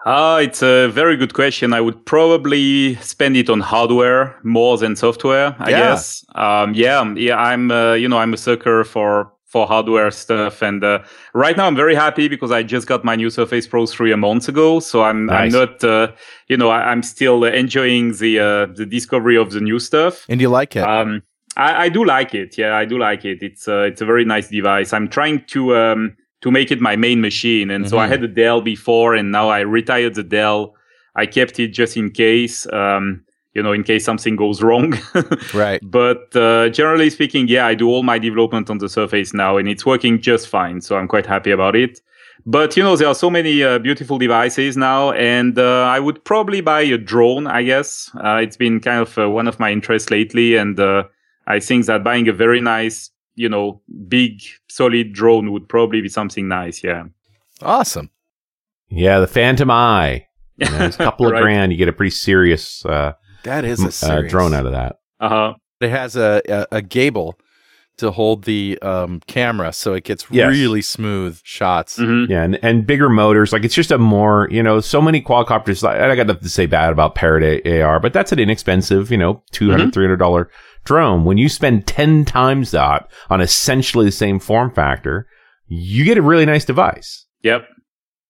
Uh, 0.06 0.40
it's 0.42 0.62
a 0.62 0.88
very 0.88 1.16
good 1.16 1.34
question. 1.34 1.72
I 1.74 1.80
would 1.80 2.06
probably 2.06 2.94
spend 2.96 3.36
it 3.36 3.50
on 3.50 3.60
hardware 3.60 4.38
more 4.42 4.78
than 4.78 4.96
software. 4.96 5.54
I 5.58 5.70
yeah. 5.70 5.78
guess. 5.78 6.24
Um, 6.34 6.72
yeah, 6.74 7.14
yeah. 7.14 7.36
I'm, 7.36 7.70
uh, 7.70 7.94
you 7.94 8.08
know, 8.08 8.18
I'm 8.18 8.32
a 8.32 8.38
sucker 8.38 8.84
for 8.84 9.30
for 9.50 9.66
hardware 9.66 10.12
stuff. 10.12 10.62
And 10.62 10.82
uh, 10.82 11.00
right 11.34 11.56
now, 11.56 11.66
I'm 11.66 11.74
very 11.74 11.94
happy 11.94 12.28
because 12.28 12.52
I 12.52 12.62
just 12.62 12.86
got 12.86 13.04
my 13.04 13.16
new 13.16 13.30
Surface 13.30 13.66
Pro 13.66 13.84
3 13.84 14.12
a 14.12 14.16
month 14.16 14.48
ago. 14.48 14.78
So 14.78 15.02
I'm 15.02 15.26
nice. 15.26 15.52
I'm 15.52 15.60
not, 15.60 15.84
uh, 15.84 16.12
you 16.46 16.56
know, 16.56 16.70
I, 16.70 16.92
am 16.92 17.02
still 17.02 17.42
enjoying 17.44 18.14
the 18.14 18.38
uh, 18.38 18.66
the 18.66 18.86
discovery 18.86 19.36
of 19.36 19.50
the 19.50 19.60
new 19.60 19.80
stuff. 19.80 20.24
And 20.28 20.40
you 20.40 20.48
like 20.48 20.76
it? 20.76 20.84
Um, 20.84 21.22
I, 21.56 21.84
I, 21.84 21.88
do 21.88 22.04
like 22.04 22.34
it. 22.34 22.56
Yeah, 22.56 22.76
I 22.76 22.84
do 22.84 22.98
like 22.98 23.24
it. 23.24 23.42
It's 23.42 23.68
uh, 23.68 23.82
it's 23.82 24.00
a 24.00 24.06
very 24.06 24.24
nice 24.24 24.48
device. 24.48 24.92
I'm 24.92 25.08
trying 25.08 25.44
to 25.46 25.76
um, 25.76 26.16
to 26.42 26.50
make 26.50 26.70
it 26.70 26.80
my 26.80 26.96
main 26.96 27.20
machine, 27.20 27.70
and 27.70 27.84
mm-hmm. 27.84 27.90
so 27.90 27.98
I 27.98 28.04
mm-hmm. 28.04 28.12
had 28.12 28.24
a 28.24 28.28
Dell 28.28 28.60
before, 28.60 29.14
and 29.14 29.32
now 29.32 29.48
I 29.48 29.60
retired 29.60 30.14
the 30.14 30.22
Dell. 30.22 30.74
I 31.16 31.26
kept 31.26 31.58
it 31.58 31.68
just 31.68 31.96
in 31.96 32.10
case. 32.10 32.66
Um, 32.72 33.24
you 33.54 33.62
know, 33.64 33.72
in 33.72 33.82
case 33.82 34.04
something 34.04 34.36
goes 34.36 34.62
wrong. 34.62 34.96
right. 35.54 35.80
But 35.82 36.34
uh, 36.36 36.68
generally 36.68 37.10
speaking, 37.10 37.48
yeah, 37.48 37.66
I 37.66 37.74
do 37.74 37.88
all 37.88 38.04
my 38.04 38.16
development 38.16 38.70
on 38.70 38.78
the 38.78 38.88
Surface 38.88 39.34
now, 39.34 39.56
and 39.56 39.68
it's 39.68 39.84
working 39.84 40.20
just 40.20 40.46
fine. 40.46 40.80
So 40.80 40.96
I'm 40.96 41.08
quite 41.08 41.26
happy 41.26 41.50
about 41.50 41.74
it. 41.74 42.00
But 42.46 42.76
you 42.76 42.82
know, 42.82 42.96
there 42.96 43.08
are 43.08 43.14
so 43.14 43.28
many 43.28 43.62
uh, 43.62 43.78
beautiful 43.78 44.18
devices 44.18 44.76
now, 44.76 45.12
and 45.12 45.58
uh, 45.58 45.82
I 45.82 46.00
would 46.00 46.24
probably 46.24 46.60
buy 46.60 46.82
a 46.82 46.96
drone. 46.96 47.46
I 47.46 47.62
guess 47.64 48.10
uh, 48.24 48.36
it's 48.36 48.56
been 48.56 48.80
kind 48.80 49.00
of 49.00 49.18
uh, 49.18 49.28
one 49.28 49.48
of 49.48 49.58
my 49.58 49.70
interests 49.70 50.10
lately, 50.10 50.56
and 50.56 50.78
uh, 50.78 51.04
I 51.50 51.60
think 51.60 51.86
that 51.86 52.04
buying 52.04 52.28
a 52.28 52.32
very 52.32 52.60
nice, 52.60 53.10
you 53.34 53.48
know, 53.48 53.82
big 54.08 54.40
solid 54.68 55.12
drone 55.12 55.52
would 55.52 55.68
probably 55.68 56.00
be 56.00 56.08
something 56.08 56.48
nice. 56.48 56.82
Yeah. 56.84 57.04
Awesome. 57.62 58.10
Yeah, 58.88 59.20
the 59.20 59.26
Phantom 59.26 59.70
Eye. 59.70 60.26
You 60.56 60.70
know, 60.70 60.86
a 60.86 60.90
couple 60.92 61.26
of 61.26 61.32
grand, 61.32 61.72
you 61.72 61.78
get 61.78 61.88
a 61.88 61.92
pretty 61.92 62.10
serious 62.10 62.84
Uh, 62.84 63.12
that 63.44 63.64
is 63.64 64.02
a 64.02 64.12
uh, 64.12 64.22
drone 64.22 64.52
out 64.52 64.66
of 64.66 64.72
that. 64.72 64.96
Uh 65.18 65.28
huh. 65.28 65.54
It 65.80 65.90
has 65.90 66.16
a, 66.16 66.42
a, 66.46 66.78
a 66.78 66.82
gimbal 66.82 67.34
to 68.00 68.10
hold 68.10 68.44
the 68.44 68.78
um, 68.82 69.20
camera, 69.26 69.72
so 69.72 69.94
it 69.94 70.04
gets 70.04 70.26
yes. 70.30 70.50
really 70.50 70.82
smooth 70.82 71.40
shots. 71.42 71.98
Mm-hmm. 71.98 72.30
Yeah, 72.30 72.42
and, 72.42 72.58
and 72.62 72.86
bigger 72.86 73.08
motors. 73.08 73.52
Like 73.52 73.64
it's 73.64 73.74
just 73.74 73.90
a 73.90 73.98
more, 73.98 74.48
you 74.50 74.62
know, 74.62 74.80
so 74.80 75.00
many 75.00 75.22
quadcopters. 75.22 75.86
I 75.86 76.14
got 76.14 76.26
nothing 76.26 76.42
to 76.42 76.48
say 76.48 76.66
bad 76.66 76.92
about 76.92 77.14
Parrot 77.14 77.66
AR, 77.66 78.00
but 78.00 78.12
that's 78.12 78.32
an 78.32 78.38
inexpensive, 78.38 79.10
you 79.10 79.18
know, 79.18 79.42
200, 79.52 79.92
mm-hmm. 79.92 80.22
$300 80.22 80.46
drone. 80.84 81.24
When 81.24 81.38
you 81.38 81.48
spend 81.48 81.86
10 81.86 82.24
times 82.24 82.70
that 82.70 83.10
on 83.28 83.40
essentially 83.40 84.04
the 84.04 84.12
same 84.12 84.38
form 84.38 84.72
factor, 84.72 85.26
you 85.66 86.04
get 86.04 86.18
a 86.18 86.22
really 86.22 86.46
nice 86.46 86.64
device. 86.64 87.26
Yep. 87.42 87.66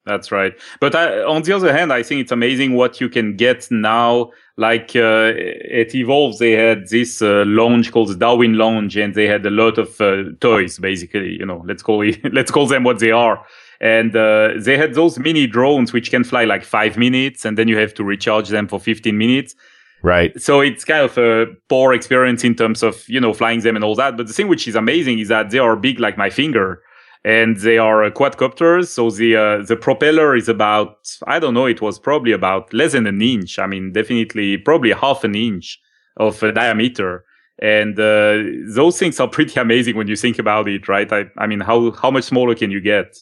That's 0.07 0.33
right. 0.33 0.55
But 0.81 0.95
I, 0.95 1.23
on 1.23 1.43
the 1.43 1.53
other 1.53 1.73
hand, 1.73 1.93
I 1.93 2.03
think 2.03 2.23
it's 2.23 2.33
amazing 2.33 2.75
what 2.75 3.01
you 3.01 3.09
can 3.09 3.37
get 3.37 3.69
now. 3.71 4.31
Like 4.57 4.97
uh, 4.97 5.33
at 5.73 5.95
Evolve, 5.95 6.39
they 6.39 6.53
had 6.53 6.89
this 6.89 7.23
uh, 7.23 7.45
launch 7.47 7.93
called 7.93 8.09
the 8.09 8.17
Darwin 8.17 8.55
Launch, 8.55 8.97
and 8.97 9.15
they 9.15 9.27
had 9.27 9.45
a 9.45 9.51
lot 9.51 9.79
of 9.79 10.01
uh, 10.01 10.25
toys. 10.41 10.79
Basically, 10.79 11.37
you 11.39 11.47
know, 11.47 11.63
let's 11.67 11.83
call 11.83 12.03
it, 12.03 12.19
let's 12.33 12.51
call 12.51 12.67
them 12.67 12.83
what 12.83 12.99
they 12.99 13.11
are. 13.11 13.45
And 13.81 14.15
uh, 14.17 14.55
they 14.59 14.77
had 14.77 14.95
those 14.95 15.19
mini 15.19 15.47
drones 15.47 15.93
which 15.93 16.11
can 16.11 16.25
fly 16.25 16.45
like 16.45 16.65
five 16.65 16.97
minutes, 16.97 17.45
and 17.45 17.57
then 17.57 17.69
you 17.69 17.79
have 17.79 17.95
to 17.95 18.05
recharge 18.05 18.49
them 18.49 18.69
for 18.69 18.81
15 18.81 19.17
minutes. 19.17 19.55
Right. 20.03 20.39
So 20.41 20.61
it's 20.61 20.85
kind 20.85 21.05
of 21.05 21.19
a 21.19 21.47
poor 21.69 21.93
experience 21.93 22.43
in 22.45 22.55
terms 22.55 22.83
of 22.83 23.07
you 23.09 23.21
know 23.21 23.35
flying 23.35 23.61
them 23.61 23.77
and 23.77 23.85
all 23.85 23.95
that. 23.97 24.17
But 24.17 24.27
the 24.27 24.33
thing 24.33 24.49
which 24.49 24.67
is 24.67 24.75
amazing 24.75 25.19
is 25.19 25.29
that 25.29 25.51
they 25.51 25.59
are 25.59 25.77
big 25.77 26.01
like 26.01 26.17
my 26.17 26.31
finger 26.31 26.83
and 27.25 27.57
they 27.59 27.79
are 27.79 28.05
uh, 28.05 28.11
quadcopters. 28.11 28.89
So 28.89 29.11
the 29.11 29.37
uh, 29.37 29.63
the 29.63 29.77
propeller 29.77 30.35
is 30.35 30.49
about 30.49 30.97
I 31.27 31.39
don't 31.39 31.55
know. 31.55 31.67
It 31.67 31.83
was 31.83 31.99
probably 31.99 32.33
about 32.33 32.73
less 32.73 32.93
than 32.93 33.07
an 33.07 33.21
inch. 33.21 33.59
I 33.59 33.67
mean, 33.67 33.93
definitely 33.93 34.57
probably 34.59 34.93
half 34.93 35.25
an 35.25 35.35
inch 35.35 35.79
of 36.17 36.43
uh, 36.43 36.51
diameter. 36.51 37.25
And 37.63 37.99
uh, 38.01 38.39
those 38.75 38.99
things 38.99 39.21
are 39.21 39.29
pretty 39.37 39.61
amazing 39.61 39.97
when 39.97 40.09
you 40.09 40.17
think 40.17 40.39
about 40.39 40.69
it, 40.69 40.89
right? 40.89 41.13
I, 41.13 41.27
I 41.37 41.47
mean, 41.47 41.61
how 41.61 41.91
how 41.93 42.11
much 42.11 42.25
smaller 42.25 42.55
can 42.55 42.71
you 42.71 42.81
get? 42.81 43.17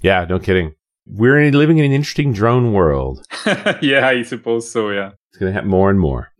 Yeah, 0.00 0.26
no 0.28 0.38
kidding. 0.38 0.74
We're 1.06 1.50
living 1.50 1.78
in 1.78 1.86
an 1.86 1.92
interesting 1.92 2.34
drone 2.34 2.74
world. 2.74 3.26
yeah, 3.80 4.06
I 4.06 4.22
suppose 4.22 4.70
so. 4.70 4.90
Yeah, 4.90 5.12
it's 5.38 5.40
going 5.40 5.52
to 5.52 5.54
happen 5.54 5.70
more 5.70 5.88
and 5.88 6.00
more. 6.00 6.32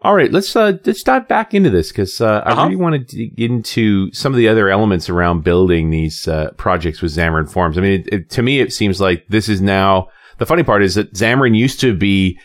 All 0.00 0.16
right, 0.16 0.32
let's 0.32 0.56
uh, 0.56 0.78
let's 0.84 1.04
dive 1.04 1.28
back 1.28 1.54
into 1.54 1.70
this 1.70 1.92
because 1.92 2.20
uh, 2.20 2.42
uh-huh. 2.44 2.60
I 2.60 2.64
really 2.64 2.74
want 2.74 3.08
to 3.08 3.16
dig 3.16 3.40
into 3.40 4.12
some 4.12 4.32
of 4.32 4.36
the 4.36 4.48
other 4.48 4.68
elements 4.68 5.08
around 5.08 5.44
building 5.44 5.90
these 5.90 6.26
uh, 6.26 6.50
projects 6.56 7.00
with 7.00 7.14
Xamarin 7.14 7.48
Forms. 7.48 7.78
I 7.78 7.82
mean, 7.82 8.00
it, 8.00 8.12
it, 8.12 8.30
to 8.30 8.42
me, 8.42 8.58
it 8.58 8.72
seems 8.72 9.00
like 9.00 9.24
this 9.28 9.48
is 9.48 9.60
now 9.60 10.08
the 10.38 10.46
funny 10.46 10.64
part 10.64 10.82
is 10.82 10.96
that 10.96 11.14
Xamarin 11.14 11.56
used 11.56 11.78
to 11.80 11.94
be 11.94 12.36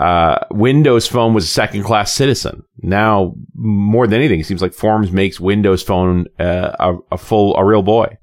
uh, 0.00 0.38
Windows 0.50 1.06
Phone 1.06 1.32
was 1.32 1.44
a 1.44 1.48
second 1.48 1.84
class 1.84 2.12
citizen. 2.12 2.64
Now, 2.82 3.36
more 3.54 4.08
than 4.08 4.18
anything, 4.18 4.40
it 4.40 4.46
seems 4.46 4.60
like 4.60 4.74
Forms 4.74 5.12
makes 5.12 5.38
Windows 5.38 5.84
Phone 5.84 6.26
uh, 6.40 6.72
a, 6.80 6.96
a 7.12 7.18
full 7.18 7.56
a 7.56 7.64
real 7.64 7.82
boy. 7.82 8.18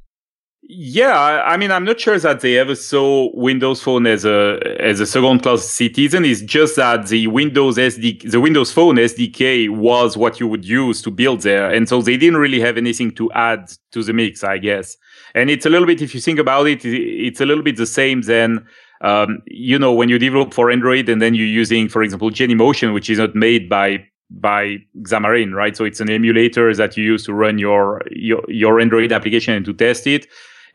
Yeah, 0.76 1.44
I 1.46 1.56
mean, 1.56 1.72
I'm 1.72 1.84
not 1.84 2.00
sure 2.00 2.18
that 2.18 2.40
they 2.40 2.58
ever 2.58 2.74
saw 2.74 3.30
Windows 3.36 3.84
Phone 3.84 4.08
as 4.08 4.26
a 4.26 4.60
as 4.80 5.00
a 5.00 5.06
second 5.06 5.44
class 5.44 5.66
citizen. 5.66 6.26
It's 6.26 6.42
just 6.42 6.78
that 6.78 7.08
the 7.08 7.28
Windows 7.28 7.78
SD, 7.78 8.32
the 8.32 8.42
Windows 8.42 8.72
Phone 8.72 8.96
SDK 8.96 9.70
was 9.70 10.18
what 10.18 10.40
you 10.40 10.48
would 10.48 10.66
use 10.66 11.00
to 11.04 11.12
build 11.12 11.42
there, 11.42 11.70
and 11.70 11.88
so 11.88 12.02
they 12.02 12.18
didn't 12.18 12.38
really 12.40 12.60
have 12.60 12.76
anything 12.78 13.12
to 13.12 13.32
add 13.34 13.72
to 13.92 14.02
the 14.02 14.14
mix, 14.14 14.44
I 14.44 14.58
guess. 14.58 14.98
And 15.36 15.52
it's 15.52 15.68
a 15.68 15.70
little 15.70 15.86
bit, 15.86 16.02
if 16.02 16.16
you 16.16 16.22
think 16.22 16.40
about 16.40 16.66
it, 16.66 16.84
it's 16.84 17.40
a 17.40 17.46
little 17.46 17.64
bit 17.64 17.78
the 17.78 17.86
same 17.86 18.22
then. 18.22 18.66
Um, 19.02 19.44
you 19.46 19.78
know, 19.78 19.94
when 19.94 20.10
you 20.10 20.18
develop 20.18 20.56
for 20.56 20.72
Android 20.72 21.08
and 21.08 21.22
then 21.22 21.36
you're 21.36 21.46
using, 21.46 21.88
for 21.88 22.02
example, 22.02 22.32
Genymotion, 22.32 22.96
which 22.96 23.12
is 23.12 23.20
not 23.20 23.36
made 23.36 23.70
by 23.70 24.08
by 24.32 24.78
Xamarin, 25.02 25.54
right? 25.54 25.78
So 25.78 25.86
it's 25.86 26.00
an 26.00 26.10
emulator 26.10 26.74
that 26.74 26.98
you 26.98 27.04
use 27.04 27.26
to 27.26 27.34
run 27.34 27.60
your 27.60 28.02
your, 28.10 28.44
your 28.48 28.80
Android 28.80 29.12
application 29.12 29.54
and 29.54 29.66
to 29.66 29.74
test 29.74 30.08
it. 30.08 30.26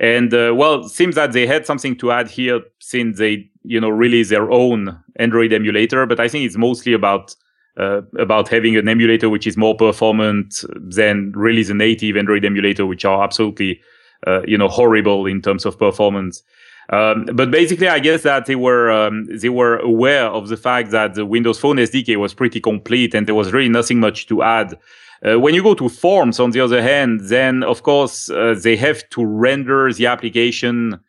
And 0.01 0.33
uh, 0.33 0.53
well, 0.55 0.85
it 0.85 0.91
seems 0.91 1.17
that 1.17 1.33
they 1.33 1.47
had 1.47 1.67
something 1.67 1.97
to 1.97 2.13
add 2.13 2.29
here 2.29 2.61
since 2.79 3.19
they, 3.19 3.51
you 3.65 3.81
know, 3.81 3.89
released 3.89 4.31
their 4.31 4.51
own 4.51 4.97
Android 5.17 5.53
emulator. 5.53 6.07
But 6.07 6.21
I 6.21 6.29
think 6.29 6.45
it's 6.45 6.57
mostly 6.57 6.93
about 6.93 7.35
uh, 7.77 8.03
about 8.19 8.49
having 8.49 8.77
an 8.77 8.89
emulator 8.89 9.29
which 9.29 9.47
is 9.47 9.57
more 9.57 9.77
performant 9.77 10.65
than 10.77 11.33
really 11.35 11.63
the 11.63 11.75
native 11.75 12.17
Android 12.17 12.45
emulator, 12.45 12.87
which 12.87 13.05
are 13.05 13.23
absolutely, 13.23 13.81
uh, 14.27 14.43
you 14.47 14.59
know, 14.59 14.69
horrible 14.69 15.27
in 15.27 15.41
terms 15.43 15.65
of 15.65 15.79
performance. 15.79 16.43
Um, 16.91 17.27
but 17.35 17.51
basically, 17.51 17.89
I 17.89 17.99
guess 17.99 18.23
that 18.23 18.47
they 18.47 18.57
were 18.57 18.91
um, 18.91 19.27
they 19.27 19.51
were 19.51 19.79
aware 19.79 20.27
of 20.27 20.49
the 20.49 20.57
fact 20.57 20.91
that 20.93 21.15
the 21.15 21.27
Windows 21.27 21.59
Phone 21.59 21.77
SDK 21.77 22.17
was 22.17 22.33
pretty 22.35 22.61
complete 22.61 23.15
and 23.15 23.27
there 23.27 23.35
was 23.35 23.53
really 23.53 23.69
nothing 23.69 24.01
much 24.01 24.27
to 24.29 24.43
add. 24.43 24.79
Uh, 25.27 25.39
when 25.39 25.55
you 25.55 25.63
go 25.63 25.75
to 25.75 25.89
Forms, 25.89 26.39
on 26.39 26.51
the 26.51 26.61
other 26.61 26.81
hand, 26.81 27.21
then 27.25 27.63
of 27.63 27.83
course 27.83 28.31
uh, 28.31 28.55
they 28.63 28.77
have 28.77 29.09
to 29.11 29.25
render 29.25 29.93
the 29.93 30.07
application 30.07 31.01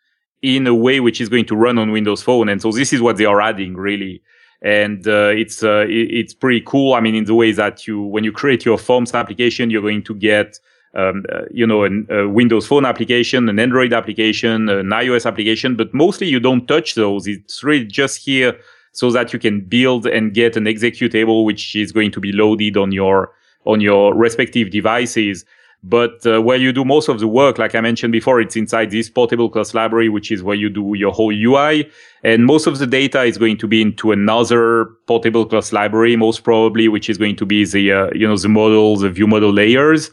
in 0.42 0.66
a 0.66 0.74
way 0.74 1.00
which 1.00 1.20
is 1.20 1.28
going 1.28 1.44
to 1.46 1.54
run 1.54 1.78
on 1.78 1.92
Windows 1.92 2.22
Phone, 2.22 2.48
and 2.48 2.60
so 2.60 2.72
this 2.72 2.92
is 2.92 3.00
what 3.00 3.16
they 3.16 3.26
are 3.26 3.40
adding 3.40 3.74
really. 3.74 4.22
And 4.62 5.06
uh, 5.06 5.28
it's 5.28 5.62
uh, 5.62 5.86
it's 5.88 6.34
pretty 6.34 6.60
cool. 6.66 6.92
I 6.92 7.00
mean, 7.00 7.14
in 7.14 7.24
the 7.24 7.34
way 7.34 7.52
that 7.52 7.86
you 7.86 8.02
when 8.02 8.24
you 8.24 8.32
create 8.32 8.64
your 8.64 8.76
Forms 8.76 9.14
application, 9.14 9.70
you're 9.70 9.80
going 9.80 10.02
to 10.04 10.14
get 10.14 10.58
um, 10.94 11.24
uh, 11.32 11.42
you 11.50 11.66
know, 11.66 11.84
an, 11.84 12.06
a 12.10 12.28
Windows 12.28 12.66
Phone 12.66 12.84
application, 12.84 13.48
an 13.48 13.58
Android 13.58 13.92
application, 13.92 14.68
an 14.68 14.88
iOS 14.88 15.24
application, 15.24 15.76
but 15.76 15.94
mostly 15.94 16.26
you 16.26 16.40
don't 16.40 16.66
touch 16.66 16.94
those. 16.94 17.26
It's 17.26 17.62
really 17.62 17.84
just 17.84 18.24
here 18.24 18.58
so 18.92 19.10
that 19.12 19.32
you 19.32 19.38
can 19.38 19.60
build 19.60 20.06
and 20.06 20.34
get 20.34 20.56
an 20.56 20.64
executable 20.64 21.44
which 21.44 21.76
is 21.76 21.92
going 21.92 22.10
to 22.10 22.20
be 22.20 22.32
loaded 22.32 22.76
on 22.76 22.90
your 22.90 23.32
on 23.64 23.80
your 23.80 24.14
respective 24.14 24.70
devices. 24.70 25.44
But 25.82 26.26
uh, 26.26 26.42
where 26.42 26.58
you 26.58 26.72
do 26.72 26.84
most 26.84 27.08
of 27.08 27.20
the 27.20 27.28
work, 27.28 27.58
like 27.58 27.74
I 27.74 27.80
mentioned 27.80 28.12
before, 28.12 28.40
it's 28.40 28.54
inside 28.54 28.90
this 28.90 29.08
portable 29.08 29.48
class 29.48 29.72
library, 29.72 30.10
which 30.10 30.30
is 30.30 30.42
where 30.42 30.56
you 30.56 30.68
do 30.68 30.92
your 30.94 31.10
whole 31.10 31.32
UI. 31.32 31.90
And 32.22 32.44
most 32.44 32.66
of 32.66 32.78
the 32.78 32.86
data 32.86 33.22
is 33.22 33.38
going 33.38 33.56
to 33.58 33.66
be 33.66 33.80
into 33.80 34.12
another 34.12 34.90
portable 35.06 35.46
class 35.46 35.72
library, 35.72 36.16
most 36.16 36.44
probably, 36.44 36.88
which 36.88 37.08
is 37.08 37.16
going 37.16 37.36
to 37.36 37.46
be 37.46 37.64
the, 37.64 37.92
uh, 37.92 38.10
you 38.14 38.28
know, 38.28 38.36
the 38.36 38.48
model, 38.48 38.96
the 38.96 39.08
view 39.08 39.26
model 39.26 39.52
layers. 39.52 40.10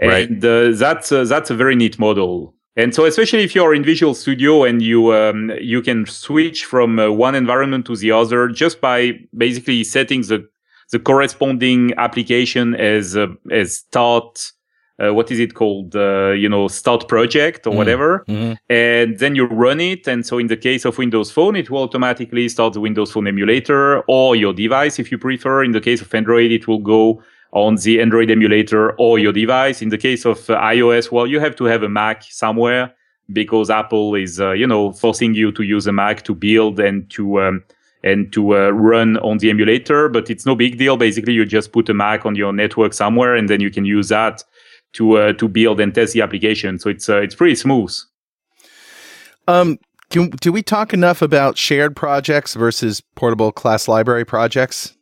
Right. 0.00 0.30
And 0.30 0.42
uh, 0.42 0.70
that's, 0.72 1.12
uh, 1.12 1.24
that's 1.24 1.50
a 1.50 1.54
very 1.54 1.76
neat 1.76 1.98
model. 1.98 2.54
And 2.74 2.94
so, 2.94 3.04
especially 3.04 3.42
if 3.42 3.54
you're 3.54 3.74
in 3.74 3.84
Visual 3.84 4.14
Studio 4.14 4.64
and 4.64 4.80
you 4.80 5.12
um, 5.12 5.52
you 5.60 5.82
can 5.82 6.06
switch 6.06 6.64
from 6.64 6.98
uh, 6.98 7.10
one 7.10 7.34
environment 7.34 7.84
to 7.86 7.96
the 7.96 8.12
other 8.12 8.48
just 8.48 8.80
by 8.80 9.12
basically 9.36 9.84
setting 9.84 10.22
the 10.22 10.48
the 10.92 10.98
corresponding 10.98 11.92
application 11.96 12.74
as 12.76 13.16
uh, 13.16 13.26
as 13.50 13.76
start. 13.78 14.52
Uh, 15.02 15.12
what 15.12 15.30
is 15.32 15.40
it 15.40 15.54
called? 15.54 15.96
Uh, 15.96 16.30
you 16.30 16.48
know, 16.48 16.68
start 16.68 17.08
project 17.08 17.66
or 17.66 17.72
Mm. 17.72 17.76
whatever, 17.76 18.24
Mhm. 18.28 18.56
and 18.68 19.18
then 19.18 19.34
you 19.34 19.46
run 19.46 19.80
it. 19.80 20.06
And 20.06 20.24
so, 20.24 20.38
in 20.38 20.46
the 20.46 20.56
case 20.56 20.84
of 20.84 20.98
Windows 20.98 21.30
Phone, 21.32 21.56
it 21.56 21.70
will 21.70 21.82
automatically 21.82 22.48
start 22.48 22.74
the 22.74 22.80
Windows 22.80 23.10
Phone 23.12 23.26
emulator 23.26 24.02
or 24.06 24.36
your 24.36 24.52
device 24.52 24.98
if 25.02 25.10
you 25.10 25.18
prefer. 25.18 25.64
In 25.64 25.72
the 25.72 25.80
case 25.80 26.02
of 26.02 26.14
Android, 26.14 26.52
it 26.52 26.68
will 26.68 26.78
go 26.94 27.22
on 27.52 27.76
the 27.76 28.00
Android 28.00 28.30
emulator 28.30 28.92
or 28.98 29.18
your 29.18 29.32
device. 29.32 29.82
In 29.82 29.88
the 29.88 29.98
case 29.98 30.24
of 30.26 30.38
uh, 30.50 30.54
iOS, 30.74 31.10
well, 31.10 31.26
you 31.26 31.40
have 31.40 31.56
to 31.56 31.64
have 31.64 31.82
a 31.82 31.88
Mac 31.88 32.22
somewhere 32.30 32.92
because 33.32 33.70
Apple 33.70 34.14
is, 34.14 34.40
uh, 34.40 34.52
you 34.52 34.66
know, 34.66 34.92
forcing 34.92 35.34
you 35.34 35.50
to 35.52 35.62
use 35.62 35.86
a 35.86 35.92
Mac 35.92 36.22
to 36.24 36.34
build 36.34 36.78
and 36.78 37.08
to 37.10 37.40
um, 37.40 37.62
and 38.04 38.32
to 38.32 38.56
uh, 38.56 38.70
run 38.70 39.16
on 39.18 39.38
the 39.38 39.50
emulator. 39.50 40.08
But 40.08 40.30
it's 40.30 40.46
no 40.46 40.54
big 40.54 40.78
deal. 40.78 40.96
Basically, 40.96 41.32
you 41.32 41.44
just 41.44 41.72
put 41.72 41.88
a 41.88 41.94
Mac 41.94 42.26
on 42.26 42.34
your 42.34 42.52
network 42.52 42.92
somewhere, 42.92 43.34
and 43.34 43.48
then 43.48 43.60
you 43.60 43.70
can 43.70 43.84
use 43.84 44.08
that 44.08 44.42
to 44.94 45.18
uh, 45.18 45.32
to 45.34 45.48
build 45.48 45.80
and 45.80 45.94
test 45.94 46.12
the 46.12 46.22
application. 46.22 46.78
So 46.78 46.90
it's 46.90 47.08
uh, 47.08 47.20
it's 47.20 47.34
pretty 47.34 47.54
smooth. 47.54 47.94
Um, 49.48 49.78
can, 50.10 50.30
do 50.30 50.52
we 50.52 50.62
talk 50.62 50.92
enough 50.92 51.22
about 51.22 51.56
shared 51.56 51.96
projects 51.96 52.54
versus 52.54 53.00
portable 53.14 53.50
class 53.50 53.88
library 53.88 54.24
projects? 54.24 54.94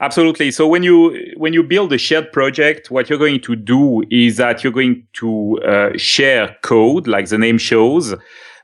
Absolutely. 0.00 0.50
So 0.50 0.66
when 0.66 0.82
you 0.82 1.32
when 1.36 1.52
you 1.52 1.62
build 1.62 1.92
a 1.92 1.98
shared 1.98 2.32
project, 2.32 2.90
what 2.90 3.08
you're 3.08 3.18
going 3.18 3.40
to 3.40 3.56
do 3.56 4.02
is 4.10 4.36
that 4.36 4.64
you're 4.64 4.72
going 4.72 5.06
to 5.14 5.60
uh, 5.62 5.96
share 5.96 6.56
code, 6.62 7.06
like 7.06 7.28
the 7.28 7.38
name 7.38 7.58
shows, 7.58 8.14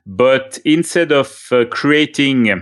but 0.05 0.59
instead 0.65 1.11
of 1.11 1.47
uh, 1.51 1.65
creating 1.71 2.61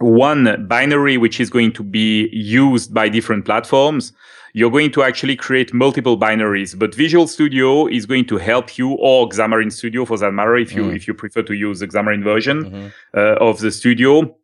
one 0.00 0.66
binary 0.66 1.16
which 1.18 1.40
is 1.40 1.50
going 1.50 1.72
to 1.72 1.82
be 1.82 2.28
used 2.32 2.92
by 2.92 3.08
different 3.08 3.44
platforms, 3.44 4.12
you're 4.54 4.70
going 4.70 4.90
to 4.90 5.02
actually 5.02 5.36
create 5.36 5.72
multiple 5.72 6.18
binaries. 6.18 6.76
But 6.76 6.94
Visual 6.94 7.26
Studio 7.28 7.86
is 7.86 8.06
going 8.06 8.24
to 8.26 8.36
help 8.38 8.76
you, 8.78 8.90
or 8.92 9.28
Xamarin 9.28 9.70
Studio 9.70 10.04
for 10.04 10.18
that 10.18 10.32
matter, 10.32 10.56
if 10.56 10.74
you 10.74 10.84
Mm. 10.84 10.96
if 10.96 11.06
you 11.06 11.14
prefer 11.14 11.42
to 11.42 11.54
use 11.54 11.78
the 11.80 11.86
Xamarin 11.86 12.24
version 12.24 12.64
Mhm. 12.64 12.92
uh, 13.16 13.36
of 13.48 13.60
the 13.60 13.70
studio 13.70 14.34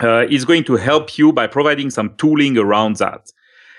uh, 0.00 0.24
is 0.30 0.44
going 0.44 0.62
to 0.62 0.76
help 0.76 1.18
you 1.18 1.32
by 1.32 1.44
providing 1.48 1.90
some 1.90 2.10
tooling 2.18 2.56
around 2.56 2.96
that. 2.96 3.32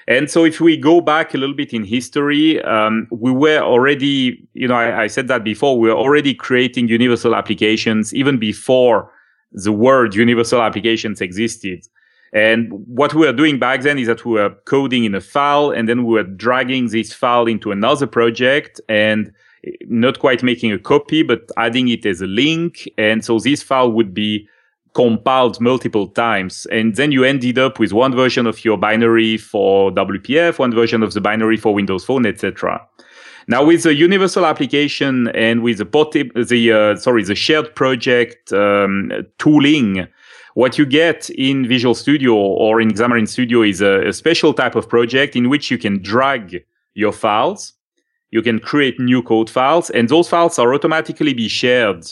And 0.06 0.30
so 0.30 0.44
if 0.44 0.60
we 0.60 0.76
go 0.76 1.00
back 1.00 1.34
a 1.34 1.38
little 1.38 1.56
bit 1.56 1.72
in 1.72 1.86
history, 1.86 2.62
um, 2.64 3.08
we 3.12 3.32
were 3.32 3.60
already, 3.60 4.46
you 4.54 4.68
know, 4.68 4.74
I, 4.76 5.04
I 5.04 5.08
said 5.08 5.28
that 5.30 5.44
before, 5.46 5.80
we 5.80 5.88
were 5.88 5.96
already 5.96 6.34
creating 6.34 6.90
universal 6.90 7.34
applications 7.36 8.14
even 8.14 8.38
before 8.38 9.10
the 9.52 9.72
word 9.72 10.16
universal 10.16 10.62
applications 10.62 11.22
existed. 11.22 11.88
And 12.32 12.72
what 12.72 13.14
we 13.14 13.26
were 13.26 13.34
doing 13.34 13.58
back 13.58 13.82
then 13.82 13.98
is 13.98 14.08
that 14.08 14.24
we 14.24 14.34
were 14.34 14.52
coding 14.66 15.04
in 15.04 15.16
a 15.16 15.22
file 15.22 15.72
and 15.72 15.90
then 15.90 16.06
we 16.06 16.14
were 16.14 16.24
dragging 16.24 16.88
this 16.88 17.12
file 17.12 17.48
into 17.48 17.72
another 17.72 18.06
project 18.06 18.80
and 18.88 19.32
eh, 19.66 19.72
not 19.88 20.20
quite 20.20 20.44
making 20.44 20.72
a 20.72 20.78
copy, 20.78 21.24
but 21.24 21.50
adding 21.58 21.88
it 21.88 22.06
as 22.06 22.22
a 22.22 22.28
link. 22.28 22.88
And 22.98 23.26
so 23.26 23.40
this 23.40 23.64
file 23.64 23.92
would 23.92 24.14
be 24.14 24.48
compiled 24.94 25.60
multiple 25.60 26.08
times. 26.08 26.68
And 26.72 26.96
then 26.96 27.12
you 27.12 27.24
ended 27.24 27.58
up 27.58 27.80
with 27.80 27.94
one 27.94 28.16
version 28.16 28.46
of 28.46 28.64
your 28.64 28.78
binary 28.78 29.38
for 29.38 29.92
WPF, 29.92 30.60
one 30.60 30.74
version 30.74 31.04
of 31.04 31.14
the 31.14 31.22
binary 31.22 31.58
for 31.58 31.74
Windows 31.74 32.06
Phone, 32.06 32.26
etc. 32.26 32.86
Now 33.50 33.64
with 33.66 33.82
the 33.82 33.96
universal 33.96 34.46
application 34.46 35.28
and 35.30 35.64
with 35.64 35.80
the 35.80 35.86
the 36.48 36.72
uh, 36.72 36.96
sorry 36.98 37.24
the 37.24 37.34
shared 37.34 37.74
project 37.74 38.54
um, 38.54 39.12
tooling, 39.40 40.08
what 40.54 40.78
you 40.78 40.86
get 40.86 41.32
in 41.32 41.68
Visual 41.68 41.96
Studio 41.96 42.36
or 42.36 42.80
in 42.80 42.92
Xamarin 42.92 43.28
Studio 43.28 43.64
is 43.64 43.82
a, 43.82 44.08
a 44.08 44.14
special 44.14 44.54
type 44.54 44.76
of 44.76 44.88
project 44.88 45.36
in 45.36 45.50
which 45.50 45.72
you 45.72 45.80
can 45.80 46.00
drag 46.00 46.64
your 46.94 47.12
files, 47.12 47.74
you 48.30 48.44
can 48.44 48.60
create 48.60 49.00
new 49.00 49.24
code 49.24 49.50
files, 49.50 49.90
and 49.90 50.10
those 50.10 50.30
files 50.30 50.60
are 50.60 50.72
automatically 50.76 51.34
be 51.34 51.48
shared. 51.48 52.06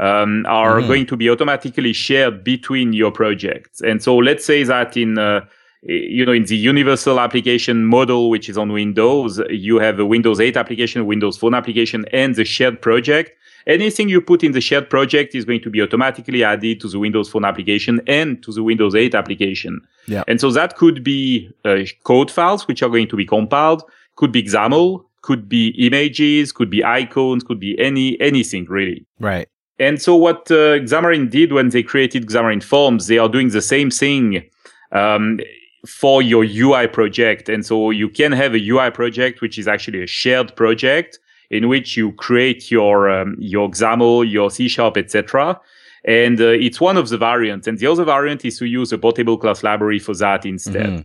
Um, 0.00 0.46
are 0.46 0.80
Mhm. 0.80 0.86
going 0.86 1.06
to 1.06 1.16
be 1.18 1.28
automatically 1.28 1.92
shared 1.92 2.42
between 2.44 2.94
your 2.94 3.12
projects. 3.12 3.82
And 3.82 4.02
so 4.02 4.16
let's 4.16 4.42
say 4.42 4.64
that 4.64 4.96
in 4.96 5.18
uh, 5.18 5.42
you 5.82 6.24
know, 6.24 6.32
in 6.32 6.44
the 6.44 6.56
universal 6.56 7.18
application 7.18 7.84
model, 7.84 8.30
which 8.30 8.48
is 8.48 8.56
on 8.56 8.72
Windows, 8.72 9.40
you 9.50 9.78
have 9.78 9.98
a 9.98 10.06
Windows 10.06 10.38
8 10.38 10.56
application, 10.56 11.06
Windows 11.06 11.36
Phone 11.36 11.54
application, 11.54 12.04
and 12.12 12.36
the 12.36 12.44
shared 12.44 12.80
project. 12.80 13.32
Anything 13.66 14.08
you 14.08 14.20
put 14.20 14.42
in 14.42 14.52
the 14.52 14.60
shared 14.60 14.90
project 14.90 15.34
is 15.34 15.44
going 15.44 15.60
to 15.62 15.70
be 15.70 15.80
automatically 15.82 16.42
added 16.44 16.80
to 16.80 16.88
the 16.88 16.98
Windows 16.98 17.28
Phone 17.28 17.44
application 17.44 18.00
and 18.06 18.42
to 18.42 18.52
the 18.52 18.62
Windows 18.62 18.94
8 18.94 19.14
application. 19.14 19.80
Yeah. 20.06 20.24
And 20.28 20.40
so 20.40 20.50
that 20.52 20.76
could 20.76 21.02
be 21.02 21.50
uh, 21.64 21.78
code 22.04 22.30
files, 22.30 22.66
which 22.68 22.82
are 22.82 22.88
going 22.88 23.08
to 23.08 23.16
be 23.16 23.24
compiled, 23.24 23.82
could 24.16 24.32
be 24.32 24.42
XAML, 24.42 25.04
could 25.22 25.48
be 25.48 25.68
images, 25.78 26.52
could 26.52 26.70
be 26.70 26.84
icons, 26.84 27.44
could 27.44 27.60
be 27.60 27.78
any, 27.78 28.20
anything 28.20 28.66
really. 28.66 29.04
Right. 29.20 29.48
And 29.78 30.00
so 30.00 30.14
what 30.14 30.50
uh, 30.50 30.78
Xamarin 30.80 31.30
did 31.30 31.52
when 31.52 31.70
they 31.70 31.82
created 31.82 32.26
Xamarin 32.28 32.62
Forms, 32.62 33.06
they 33.08 33.18
are 33.18 33.28
doing 33.28 33.50
the 33.50 33.62
same 33.62 33.90
thing 33.90 34.44
um, 34.92 35.38
for 35.86 36.22
your 36.22 36.44
UI 36.44 36.86
project. 36.86 37.48
And 37.48 37.64
so 37.66 37.90
you 37.90 38.08
can 38.08 38.32
have 38.32 38.54
a 38.54 38.68
UI 38.68 38.90
project, 38.90 39.40
which 39.40 39.58
is 39.58 39.66
actually 39.66 40.02
a 40.02 40.06
shared 40.06 40.54
project 40.56 41.18
in 41.50 41.68
which 41.68 41.96
you 41.96 42.12
create 42.12 42.70
your 42.70 43.10
um, 43.10 43.36
your 43.38 43.68
XAML, 43.68 44.30
your 44.30 44.50
C 44.50 44.68
Sharp, 44.68 44.96
etc. 44.96 45.60
And 46.04 46.40
uh, 46.40 46.48
it's 46.48 46.80
one 46.80 46.96
of 46.96 47.08
the 47.08 47.18
variants. 47.18 47.66
And 47.66 47.78
the 47.78 47.86
other 47.86 48.04
variant 48.04 48.44
is 48.44 48.58
to 48.58 48.66
use 48.66 48.92
a 48.92 48.98
portable 48.98 49.38
class 49.38 49.62
library 49.62 49.98
for 49.98 50.14
that 50.16 50.44
instead. 50.44 51.04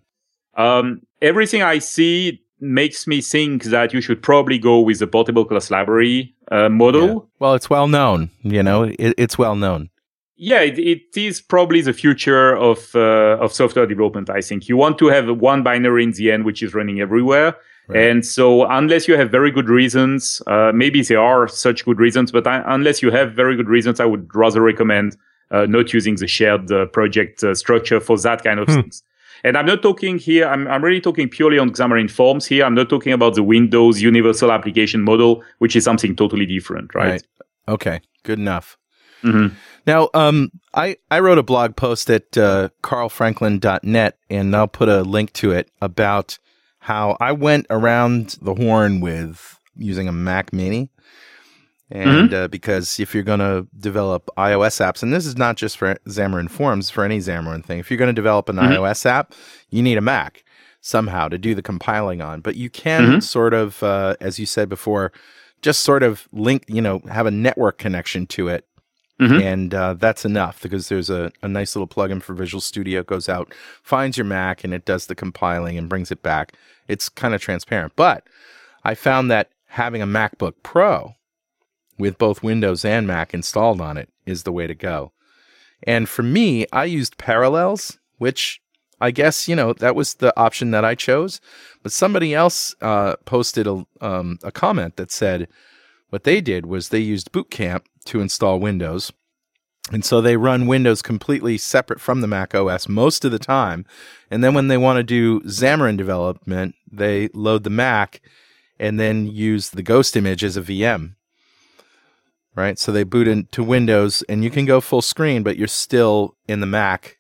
Mhm. 0.58 0.62
Um, 0.62 1.02
everything 1.22 1.62
I 1.62 1.80
see 1.80 2.42
makes 2.60 3.06
me 3.06 3.22
think 3.22 3.66
that 3.66 3.94
you 3.94 4.02
should 4.02 4.24
probably 4.24 4.58
go 4.58 4.80
with 4.80 4.98
the 5.00 5.06
portable 5.06 5.46
class 5.46 5.70
library 5.70 6.34
uh, 6.52 6.70
model. 6.70 7.08
Yeah. 7.08 7.16
Well, 7.40 7.54
it's 7.54 7.70
well 7.70 7.88
known. 7.88 8.32
You 8.42 8.64
know, 8.64 8.84
it, 8.84 9.14
it's 9.18 9.38
well 9.38 9.56
known. 9.56 9.90
Yeah, 10.40 10.62
it, 10.62 10.78
it 10.78 11.18
is 11.18 11.42
probably 11.42 11.82
the 11.82 11.94
future 11.94 12.56
of 12.56 12.96
uh, 12.96 13.38
of 13.44 13.52
software 13.52 13.88
development. 13.88 14.30
I 14.30 14.42
think 14.42 14.70
you 14.70 14.78
want 14.78 14.98
to 15.00 15.08
have 15.08 15.28
one 15.40 15.64
binary 15.64 16.04
in 16.04 16.12
the 16.12 16.32
end, 16.32 16.46
which 16.46 16.62
is 16.62 16.74
running 16.74 17.02
everywhere. 17.02 17.56
Right. 17.90 18.10
And 18.10 18.26
so, 18.26 18.66
unless 18.66 19.08
you 19.08 19.16
have 19.18 19.32
very 19.32 19.50
good 19.50 19.70
reasons, 19.70 20.42
uh, 20.46 20.72
maybe 20.76 21.02
there 21.02 21.22
are 21.22 21.48
such 21.48 21.86
good 21.86 22.00
reasons, 22.00 22.32
but 22.32 22.46
I, 22.46 22.62
unless 22.68 23.02
you 23.02 23.12
have 23.12 23.32
very 23.34 23.56
good 23.56 23.70
reasons, 23.70 24.00
I 24.00 24.06
would 24.06 24.30
rather 24.36 24.62
recommend 24.62 25.16
uh, 25.52 25.66
not 25.66 25.94
using 25.94 26.16
the 26.18 26.28
shared 26.28 26.70
uh, 26.72 26.86
project 26.88 27.44
uh, 27.44 27.56
structure 27.56 28.00
for 28.02 28.18
that 28.20 28.44
kind 28.44 28.60
of 28.60 28.68
Hmm. 28.68 28.82
things. 28.82 29.04
And 29.44 29.56
I'm 29.58 29.66
not 29.66 29.82
talking 29.82 30.18
here. 30.20 30.46
I'm 30.48 30.68
I'm 30.68 30.84
really 30.84 31.00
talking 31.02 31.30
purely 31.30 31.58
on 31.60 31.70
Xamarin 31.72 32.10
Forms 32.12 32.46
here. 32.46 32.66
I'm 32.66 32.74
not 32.76 32.90
talking 32.90 33.14
about 33.14 33.36
the 33.36 33.44
Windows 33.44 34.02
Universal 34.02 34.52
Application 34.52 35.02
Model, 35.04 35.42
which 35.60 35.76
is 35.76 35.84
something 35.84 36.16
totally 36.16 36.46
different, 36.46 36.94
right? 36.94 37.24
Okay. 37.68 38.02
Good 38.24 38.40
enough. 38.40 38.78
Mhm. 39.24 39.52
Now, 39.88 40.10
um, 40.14 40.52
I, 40.74 40.98
I 41.10 41.22
wrote 41.22 41.38
a 41.38 41.44
blog 41.44 41.78
post 41.78 42.10
at 42.10 42.38
uh, 42.38 42.70
carlfranklin.net, 42.84 44.18
and 44.30 44.56
I'll 44.56 44.68
put 44.68 44.90
a 44.90 45.02
link 45.02 45.32
to 45.34 45.52
it 45.52 45.72
about 45.82 46.38
how 46.80 47.16
I 47.22 47.32
went 47.32 47.66
around 47.70 48.38
the 48.42 48.54
horn 48.54 49.00
with 49.00 49.58
using 49.78 50.10
a 50.10 50.12
Mac 50.12 50.52
Mini. 50.52 50.90
And 51.90 52.34
uh, 52.34 52.48
because 52.50 53.00
if 53.00 53.14
you're 53.14 53.24
going 53.24 53.40
to 53.40 53.66
develop 53.80 54.30
iOS 54.38 54.86
apps, 54.86 55.02
and 55.02 55.14
this 55.14 55.26
is 55.26 55.38
not 55.38 55.56
just 55.56 55.78
for 55.78 55.96
Xamarin 56.06 56.50
Forms, 56.50 56.90
for 56.90 57.06
any 57.06 57.20
Xamarin 57.20 57.64
thing, 57.64 57.80
if 57.80 57.90
you're 57.90 57.98
going 57.98 58.10
to 58.10 58.14
develop 58.14 58.50
an 58.50 58.58
iOS 58.58 59.06
app, 59.06 59.34
you 59.70 59.82
need 59.82 59.98
a 59.98 60.02
Mac 60.02 60.44
somehow 60.82 61.30
to 61.30 61.38
do 61.38 61.56
the 61.56 61.62
compiling 61.62 62.22
on. 62.22 62.42
But 62.42 62.58
you 62.58 62.70
can 62.70 63.22
sort 63.22 63.54
of, 63.54 63.82
uh, 63.82 64.18
as 64.20 64.38
you 64.38 64.46
said 64.46 64.68
before, 64.68 65.14
just 65.62 65.82
sort 65.82 66.04
of 66.04 66.28
link, 66.34 66.66
you 66.68 66.82
know, 66.82 67.00
have 67.10 67.26
a 67.26 67.32
network 67.32 67.78
connection 67.78 68.28
to 68.28 68.50
it. 68.50 68.66
Mhm. 69.20 69.42
And 69.42 69.74
uh, 69.74 69.94
that's 69.96 70.26
enough 70.26 70.62
because 70.62 70.90
there's 70.90 71.10
a, 71.10 71.32
a 71.42 71.48
nice 71.48 71.76
little 71.76 71.88
plugin 71.88 72.22
for 72.22 72.34
Visual 72.36 72.62
Studio 72.62 73.02
goes 73.04 73.28
out, 73.28 73.52
finds 73.82 74.16
your 74.18 74.26
Mac, 74.26 74.64
and 74.64 74.74
it 74.74 74.86
does 74.86 75.08
the 75.08 75.16
compiling 75.16 75.78
and 75.78 75.90
brings 75.90 76.12
it 76.12 76.22
back. 76.22 76.54
It's 76.88 77.10
kind 77.10 77.34
of 77.34 77.42
transparent. 77.42 77.94
But 77.96 78.24
I 78.84 78.94
found 78.94 79.32
that 79.32 79.50
having 79.70 80.02
a 80.02 80.08
MacBook 80.08 80.54
Pro 80.62 81.16
with 81.98 82.18
both 82.18 82.44
Windows 82.44 82.86
and 82.86 83.08
Mac 83.08 83.34
installed 83.34 83.82
on 83.82 83.98
it 83.98 84.10
is 84.26 84.44
the 84.44 84.52
way 84.52 84.68
to 84.68 84.76
go. 84.76 85.12
And 85.84 86.08
for 86.08 86.24
me, 86.24 86.66
I 86.72 86.86
used 86.86 87.18
Parallels, 87.18 87.98
which 88.18 88.62
I 89.02 89.12
guess, 89.12 89.48
you 89.48 89.56
know, 89.56 89.74
that 89.74 89.96
was 89.96 90.16
the 90.16 90.38
option 90.40 90.72
that 90.72 90.86
I 90.86 90.96
chose. 90.96 91.40
But 91.84 91.92
somebody 91.92 92.34
else 92.34 92.76
uh, 92.82 93.16
posted 93.26 93.68
a, 93.68 93.86
um, 94.02 94.40
a 94.44 94.52
comment 94.52 94.96
that 94.98 95.12
said 95.12 95.48
what 96.10 96.24
they 96.24 96.40
did 96.42 96.66
was 96.66 96.90
they 96.90 97.00
used 97.00 97.32
Boot 97.32 97.52
Camp 97.52 97.86
to 98.08 98.22
install 98.22 98.60
Windows. 98.60 99.12
And 99.92 100.04
so 100.04 100.20
they 100.20 100.36
run 100.36 100.68
Windows 100.68 101.02
completely 101.02 101.58
separate 101.58 102.02
from 102.02 102.22
the 102.22 102.28
Mac 102.28 102.54
OS 102.54 102.90
most 102.90 103.24
of 103.24 103.32
the 103.32 103.40
time. 103.40 103.86
And 104.30 104.44
then 104.44 104.54
when 104.54 104.68
they 104.68 104.78
want 104.78 104.98
to 104.98 105.04
do 105.04 105.40
Xamarin 105.42 105.96
development, 105.96 106.76
they 106.92 107.30
load 107.34 107.64
the 107.64 107.70
Mac 107.70 108.22
and 108.80 109.00
then 109.00 109.28
use 109.28 109.70
the 109.70 109.84
ghost 109.84 110.18
image 110.18 110.44
as 110.44 110.58
a 110.58 110.62
VM. 110.62 111.16
Right? 112.54 112.78
So 112.78 112.92
they 112.92 113.04
boot 113.04 113.28
into 113.28 113.64
Windows 113.64 114.24
and 114.28 114.44
you 114.44 114.50
can 114.50 114.66
go 114.66 114.82
full 114.82 115.02
screen, 115.02 115.44
but 115.44 115.58
you're 115.58 115.68
still 115.68 116.36
in 116.48 116.60
the 116.60 116.66
Mac, 116.66 117.18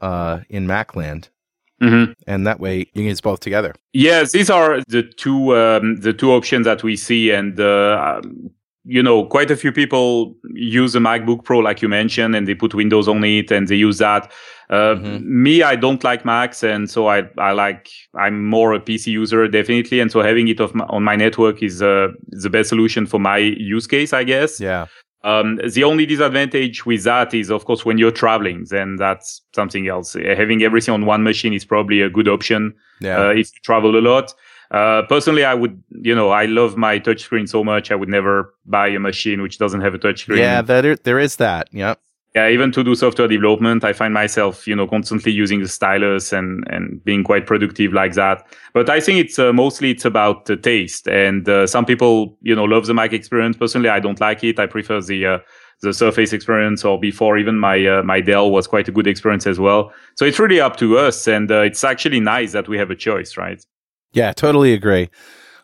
uh, 0.00 0.40
in 0.48 0.66
Macland. 0.66 1.28
Mhm. 1.82 2.14
And 2.26 2.46
that 2.46 2.60
way 2.60 2.78
you 2.78 2.84
can 2.92 3.04
use 3.04 3.20
both 3.20 3.40
together. 3.40 3.74
Yes, 3.92 4.32
these 4.32 4.50
are 4.50 4.82
the 4.88 5.02
two 5.02 5.56
um, 5.56 5.96
the 5.96 6.12
two 6.12 6.30
options 6.30 6.66
that 6.66 6.82
we 6.82 6.94
see, 6.94 7.30
and 7.30 7.58
uh, 7.58 8.20
you 8.84 9.02
know, 9.02 9.24
quite 9.26 9.50
a 9.50 9.56
few 9.56 9.72
people 9.72 10.34
use 10.54 10.94
a 10.94 10.98
MacBook 11.00 11.44
Pro, 11.44 11.58
like 11.58 11.82
you 11.82 11.88
mentioned, 11.88 12.34
and 12.34 12.46
they 12.48 12.54
put 12.54 12.74
Windows 12.74 13.08
on 13.08 13.22
it, 13.24 13.50
and 13.50 13.68
they 13.68 13.76
use 13.76 13.98
that. 13.98 14.30
Uh, 14.70 14.94
Mhm. 14.94 15.22
Me, 15.24 15.62
I 15.62 15.76
don't 15.76 16.02
like 16.04 16.24
Macs, 16.24 16.62
and 16.62 16.88
so 16.88 17.08
I 17.08 17.24
I 17.38 17.52
like 17.52 17.88
I'm 18.14 18.46
more 18.46 18.72
a 18.72 18.80
PC 18.80 19.08
user 19.10 19.48
definitely, 19.48 20.00
and 20.00 20.10
so 20.10 20.22
having 20.22 20.48
it 20.48 20.60
of 20.60 20.74
my, 20.74 20.84
on 20.88 21.02
my 21.02 21.16
network 21.16 21.62
is 21.62 21.82
uh, 21.82 22.08
the 22.28 22.48
best 22.50 22.68
solution 22.68 23.06
for 23.06 23.18
my 23.20 23.38
use 23.76 23.86
case, 23.86 24.12
I 24.12 24.24
guess. 24.24 24.60
Yeah. 24.60 24.86
Um, 25.22 25.56
the 25.74 25.84
only 25.84 26.06
disadvantage 26.06 26.86
with 26.86 27.04
that 27.04 27.34
is, 27.34 27.50
of 27.50 27.66
course, 27.66 27.84
when 27.84 27.98
you're 27.98 28.10
traveling, 28.12 28.64
then 28.70 28.96
that's 28.96 29.42
something 29.54 29.86
else. 29.86 30.14
Having 30.14 30.62
everything 30.62 30.94
on 30.94 31.04
one 31.04 31.22
machine 31.22 31.52
is 31.52 31.64
probably 31.64 32.00
a 32.00 32.08
good 32.08 32.26
option 32.28 32.72
Yeah. 33.00 33.18
uh, 33.26 33.30
if 33.32 33.52
you 33.54 33.60
travel 33.62 33.98
a 33.98 34.00
lot. 34.00 34.32
Uh, 34.70 35.02
personally, 35.08 35.44
I 35.44 35.54
would, 35.54 35.82
you 35.90 36.14
know, 36.14 36.30
I 36.30 36.44
love 36.44 36.76
my 36.76 36.98
touchscreen 36.98 37.48
so 37.48 37.64
much. 37.64 37.90
I 37.90 37.96
would 37.96 38.08
never 38.08 38.54
buy 38.66 38.88
a 38.88 39.00
machine 39.00 39.42
which 39.42 39.58
doesn't 39.58 39.80
have 39.80 39.94
a 39.94 39.98
touchscreen. 39.98 40.38
yeah, 40.38 40.62
there, 40.62 40.96
there 40.96 41.18
is 41.18 41.36
that. 41.36 41.68
Yep. 41.72 42.00
Yeah, 42.36 42.48
even 42.48 42.70
to 42.72 42.84
do 42.84 42.94
software 42.94 43.26
development, 43.26 43.82
I 43.82 43.92
find 43.92 44.14
myself, 44.14 44.68
you 44.68 44.76
know, 44.76 44.86
constantly 44.86 45.32
using 45.32 45.60
the 45.60 45.66
stylus 45.66 46.32
and, 46.32 46.64
and 46.70 47.02
being 47.04 47.24
quite 47.24 47.44
productive 47.44 47.92
like 47.92 48.14
that. 48.14 48.46
But 48.72 48.88
I 48.88 49.00
think 49.00 49.18
it's 49.18 49.36
uh, 49.40 49.52
mostly 49.52 49.90
it's 49.90 50.04
about 50.04 50.44
the 50.44 50.56
taste. 50.56 51.08
And 51.08 51.48
uh, 51.48 51.66
some 51.66 51.84
people, 51.84 52.38
you 52.42 52.54
know, 52.54 52.62
love 52.62 52.86
the 52.86 52.94
Mac 52.94 53.12
experience. 53.12 53.56
Personally, 53.56 53.88
I 53.88 53.98
don't 53.98 54.20
like 54.20 54.44
it. 54.44 54.60
I 54.60 54.66
prefer 54.66 55.00
the 55.00 55.26
uh, 55.26 55.38
the 55.82 55.92
Surface 55.92 56.32
experience, 56.32 56.84
or 56.84 57.00
before 57.00 57.36
even 57.36 57.58
my 57.58 57.84
uh, 57.84 58.02
my 58.04 58.20
Dell 58.20 58.52
was 58.52 58.68
quite 58.68 58.86
a 58.86 58.92
good 58.92 59.08
experience 59.08 59.46
as 59.48 59.58
well. 59.58 59.92
So 60.14 60.24
it's 60.24 60.38
really 60.38 60.60
up 60.60 60.76
to 60.76 60.98
us, 60.98 61.26
and 61.26 61.50
uh, 61.50 61.62
it's 61.62 61.82
actually 61.82 62.20
nice 62.20 62.52
that 62.52 62.68
we 62.68 62.78
have 62.78 62.90
a 62.90 62.96
choice, 62.96 63.36
right? 63.36 63.64
Yeah, 64.12 64.32
totally 64.32 64.72
agree. 64.72 65.10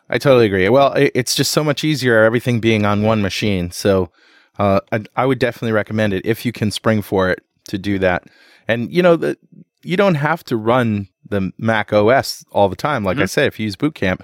I 0.09 0.17
totally 0.17 0.45
agree. 0.45 0.69
Well, 0.69 0.93
it's 0.95 1.35
just 1.35 1.51
so 1.51 1.63
much 1.63 1.83
easier 1.83 2.23
everything 2.23 2.59
being 2.59 2.85
on 2.85 3.03
one 3.03 3.21
machine. 3.21 3.71
So 3.71 4.09
uh, 4.57 4.79
I, 4.91 5.03
I 5.15 5.25
would 5.25 5.39
definitely 5.39 5.73
recommend 5.73 6.13
it 6.13 6.25
if 6.25 6.45
you 6.45 6.51
can 6.51 6.71
spring 6.71 7.01
for 7.01 7.29
it 7.29 7.43
to 7.67 7.77
do 7.77 7.99
that. 7.99 8.23
And 8.67 8.91
you 8.91 9.01
know, 9.01 9.17
the, 9.17 9.37
you 9.83 9.97
don't 9.97 10.15
have 10.15 10.43
to 10.45 10.55
run 10.55 11.09
the 11.29 11.51
Mac 11.57 11.91
OS 11.91 12.45
all 12.51 12.69
the 12.69 12.75
time. 12.75 13.03
Like 13.03 13.17
I 13.17 13.25
said, 13.25 13.47
if 13.47 13.59
you 13.59 13.65
use 13.65 13.75
Boot 13.75 13.95
Camp, 13.95 14.23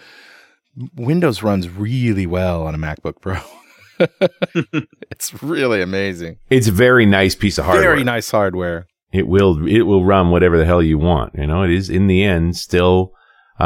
Windows 0.95 1.43
runs 1.43 1.69
really 1.69 2.25
well 2.25 2.65
on 2.65 2.73
a 2.73 2.77
MacBook 2.77 3.21
Pro. 3.21 3.39
it's 5.11 5.43
really 5.43 5.81
amazing. 5.81 6.37
It's 6.49 6.67
a 6.67 6.71
very 6.71 7.05
nice 7.05 7.35
piece 7.35 7.57
of 7.57 7.65
hardware. 7.65 7.91
Very 7.91 8.03
nice 8.03 8.31
hardware. 8.31 8.87
It 9.11 9.27
will 9.27 9.67
it 9.67 9.83
will 9.83 10.03
run 10.03 10.31
whatever 10.31 10.57
the 10.57 10.65
hell 10.65 10.81
you 10.81 10.97
want. 10.97 11.35
You 11.35 11.45
know, 11.45 11.63
it 11.63 11.69
is 11.69 11.89
in 11.89 12.07
the 12.07 12.23
end 12.23 12.57
still 12.57 13.13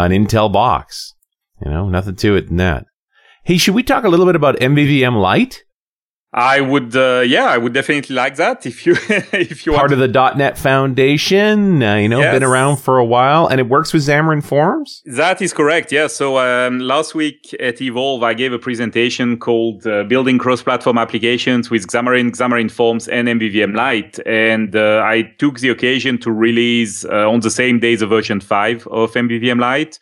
an 0.06 0.12
Intel 0.12 0.52
box. 0.52 1.16
You 1.64 1.72
know, 1.72 1.90
nothing 1.90 2.16
to 2.18 2.36
it 2.36 2.48
than 2.48 2.58
that. 2.58 2.86
Hey, 3.44 3.58
should 3.58 3.76
we 3.76 3.84
talk 3.84 4.04
a 4.04 4.10
little 4.10 4.26
bit 4.26 4.36
about 4.36 4.60
MVVM 4.60 5.20
Light? 5.20 5.64
I 6.34 6.60
would, 6.62 6.96
uh, 6.96 7.24
yeah, 7.26 7.46
I 7.46 7.58
would 7.58 7.74
definitely 7.74 8.14
like 8.16 8.36
that 8.36 8.66
if 8.66 8.86
you 8.86 8.96
if 9.10 9.66
you 9.66 9.74
are 9.74 9.80
Part 9.80 9.94
of 9.94 10.00
the 10.00 10.08
.NET 10.36 10.58
Foundation, 10.58 11.82
uh, 11.82 11.96
you 11.96 12.10
know, 12.10 12.20
Yes. 12.20 12.34
been 12.36 12.44
around 12.44 12.78
for 12.78 12.98
a 12.98 13.06
while, 13.06 13.48
and 13.48 13.60
it 13.60 13.70
works 13.70 13.94
with 13.94 14.04
Xamarin 14.04 14.44
Forms. 14.44 15.02
That 15.06 15.42
is 15.42 15.54
correct. 15.54 15.92
Yeah. 15.92 16.08
So 16.08 16.38
um, 16.38 16.80
last 16.80 17.16
week 17.16 17.56
at 17.60 17.82
Evolve, 17.82 18.24
I 18.24 18.34
gave 18.34 18.52
a 18.52 18.60
presentation 18.60 19.38
called 19.40 19.88
uh, 19.88 20.04
"Building 20.04 20.38
Cross-Platform 20.38 20.98
Applications 20.98 21.70
with 21.70 21.88
Xamarin, 21.88 22.32
Xamarin 22.32 22.70
Forms, 22.70 23.08
and 23.08 23.28
MVVM 23.30 23.74
Light," 23.76 24.20
and 24.26 24.76
uh, 24.76 25.02
I 25.06 25.34
took 25.38 25.60
the 25.60 25.70
occasion 25.70 26.18
to 26.20 26.32
release 26.32 27.06
uh, 27.06 27.30
on 27.30 27.40
the 27.40 27.50
same 27.52 27.80
day 27.80 27.96
the 27.96 28.08
version 28.08 28.42
five 28.42 28.86
of 28.88 29.14
MVVM 29.14 29.60
Light. 29.60 29.98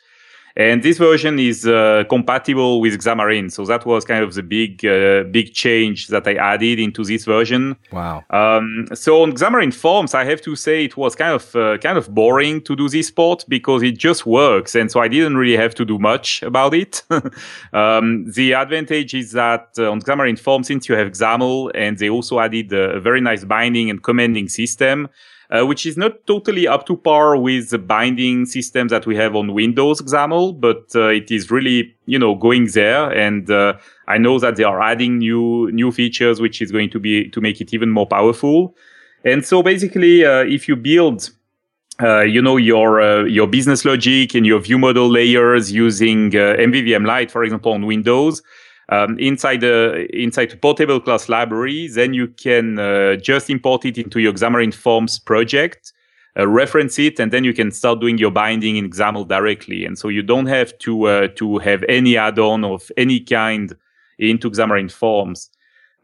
And 0.58 0.82
this 0.82 0.98
version 0.98 1.38
is 1.38 1.68
uh, 1.68 2.06
compatible 2.08 2.80
with 2.80 3.02
Xamarin, 3.02 3.52
so 3.52 3.66
that 3.66 3.86
was 3.86 4.06
kind 4.06 4.24
of 4.24 4.34
the 4.34 4.42
big, 4.42 4.86
uh, 4.86 5.24
big 5.24 5.54
change 5.54 6.08
that 6.08 6.26
I 6.28 6.36
added 6.36 6.80
into 6.80 7.04
this 7.04 7.26
version. 7.26 7.76
Wow. 7.92 8.24
Um, 8.30 8.88
so 8.94 9.24
on 9.24 9.34
Xamarin 9.34 9.74
Forms, 9.74 10.14
I 10.14 10.24
have 10.24 10.42
to 10.44 10.56
say 10.56 10.86
it 10.86 10.96
was 10.96 11.14
kind 11.14 11.34
of 11.34 11.56
uh, 11.58 11.78
kind 11.80 11.98
of 11.98 12.14
boring 12.16 12.62
to 12.62 12.76
do 12.76 12.88
this 12.88 13.12
port 13.12 13.44
because 13.50 13.84
it 13.84 13.98
just 13.98 14.26
works, 14.26 14.76
and 14.76 14.90
so 14.90 15.02
I 15.02 15.10
didn't 15.10 15.36
really 15.36 15.58
have 15.58 15.76
to 15.76 15.84
do 15.84 16.00
much 16.00 16.42
about 16.42 16.74
it. 16.74 17.04
um, 17.74 18.32
the 18.32 18.54
advantage 18.54 19.14
is 19.14 19.34
that 19.34 19.72
uh, 19.78 19.92
on 19.92 20.02
Xamarin 20.02 20.40
Forms, 20.40 20.68
since 20.68 20.88
you 20.88 20.96
have 20.96 21.12
XAML, 21.12 21.72
and 21.76 21.98
they 21.98 22.10
also 22.10 22.40
added 22.40 22.72
a, 22.72 22.92
a 22.92 23.00
very 23.02 23.20
nice 23.20 23.44
binding 23.44 23.90
and 23.90 24.02
commanding 24.02 24.48
system. 24.48 25.10
Uh, 25.52 25.64
which 25.64 25.86
is 25.86 25.96
not 25.96 26.26
totally 26.26 26.68
up 26.68 26.88
to 26.88 26.98
par 26.98 27.38
with 27.38 27.70
the 27.70 27.78
binding 27.78 28.48
system 28.48 28.88
that 28.88 29.06
we 29.06 29.16
have 29.16 29.36
on 29.36 29.54
Windows 29.54 30.02
XAML, 30.02 30.60
but 30.60 30.86
uh, 30.96 31.10
it 31.10 31.30
is 31.30 31.52
really, 31.52 31.96
you 32.08 32.18
know, 32.18 32.34
going 32.34 32.66
there. 32.74 33.12
And 33.12 33.48
uh, 33.52 33.74
I 34.08 34.18
know 34.18 34.40
that 34.40 34.56
they 34.56 34.64
are 34.64 34.82
adding 34.82 35.20
new 35.20 35.70
new 35.72 35.92
features, 35.92 36.42
which 36.42 36.64
is 36.64 36.72
going 36.72 36.90
to 36.90 37.00
be 37.00 37.30
to 37.30 37.42
make 37.42 37.62
it 37.62 37.76
even 37.76 37.92
more 37.92 38.08
powerful. 38.08 38.76
And 39.24 39.46
so 39.46 39.62
basically, 39.62 40.26
uh, 40.26 40.44
if 40.46 40.68
you 40.68 40.76
build, 40.76 41.30
uh, 42.02 42.22
you 42.22 42.42
know, 42.42 42.58
your 42.58 43.02
uh, 43.02 43.24
your 43.26 43.48
business 43.48 43.86
logic 43.86 44.34
and 44.34 44.46
your 44.46 44.60
view 44.60 44.80
model 44.80 45.08
layers 45.08 45.72
using 45.72 46.36
uh, 46.36 46.56
MVVM 46.58 47.06
Light, 47.06 47.30
for 47.30 47.44
example, 47.44 47.72
on 47.74 47.86
Windows, 47.86 48.42
um, 48.90 49.18
inside 49.20 49.62
the 49.62 50.08
inside 50.14 50.62
portable 50.62 51.00
class 51.00 51.30
library, 51.30 51.88
then 51.88 52.14
you 52.14 52.28
can 52.28 52.80
uh, 52.80 53.16
just 53.16 53.50
import 53.50 53.86
it 53.86 53.98
into 53.98 54.20
your 54.20 54.34
Xamarin 54.34 54.74
Forms 54.74 55.20
project, 55.20 55.94
uh, 56.38 56.48
reference 56.48 57.00
it, 57.00 57.20
and 57.20 57.32
then 57.32 57.44
you 57.44 57.54
can 57.54 57.72
start 57.72 58.00
doing 58.00 58.18
your 58.18 58.32
binding 58.32 58.78
in 58.78 58.90
XAML 58.90 59.28
directly. 59.28 59.86
And 59.86 59.98
so 59.98 60.10
you 60.10 60.22
don't 60.22 60.48
have 60.48 60.78
to 60.80 61.08
uh, 61.08 61.28
to 61.36 61.58
have 61.60 61.84
any 61.90 62.18
add-on 62.18 62.64
of 62.64 62.92
any 62.98 63.20
kind 63.20 63.76
into 64.20 64.50
Xamarin 64.50 64.92
Forms. 64.92 65.50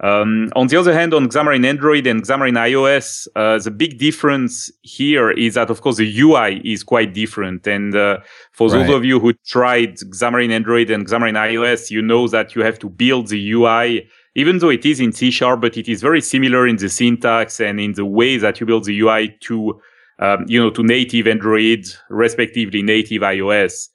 Um, 0.01 0.49
on 0.55 0.65
the 0.65 0.77
other 0.77 0.93
hand, 0.93 1.13
on 1.13 1.29
Xamarin 1.29 1.63
Android 1.63 2.07
and 2.07 2.23
Xamarin 2.23 2.57
iOS, 2.57 3.27
uh, 3.35 3.59
the 3.59 3.69
big 3.69 3.99
difference 3.99 4.71
here 4.81 5.29
is 5.29 5.53
that, 5.53 5.69
of 5.69 5.81
course, 5.81 5.97
the 5.97 6.19
UI 6.21 6.59
is 6.65 6.83
quite 6.83 7.13
different. 7.13 7.67
And 7.67 7.95
uh, 7.95 8.17
for 8.51 8.71
those 8.71 8.89
of 8.89 9.05
you 9.05 9.19
who 9.19 9.33
tried 9.45 9.97
Xamarin 9.97 10.49
Android 10.49 10.89
and 10.89 11.05
Xamarin 11.05 11.37
iOS, 11.37 11.91
you 11.91 12.01
know 12.01 12.27
that 12.29 12.55
you 12.55 12.63
have 12.63 12.79
to 12.79 12.89
build 12.89 13.27
the 13.27 13.51
UI, 13.51 14.09
even 14.33 14.57
though 14.57 14.69
it 14.69 14.85
is 14.87 14.99
in 14.99 15.11
C 15.11 15.29
Sharp, 15.29 15.61
but 15.61 15.77
it 15.77 15.87
is 15.87 16.01
very 16.01 16.21
similar 16.21 16.67
in 16.67 16.77
the 16.77 16.89
syntax 16.89 17.59
and 17.59 17.79
in 17.79 17.93
the 17.93 18.05
way 18.05 18.37
that 18.37 18.59
you 18.59 18.65
build 18.65 18.85
the 18.85 18.99
UI 18.99 19.37
to, 19.41 19.79
um, 20.17 20.45
you 20.47 20.59
know, 20.59 20.71
to 20.71 20.81
native 20.81 21.27
Android, 21.27 21.85
respectively 22.09 22.81
native 22.81 23.21
iOS. 23.21 23.89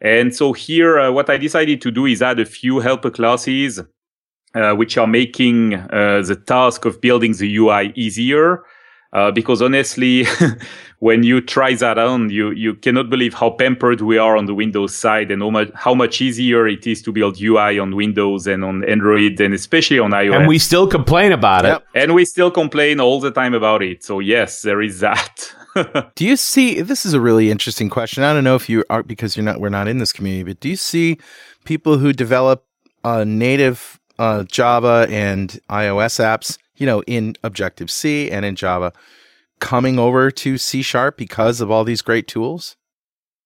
And 0.00 0.34
so 0.34 0.54
here, 0.54 0.98
uh, 0.98 1.12
what 1.12 1.28
I 1.28 1.36
decided 1.36 1.82
to 1.82 1.90
do 1.90 2.06
is 2.06 2.22
add 2.22 2.40
a 2.40 2.46
few 2.46 2.78
helper 2.78 3.10
classes 3.10 3.82
uh, 4.54 4.72
which 4.74 4.96
are 4.98 5.06
making 5.06 5.74
uh, 5.74 6.22
the 6.26 6.36
task 6.46 6.84
of 6.84 7.00
building 7.00 7.32
the 7.34 7.56
UI 7.56 7.92
easier. 7.94 8.62
Uh, 9.12 9.28
because 9.32 9.60
honestly, 9.60 10.24
when 11.00 11.24
you 11.24 11.40
try 11.40 11.74
that 11.74 11.98
on, 11.98 12.30
you, 12.30 12.52
you 12.52 12.74
cannot 12.74 13.10
believe 13.10 13.34
how 13.34 13.50
pampered 13.50 14.00
we 14.00 14.16
are 14.18 14.36
on 14.36 14.46
the 14.46 14.54
Windows 14.54 14.94
side 14.94 15.32
and 15.32 15.42
how 15.42 15.50
much, 15.50 15.68
how 15.74 15.94
much 15.94 16.20
easier 16.20 16.68
it 16.68 16.86
is 16.86 17.02
to 17.02 17.10
build 17.10 17.40
UI 17.40 17.78
on 17.80 17.96
Windows 17.96 18.46
and 18.46 18.64
on 18.64 18.84
Android 18.88 19.40
and 19.40 19.52
especially 19.52 19.98
on 19.98 20.12
iOS. 20.12 20.36
And 20.36 20.46
we 20.48 20.58
still 20.58 20.86
complain 20.86 21.32
about 21.32 21.64
Yep. 21.64 21.84
it. 21.94 22.02
And 22.02 22.14
we 22.14 22.24
still 22.24 22.52
complain 22.52 23.00
all 23.00 23.18
the 23.18 23.32
time 23.32 23.52
about 23.52 23.82
it. 23.82 24.04
So 24.04 24.20
yes, 24.20 24.62
there 24.62 24.80
is 24.80 25.00
that. 25.00 25.52
Do 26.14 26.24
you 26.24 26.36
see 26.36 26.80
this 26.80 27.04
is 27.06 27.12
a 27.14 27.20
really 27.20 27.50
interesting 27.50 27.90
question. 27.90 28.22
I 28.24 28.32
don't 28.32 28.44
know 28.44 28.56
if 28.56 28.68
you 28.68 28.84
are 28.90 29.02
because 29.02 29.36
you're 29.36 29.44
not 29.44 29.60
we're 29.60 29.68
not 29.68 29.86
in 29.88 29.98
this 29.98 30.12
community, 30.12 30.42
but 30.42 30.58
do 30.58 30.68
you 30.68 30.74
see 30.76 31.18
people 31.64 31.98
who 31.98 32.12
develop 32.12 32.64
uh, 33.04 33.22
native 33.22 33.99
uh, 34.20 34.44
Java 34.44 35.06
and 35.10 35.58
iOS 35.70 36.20
apps, 36.20 36.58
you 36.76 36.84
know, 36.84 37.02
in 37.06 37.34
Objective 37.42 37.90
C 37.90 38.30
and 38.30 38.44
in 38.44 38.54
Java, 38.54 38.92
coming 39.60 39.98
over 39.98 40.30
to 40.30 40.58
C 40.58 40.82
Sharp 40.82 41.16
because 41.16 41.62
of 41.62 41.70
all 41.70 41.84
these 41.84 42.02
great 42.02 42.28
tools? 42.28 42.76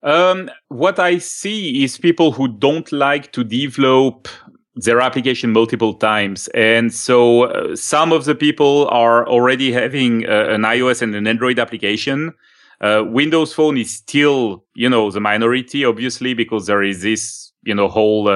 Um, 0.03 0.51
what 0.69 0.99
I 0.99 1.19
see 1.19 1.85
is 1.85 1.97
people 1.97 2.33
who 2.33 2.49
don't 2.49 2.91
like 2.91 3.33
to 3.33 3.45
develop 3.45 4.29
their 4.75 5.01
application 5.01 5.53
multiple 5.53 5.95
times. 5.95 6.49
And 6.49 6.93
so 6.93 7.45
uh, 7.45 7.77
some 7.77 8.13
of 8.13 8.25
the 8.25 8.35
people 8.35 8.89
are 8.89 9.27
already 9.29 9.71
having 9.71 10.29
uh, 10.29 10.49
an 10.51 10.63
iOS 10.63 11.01
and 11.01 11.15
an 11.15 11.29
Android 11.29 11.61
application. 11.61 12.35
Uh, 12.81 13.05
Windows 13.07 13.55
Phone 13.55 13.79
is 13.79 13.95
still, 13.95 14.65
you 14.75 14.89
know, 14.91 15.13
the 15.13 15.21
minority, 15.21 15.85
obviously, 15.85 16.35
because 16.35 16.67
there 16.67 16.83
is 16.83 17.03
this, 17.03 17.53
you 17.63 17.75
know, 17.75 17.87
whole, 17.87 18.29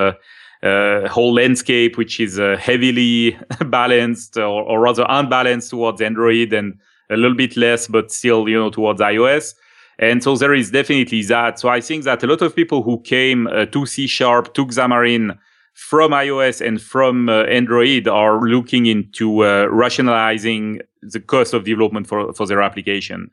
uh, 0.62 1.08
whole 1.08 1.34
landscape, 1.34 1.96
which 1.96 2.20
is 2.20 2.38
uh, 2.38 2.56
heavily 2.58 3.38
balanced 3.66 4.36
or, 4.36 4.62
or 4.62 4.80
rather 4.80 5.06
unbalanced 5.08 5.70
towards 5.70 6.00
Android 6.00 6.52
and 6.52 6.78
a 7.10 7.16
little 7.16 7.36
bit 7.36 7.56
less, 7.56 7.86
but 7.86 8.10
still, 8.10 8.48
you 8.48 8.58
know, 8.58 8.70
towards 8.70 9.00
iOS. 9.00 9.54
And 9.98 10.22
so 10.22 10.36
there 10.36 10.54
is 10.54 10.70
definitely 10.70 11.22
that. 11.22 11.58
So 11.58 11.68
I 11.68 11.80
think 11.80 12.04
that 12.04 12.22
a 12.22 12.26
lot 12.26 12.42
of 12.42 12.54
people 12.54 12.82
who 12.82 13.00
came 13.00 13.46
uh, 13.48 13.66
to 13.66 13.86
C 13.86 14.06
Sharp, 14.06 14.54
to 14.54 14.66
Xamarin 14.66 15.36
from 15.74 16.12
iOS 16.12 16.64
and 16.64 16.80
from 16.80 17.28
uh, 17.28 17.42
Android 17.44 18.08
are 18.08 18.40
looking 18.40 18.86
into 18.86 19.44
uh, 19.44 19.66
rationalizing 19.66 20.80
the 21.02 21.20
cost 21.20 21.54
of 21.54 21.64
development 21.64 22.06
for, 22.06 22.32
for 22.32 22.46
their 22.46 22.62
application. 22.62 23.30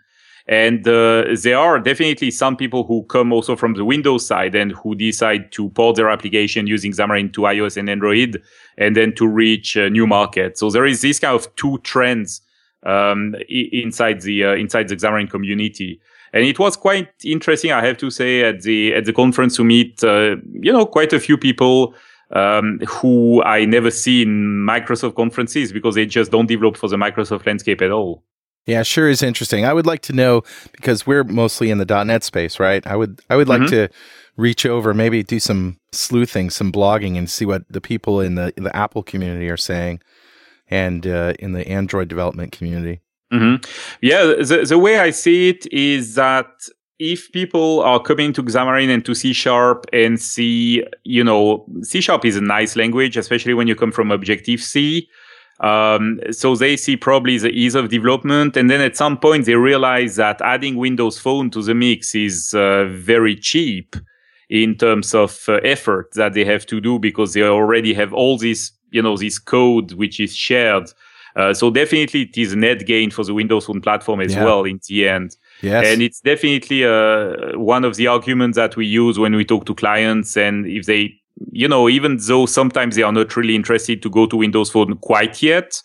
And 0.47 0.87
uh, 0.87 1.25
there 1.41 1.57
are 1.57 1.79
definitely 1.79 2.29
some 2.29 2.55
people 2.55 2.83
who 2.83 3.03
come 3.03 3.33
also 3.33 3.55
from 3.55 3.73
the 3.73 3.83
Windows 3.83 4.27
side 4.27 4.53
and 4.53 4.73
who 4.73 4.93
decide 4.93 5.51
to 5.53 5.69
port 5.69 5.95
their 5.95 6.09
application 6.09 6.67
using 6.67 6.91
Xamarin 6.91 7.33
to 7.33 7.41
iOS 7.41 7.77
and 7.77 7.89
Android 7.89 8.41
and 8.77 8.95
then 8.95 9.15
to 9.15 9.27
reach 9.27 9.75
a 9.75 9.89
new 9.89 10.05
market. 10.05 10.57
So 10.57 10.69
there 10.69 10.85
is 10.85 11.01
this 11.01 11.19
kind 11.19 11.33
of 11.33 11.53
two 11.55 11.79
trends 11.79 12.41
um, 12.85 13.35
inside 13.49 14.21
the 14.21 14.45
uh, 14.45 14.55
inside 14.55 14.87
the 14.87 14.95
Xamarin 14.95 15.29
community. 15.29 15.99
And 16.31 16.43
it 16.43 16.59
was 16.59 16.75
quite 16.75 17.09
interesting, 17.23 17.71
I 17.71 17.83
have 17.83 17.97
to 17.97 18.11
say, 18.11 18.43
at 18.43 18.61
the 18.61 18.93
at 18.93 19.05
the 19.05 19.13
conference 19.13 19.55
to 19.55 19.63
meet, 19.63 20.03
uh, 20.03 20.35
you 20.51 20.71
know, 20.71 20.85
quite 20.85 21.11
a 21.11 21.19
few 21.19 21.37
people 21.37 21.95
um, 22.31 22.79
who 22.87 23.41
I 23.43 23.65
never 23.65 23.89
see 23.89 24.21
in 24.21 24.65
Microsoft 24.67 25.15
conferences 25.15 25.71
because 25.71 25.95
they 25.95 26.05
just 26.05 26.31
don't 26.31 26.47
develop 26.47 26.77
for 26.77 26.87
the 26.87 26.97
Microsoft 26.97 27.47
landscape 27.47 27.81
at 27.81 27.89
all. 27.89 28.23
Yeah, 28.65 28.83
sure 28.83 29.09
is 29.09 29.21
interesting. 29.21 29.63
I 29.65 29.73
would 29.73 29.85
like 29.85 30.01
to 30.03 30.13
know 30.13 30.43
because 30.71 31.05
we're 31.05 31.23
mostly 31.23 31.69
in 31.69 31.77
the 31.77 32.03
.NET 32.03 32.23
space, 32.23 32.59
right? 32.59 32.85
I 32.87 32.95
would 32.95 33.21
I 33.29 33.35
would 33.35 33.47
like 33.47 33.61
Mhm. 33.61 33.69
to 33.69 33.89
reach 34.37 34.65
over, 34.65 34.93
maybe 34.93 35.23
do 35.23 35.39
some 35.39 35.77
sleuthing, 35.91 36.49
some 36.49 36.71
blogging, 36.71 37.17
and 37.17 37.29
see 37.29 37.45
what 37.45 37.63
the 37.69 37.81
people 37.81 38.19
in 38.19 38.35
the 38.35 38.53
in 38.57 38.63
the 38.63 38.75
Apple 38.75 39.03
community 39.03 39.49
are 39.49 39.57
saying, 39.57 39.99
and 40.69 41.05
uh, 41.05 41.33
in 41.39 41.53
the 41.53 41.67
Android 41.67 42.07
development 42.07 42.51
community. 42.51 43.01
hmm 43.31 43.55
Yeah, 44.01 44.23
the, 44.49 44.65
the 44.67 44.79
way 44.79 44.99
I 44.99 45.11
see 45.11 45.49
it 45.49 45.65
is 45.71 46.15
that 46.15 46.47
if 46.97 47.31
people 47.33 47.81
are 47.81 47.99
coming 48.01 48.33
to 48.33 48.41
Xamarin 48.43 48.89
and 48.89 49.03
to 49.05 49.13
C 49.13 49.33
Sharp 49.33 49.85
and 49.93 50.19
see, 50.19 50.83
you 51.03 51.23
know, 51.23 51.65
C 51.81 52.01
Sharp 52.01 52.25
is 52.25 52.37
a 52.37 52.41
nice 52.41 52.75
language, 52.75 53.17
especially 53.17 53.53
when 53.53 53.67
you 53.67 53.75
come 53.75 53.91
from 53.91 54.11
Objective 54.11 54.61
C. 54.61 55.07
Um, 55.61 56.19
so 56.31 56.55
they 56.55 56.75
see 56.75 56.97
probably 56.97 57.37
the 57.37 57.49
ease 57.49 57.75
of 57.75 57.89
development. 57.89 58.57
And 58.57 58.69
then 58.69 58.81
at 58.81 58.97
some 58.97 59.17
point 59.17 59.45
they 59.45 59.55
realize 59.55 60.17
that 60.17 60.41
adding 60.41 60.75
Windows 60.75 61.17
Phone 61.17 61.49
to 61.51 61.61
the 61.61 61.73
mix 61.73 62.13
is 62.13 62.53
uh, 62.53 62.85
very 62.91 63.35
cheap 63.35 63.95
in 64.49 64.75
terms 64.75 65.15
of 65.15 65.43
uh, 65.47 65.53
effort 65.63 66.09
that 66.15 66.33
they 66.33 66.45
have 66.45 66.65
to 66.67 66.79
do 66.81 66.99
because 66.99 67.33
they 67.33 67.41
already 67.41 67.93
have 67.93 68.13
all 68.13 68.37
this, 68.37 68.71
you 68.91 69.01
know, 69.01 69.17
this 69.17 69.39
code 69.39 69.93
which 69.93 70.19
is 70.19 70.35
shared. 70.35 70.91
Uh, 71.35 71.53
so 71.53 71.69
definitely 71.69 72.21
it 72.23 72.37
is 72.37 72.53
a 72.53 72.55
net 72.55 72.85
gain 72.85 73.11
for 73.11 73.23
the 73.23 73.33
Windows 73.33 73.65
Phone 73.65 73.81
platform 73.81 74.21
as 74.21 74.33
Yeah. 74.33 74.45
well 74.45 74.63
in 74.65 74.79
the 74.87 75.07
end. 75.07 75.35
Yes, 75.61 75.85
And 75.87 76.01
it's 76.01 76.21
definitely 76.21 76.85
uh, 76.85 77.57
one 77.57 77.83
of 77.85 77.95
the 77.95 78.07
arguments 78.07 78.55
that 78.57 78.75
we 78.75 78.85
use 78.85 79.17
when 79.17 79.35
we 79.35 79.43
talk 79.45 79.65
to 79.65 79.73
clients. 79.73 80.37
And 80.37 80.65
if 80.65 80.85
they, 80.85 81.15
you 81.51 81.67
know, 81.67 81.89
even 81.89 82.17
though 82.27 82.45
sometimes 82.45 82.95
they 82.95 83.03
are 83.03 83.11
not 83.11 83.35
really 83.35 83.55
interested 83.55 84.01
to 84.01 84.09
go 84.09 84.25
to 84.25 84.37
Windows 84.37 84.69
Phone 84.69 84.97
quite 84.97 85.41
yet, 85.41 85.81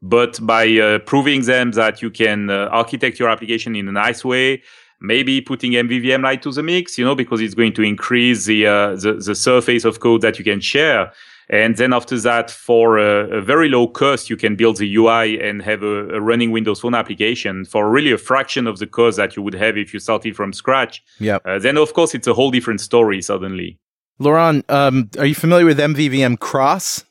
but 0.00 0.44
by 0.44 0.78
uh, 0.78 0.98
proving 1.00 1.42
them 1.42 1.72
that 1.72 2.02
you 2.02 2.10
can 2.10 2.50
uh, 2.50 2.68
architect 2.72 3.18
your 3.18 3.28
application 3.28 3.76
in 3.76 3.88
a 3.88 3.92
nice 3.92 4.24
way, 4.24 4.62
maybe 5.00 5.40
putting 5.40 5.72
MVVM 5.72 6.22
Light 6.22 6.42
to 6.42 6.52
the 6.52 6.62
mix, 6.62 6.98
you 6.98 7.04
know, 7.04 7.14
because 7.14 7.40
it's 7.40 7.54
going 7.54 7.72
to 7.74 7.82
increase 7.82 8.46
the, 8.46 8.66
uh, 8.66 8.96
the, 8.96 9.14
the 9.14 9.34
surface 9.34 9.84
of 9.84 10.00
code 10.00 10.20
that 10.22 10.38
you 10.38 10.44
can 10.44 10.60
share. 10.60 11.12
And 11.50 11.76
then 11.76 11.92
after 11.92 12.18
that, 12.20 12.50
for 12.50 12.98
a, 12.98 13.38
a 13.38 13.40
very 13.42 13.68
low 13.68 13.86
cost, 13.86 14.30
you 14.30 14.36
can 14.36 14.56
build 14.56 14.78
the 14.78 14.96
UI 14.96 15.40
and 15.40 15.60
have 15.62 15.82
a, 15.82 16.08
a 16.14 16.20
running 16.20 16.50
Windows 16.50 16.80
Phone 16.80 16.94
application 16.94 17.64
for 17.64 17.90
really 17.90 18.12
a 18.12 18.18
fraction 18.18 18.66
of 18.66 18.78
the 18.78 18.86
cost 18.86 19.18
that 19.18 19.36
you 19.36 19.42
would 19.42 19.54
have 19.54 19.76
if 19.76 19.92
you 19.92 20.00
started 20.00 20.34
from 20.34 20.52
scratch. 20.52 21.02
Yeah. 21.18 21.38
Uh, 21.44 21.58
then, 21.58 21.76
of 21.76 21.92
course, 21.94 22.14
it's 22.14 22.26
a 22.26 22.34
whole 22.34 22.50
different 22.50 22.80
story 22.80 23.20
suddenly. 23.20 23.78
Laurent, 24.18 24.64
um, 24.70 25.10
are 25.18 25.26
you 25.26 25.34
familiar 25.34 25.66
with 25.66 25.78
MVVM 25.78 26.38
Cross? 26.38 27.04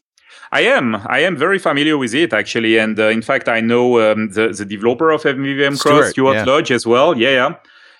I 0.51 0.61
am. 0.61 0.95
I 1.07 1.19
am 1.19 1.37
very 1.37 1.59
familiar 1.59 1.97
with 1.97 2.13
it 2.13 2.33
actually, 2.33 2.77
and 2.77 2.99
uh, 2.99 3.07
in 3.07 3.21
fact, 3.21 3.47
I 3.47 3.61
know 3.61 4.11
um, 4.11 4.29
the 4.29 4.49
the 4.49 4.65
developer 4.65 5.09
of 5.11 5.23
MVVM 5.23 5.79
Cross, 5.79 6.11
Stuart, 6.11 6.33
yeah. 6.33 6.43
Lodge, 6.43 6.71
as 6.71 6.85
well. 6.85 7.17
Yeah, 7.17 7.29
yeah. 7.29 7.55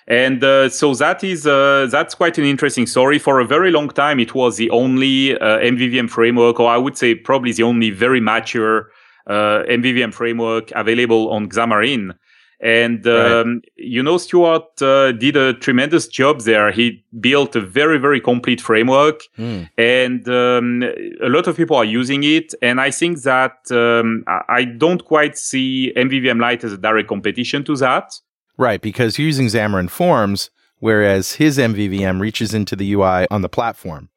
And 0.06 0.42
uh, 0.44 0.68
so 0.68 0.94
that 0.94 1.24
is 1.24 1.46
uh, 1.46 1.88
that's 1.90 2.14
quite 2.14 2.36
an 2.36 2.44
interesting 2.44 2.86
story. 2.86 3.18
For 3.18 3.40
a 3.40 3.46
very 3.46 3.70
long 3.70 3.88
time, 3.88 4.20
it 4.20 4.34
was 4.34 4.56
the 4.56 4.68
only 4.70 5.38
uh, 5.38 5.58
MVVM 5.60 6.10
framework, 6.10 6.60
or 6.60 6.68
I 6.68 6.76
would 6.76 6.98
say 6.98 7.14
probably 7.14 7.52
the 7.52 7.62
only 7.62 7.90
very 7.90 8.20
mature 8.20 8.90
uh, 9.26 9.62
MVVM 9.68 10.12
framework 10.12 10.70
available 10.72 11.30
on 11.30 11.48
Xamarin. 11.48 12.14
And 12.62 13.04
um, 13.08 13.60
you 13.76 14.02
know, 14.04 14.18
Stuart 14.18 14.80
uh, 14.80 15.10
did 15.12 15.36
a 15.36 15.52
tremendous 15.54 16.06
job 16.06 16.42
there. 16.42 16.70
He 16.70 17.04
built 17.20 17.56
a 17.56 17.60
very, 17.60 17.98
very 17.98 18.20
complete 18.20 18.60
framework 18.60 19.22
Mm. 19.38 19.68
and 19.78 20.28
um, 20.28 20.82
a 21.20 21.28
lot 21.28 21.46
of 21.48 21.56
people 21.56 21.76
are 21.76 21.84
using 21.84 22.22
it. 22.22 22.54
And 22.62 22.80
I 22.80 22.90
think 22.92 23.22
that 23.22 23.56
um, 23.72 24.22
I- 24.28 24.44
I 24.60 24.64
don't 24.64 25.04
quite 25.04 25.36
see 25.36 25.92
MVVM 25.96 26.40
Light 26.40 26.62
as 26.64 26.72
a 26.72 26.78
direct 26.78 27.08
competition 27.08 27.64
to 27.64 27.74
that. 27.76 28.12
Right, 28.58 28.80
because 28.80 29.18
using 29.18 29.46
Xamarin 29.46 29.90
Forms, 29.90 30.50
whereas 30.78 31.32
his 31.34 31.58
MVVM 31.58 32.20
reaches 32.20 32.54
into 32.54 32.76
the 32.76 32.92
UI 32.92 33.26
on 33.30 33.42
the 33.42 33.48
platform. 33.48 34.08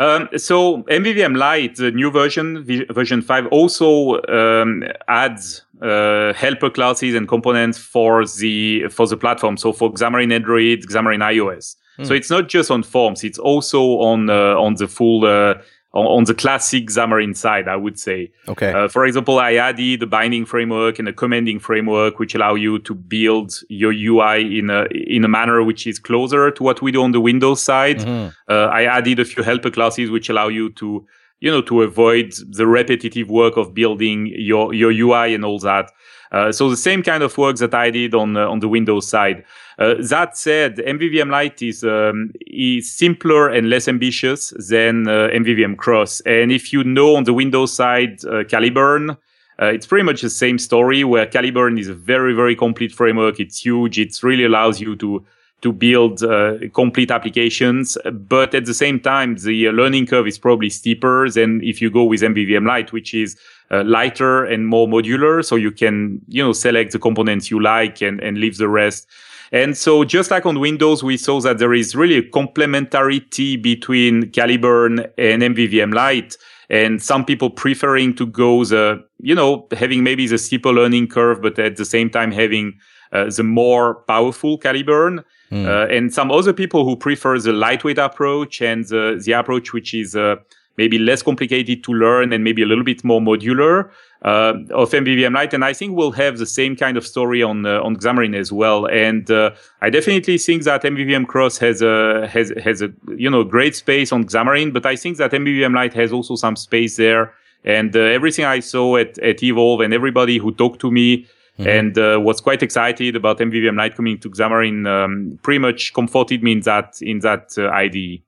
Um, 0.00 0.30
so 0.34 0.82
MVVM 0.84 1.36
Light, 1.36 1.76
the 1.76 1.90
new 1.90 2.10
version, 2.10 2.64
version 2.90 3.20
5, 3.20 3.46
also 3.48 4.22
um, 4.28 4.82
adds 5.08 5.62
uh, 5.82 6.32
helper 6.32 6.70
classes 6.70 7.14
and 7.14 7.28
components 7.28 7.76
for 7.76 8.24
the 8.24 8.88
for 8.88 9.06
the 9.06 9.18
platform. 9.18 9.58
So 9.58 9.74
for 9.74 9.92
Xamarin 9.92 10.32
Android, 10.32 10.86
Xamarin 10.86 11.20
iOS. 11.22 11.76
Hmm. 11.98 12.04
So 12.04 12.14
it's 12.14 12.30
not 12.30 12.48
just 12.48 12.70
on 12.70 12.82
Forms; 12.82 13.24
it's 13.24 13.38
also 13.38 13.98
on 14.00 14.30
uh, 14.30 14.58
on 14.58 14.74
the 14.76 14.88
full 14.88 15.26
uh, 15.26 15.56
on, 15.92 16.06
on 16.06 16.24
the 16.24 16.34
classic 16.34 16.86
Xamarin 16.86 17.36
side, 17.36 17.66
I 17.68 17.76
would 17.76 17.98
say. 17.98 18.30
Okay. 18.48 18.72
Uh, 18.72 18.88
for 18.88 19.04
example, 19.06 19.38
I 19.38 19.54
added 19.54 20.00
the 20.00 20.06
binding 20.06 20.44
framework 20.46 20.98
and 20.98 21.08
a 21.08 21.12
commanding 21.12 21.58
framework, 21.58 22.18
which 22.18 22.34
allow 22.34 22.54
you 22.54 22.78
to 22.80 22.94
build 22.94 23.52
your 23.68 23.92
UI 23.92 24.58
in 24.58 24.70
a 24.70 24.86
in 24.92 25.24
a 25.24 25.28
manner 25.28 25.62
which 25.62 25.86
is 25.86 25.98
closer 25.98 26.50
to 26.50 26.62
what 26.62 26.80
we 26.82 26.92
do 26.92 27.02
on 27.02 27.12
the 27.12 27.20
Windows 27.20 27.60
side. 27.62 27.98
Mhm. 27.98 28.32
Uh, 28.48 28.66
I 28.66 28.84
added 28.84 29.18
a 29.18 29.24
few 29.24 29.42
helper 29.42 29.70
classes 29.70 30.10
which 30.10 30.28
allow 30.30 30.48
you 30.48 30.70
to, 30.74 31.06
you 31.40 31.50
know, 31.50 31.62
to 31.62 31.82
avoid 31.82 32.34
the 32.58 32.66
repetitive 32.66 33.28
work 33.28 33.56
of 33.56 33.74
building 33.74 34.30
your 34.34 34.72
your 34.74 34.92
UI 34.92 35.34
and 35.34 35.44
all 35.44 35.58
that. 35.60 35.90
Uh, 36.32 36.52
so 36.52 36.70
the 36.70 36.76
same 36.76 37.02
kind 37.02 37.22
of 37.22 37.36
work 37.36 37.56
that 37.56 37.74
I 37.74 37.90
did 37.90 38.14
on 38.14 38.36
uh, 38.36 38.48
on 38.48 38.60
the 38.60 38.68
Windows 38.68 39.08
side. 39.08 39.44
Uh, 39.78 39.94
that 39.98 40.36
said, 40.36 40.76
MVVM 40.76 41.30
Light 41.30 41.60
is 41.62 41.82
um, 41.82 42.30
is 42.46 42.90
simpler 42.90 43.48
and 43.48 43.68
less 43.68 43.88
ambitious 43.88 44.52
than 44.68 45.04
MVVM 45.04 45.76
Cross. 45.76 46.20
And 46.20 46.52
if 46.52 46.72
you 46.72 46.84
know 46.84 47.16
on 47.16 47.24
the 47.24 47.32
Windows 47.32 47.72
side, 47.72 48.20
Caliburn, 48.20 49.16
uh, 49.60 49.66
it's 49.66 49.86
pretty 49.86 50.04
much 50.04 50.22
the 50.22 50.30
same 50.30 50.58
story 50.58 51.04
where 51.04 51.26
Caliburn 51.26 51.78
is 51.78 51.88
a 51.88 51.94
very, 51.94 52.32
very 52.32 52.56
complete 52.56 52.92
framework. 52.92 53.38
It's 53.38 53.60
huge. 53.60 53.98
It 53.98 54.22
really 54.22 54.44
allows 54.44 54.80
you 54.80 54.96
to 54.96 55.24
to 55.60 55.72
build 55.72 56.22
uh, 56.22 56.54
complete 56.72 57.10
applications. 57.10 57.98
But 58.10 58.54
at 58.54 58.64
the 58.64 58.72
same 58.72 58.98
time, 58.98 59.36
the 59.36 59.70
learning 59.70 60.06
curve 60.06 60.26
is 60.26 60.38
probably 60.38 60.70
steeper 60.70 61.28
than 61.28 61.62
if 61.62 61.82
you 61.82 61.90
go 61.90 62.04
with 62.04 62.22
MVVM 62.22 62.66
Light, 62.66 62.92
which 62.92 63.12
is 63.12 63.36
uh, 63.70 63.84
lighter 63.84 64.44
and 64.44 64.66
more 64.66 64.86
modular. 64.86 65.44
So 65.44 65.56
you 65.56 65.70
can, 65.70 66.20
you 66.28 66.42
know, 66.42 66.52
select 66.52 66.92
the 66.92 66.98
components 66.98 67.50
you 67.50 67.62
like 67.62 68.02
and, 68.02 68.20
and 68.20 68.38
leave 68.38 68.58
the 68.58 68.68
rest. 68.68 69.08
And 69.52 69.76
so 69.76 70.04
just 70.04 70.30
like 70.30 70.46
on 70.46 70.60
Windows, 70.60 71.02
we 71.02 71.16
saw 71.16 71.40
that 71.40 71.58
there 71.58 71.74
is 71.74 71.96
really 71.96 72.16
a 72.16 72.22
complementarity 72.22 73.60
between 73.60 74.30
Caliburn 74.30 75.10
and 75.18 75.42
MVVM 75.42 75.92
Light. 75.92 76.36
And 76.68 77.02
some 77.02 77.24
people 77.24 77.50
preferring 77.50 78.14
to 78.14 78.26
go 78.26 78.64
the, 78.64 79.04
you 79.18 79.34
know, 79.34 79.66
having 79.72 80.04
maybe 80.04 80.28
the 80.28 80.38
steeper 80.38 80.72
learning 80.72 81.08
curve, 81.08 81.42
but 81.42 81.58
at 81.58 81.76
the 81.76 81.84
same 81.84 82.10
time 82.10 82.30
having 82.30 82.78
uh, 83.12 83.28
the 83.28 83.42
more 83.42 83.96
powerful 84.06 84.56
Caliburn. 84.56 85.24
Mm. 85.50 85.66
Uh, 85.66 85.92
and 85.92 86.14
some 86.14 86.30
other 86.30 86.52
people 86.52 86.84
who 86.84 86.94
prefer 86.94 87.36
the 87.40 87.52
lightweight 87.52 87.98
approach 87.98 88.62
and 88.62 88.84
the, 88.86 89.20
the 89.24 89.32
approach 89.32 89.72
which 89.72 89.92
is 89.94 90.14
uh, 90.14 90.36
maybe 90.80 90.98
less 90.98 91.20
complicated 91.30 91.84
to 91.84 91.92
learn 91.92 92.32
and 92.32 92.42
maybe 92.42 92.62
a 92.62 92.68
little 92.70 92.88
bit 92.92 93.04
more 93.04 93.20
modular 93.20 93.74
uh, 94.22 94.54
of 94.82 94.90
MVVM 95.02 95.34
Light. 95.34 95.52
And 95.52 95.62
I 95.70 95.74
think 95.78 95.88
we'll 95.96 96.18
have 96.24 96.38
the 96.38 96.46
same 96.46 96.74
kind 96.74 96.96
of 96.96 97.04
story 97.14 97.42
on 97.50 97.66
uh, 97.66 97.86
on 97.86 97.96
Xamarin 98.04 98.34
as 98.34 98.50
well. 98.60 98.80
And 98.86 99.30
uh, 99.30 99.50
I 99.82 99.90
definitely 99.90 100.38
think 100.38 100.64
that 100.64 100.82
MVVM 100.82 101.26
Cross 101.32 101.58
has 101.58 101.82
a 101.82 101.94
has 102.34 102.46
has 102.66 102.78
a 102.86 102.88
you 103.24 103.30
know 103.34 103.44
great 103.56 103.74
space 103.84 104.10
on 104.16 104.24
Xamarin, 104.24 104.72
but 104.72 104.84
I 104.92 104.96
think 104.96 105.18
that 105.18 105.30
MVVM 105.42 105.74
Light 105.80 105.94
has 106.02 106.10
also 106.12 106.34
some 106.44 106.56
space 106.56 106.96
there. 106.96 107.24
And 107.62 107.94
everything 107.94 108.46
I 108.56 108.60
saw 108.60 108.86
at 108.96 109.18
at 109.18 109.42
Evolve 109.42 109.80
and 109.84 109.92
everybody 109.92 110.38
who 110.38 110.50
talked 110.62 110.80
to 110.80 110.90
me 110.90 111.26
Mm-hmm. 111.58 111.78
And 111.78 111.98
uh, 111.98 112.18
was 112.28 112.40
quite 112.40 112.62
excited 112.62 113.16
about 113.16 113.38
MVVM 113.38 113.76
Light 113.76 113.94
coming 113.94 114.18
to 114.20 114.30
Xamarin 114.30 114.86
um, 114.86 115.38
pretty 115.42 115.58
much 115.58 115.92
comforted 115.92 116.42
me 116.42 116.52
in 116.52 116.60
that 116.60 116.88
in 117.02 117.18
that 117.18 117.44
uh, 117.58 117.68
IDE. 117.84 118.22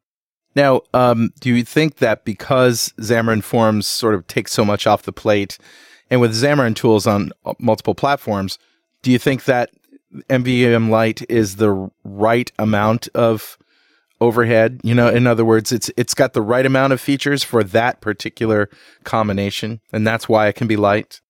Now, 0.55 0.83
um, 0.93 1.31
do 1.41 1.55
you 1.55 1.65
think 1.65 1.97
that 1.97 2.25
because 2.25 2.93
Xamarin 2.99 3.43
Forms 3.43 3.87
sort 3.87 4.15
of 4.15 4.27
takes 4.27 4.53
so 4.53 4.65
much 4.65 4.87
off 4.87 5.03
the 5.03 5.13
plate, 5.13 5.59
and 6.11 6.21
with 6.21 6.35
Xamarin 6.35 6.77
tools 6.77 7.07
on 7.07 7.33
uh, 7.45 7.55
multiple 7.59 7.95
platforms, 7.95 8.59
do 9.03 9.11
you 9.11 9.19
think 9.19 9.45
that 9.45 9.71
MVVM 10.29 10.91
Light 10.91 11.23
is 11.31 11.57
the 11.57 11.91
right 12.05 12.53
amount 12.59 13.09
of 13.15 13.57
overhead? 14.21 14.81
You 14.83 14.95
know, 14.95 15.09
in 15.09 15.27
other 15.27 15.45
words, 15.45 15.73
it's 15.73 15.91
it's 15.97 16.15
got 16.15 16.35
the 16.35 16.43
right 16.43 16.67
amount 16.67 16.93
of 16.93 17.01
features 17.01 17.43
for 17.43 17.65
that 17.65 18.01
particular 18.01 18.69
combination, 19.05 19.81
and 19.93 20.07
that's 20.07 20.29
why 20.29 20.49
it 20.49 20.55
can 20.55 20.67
be 20.67 20.77
light. 20.77 21.21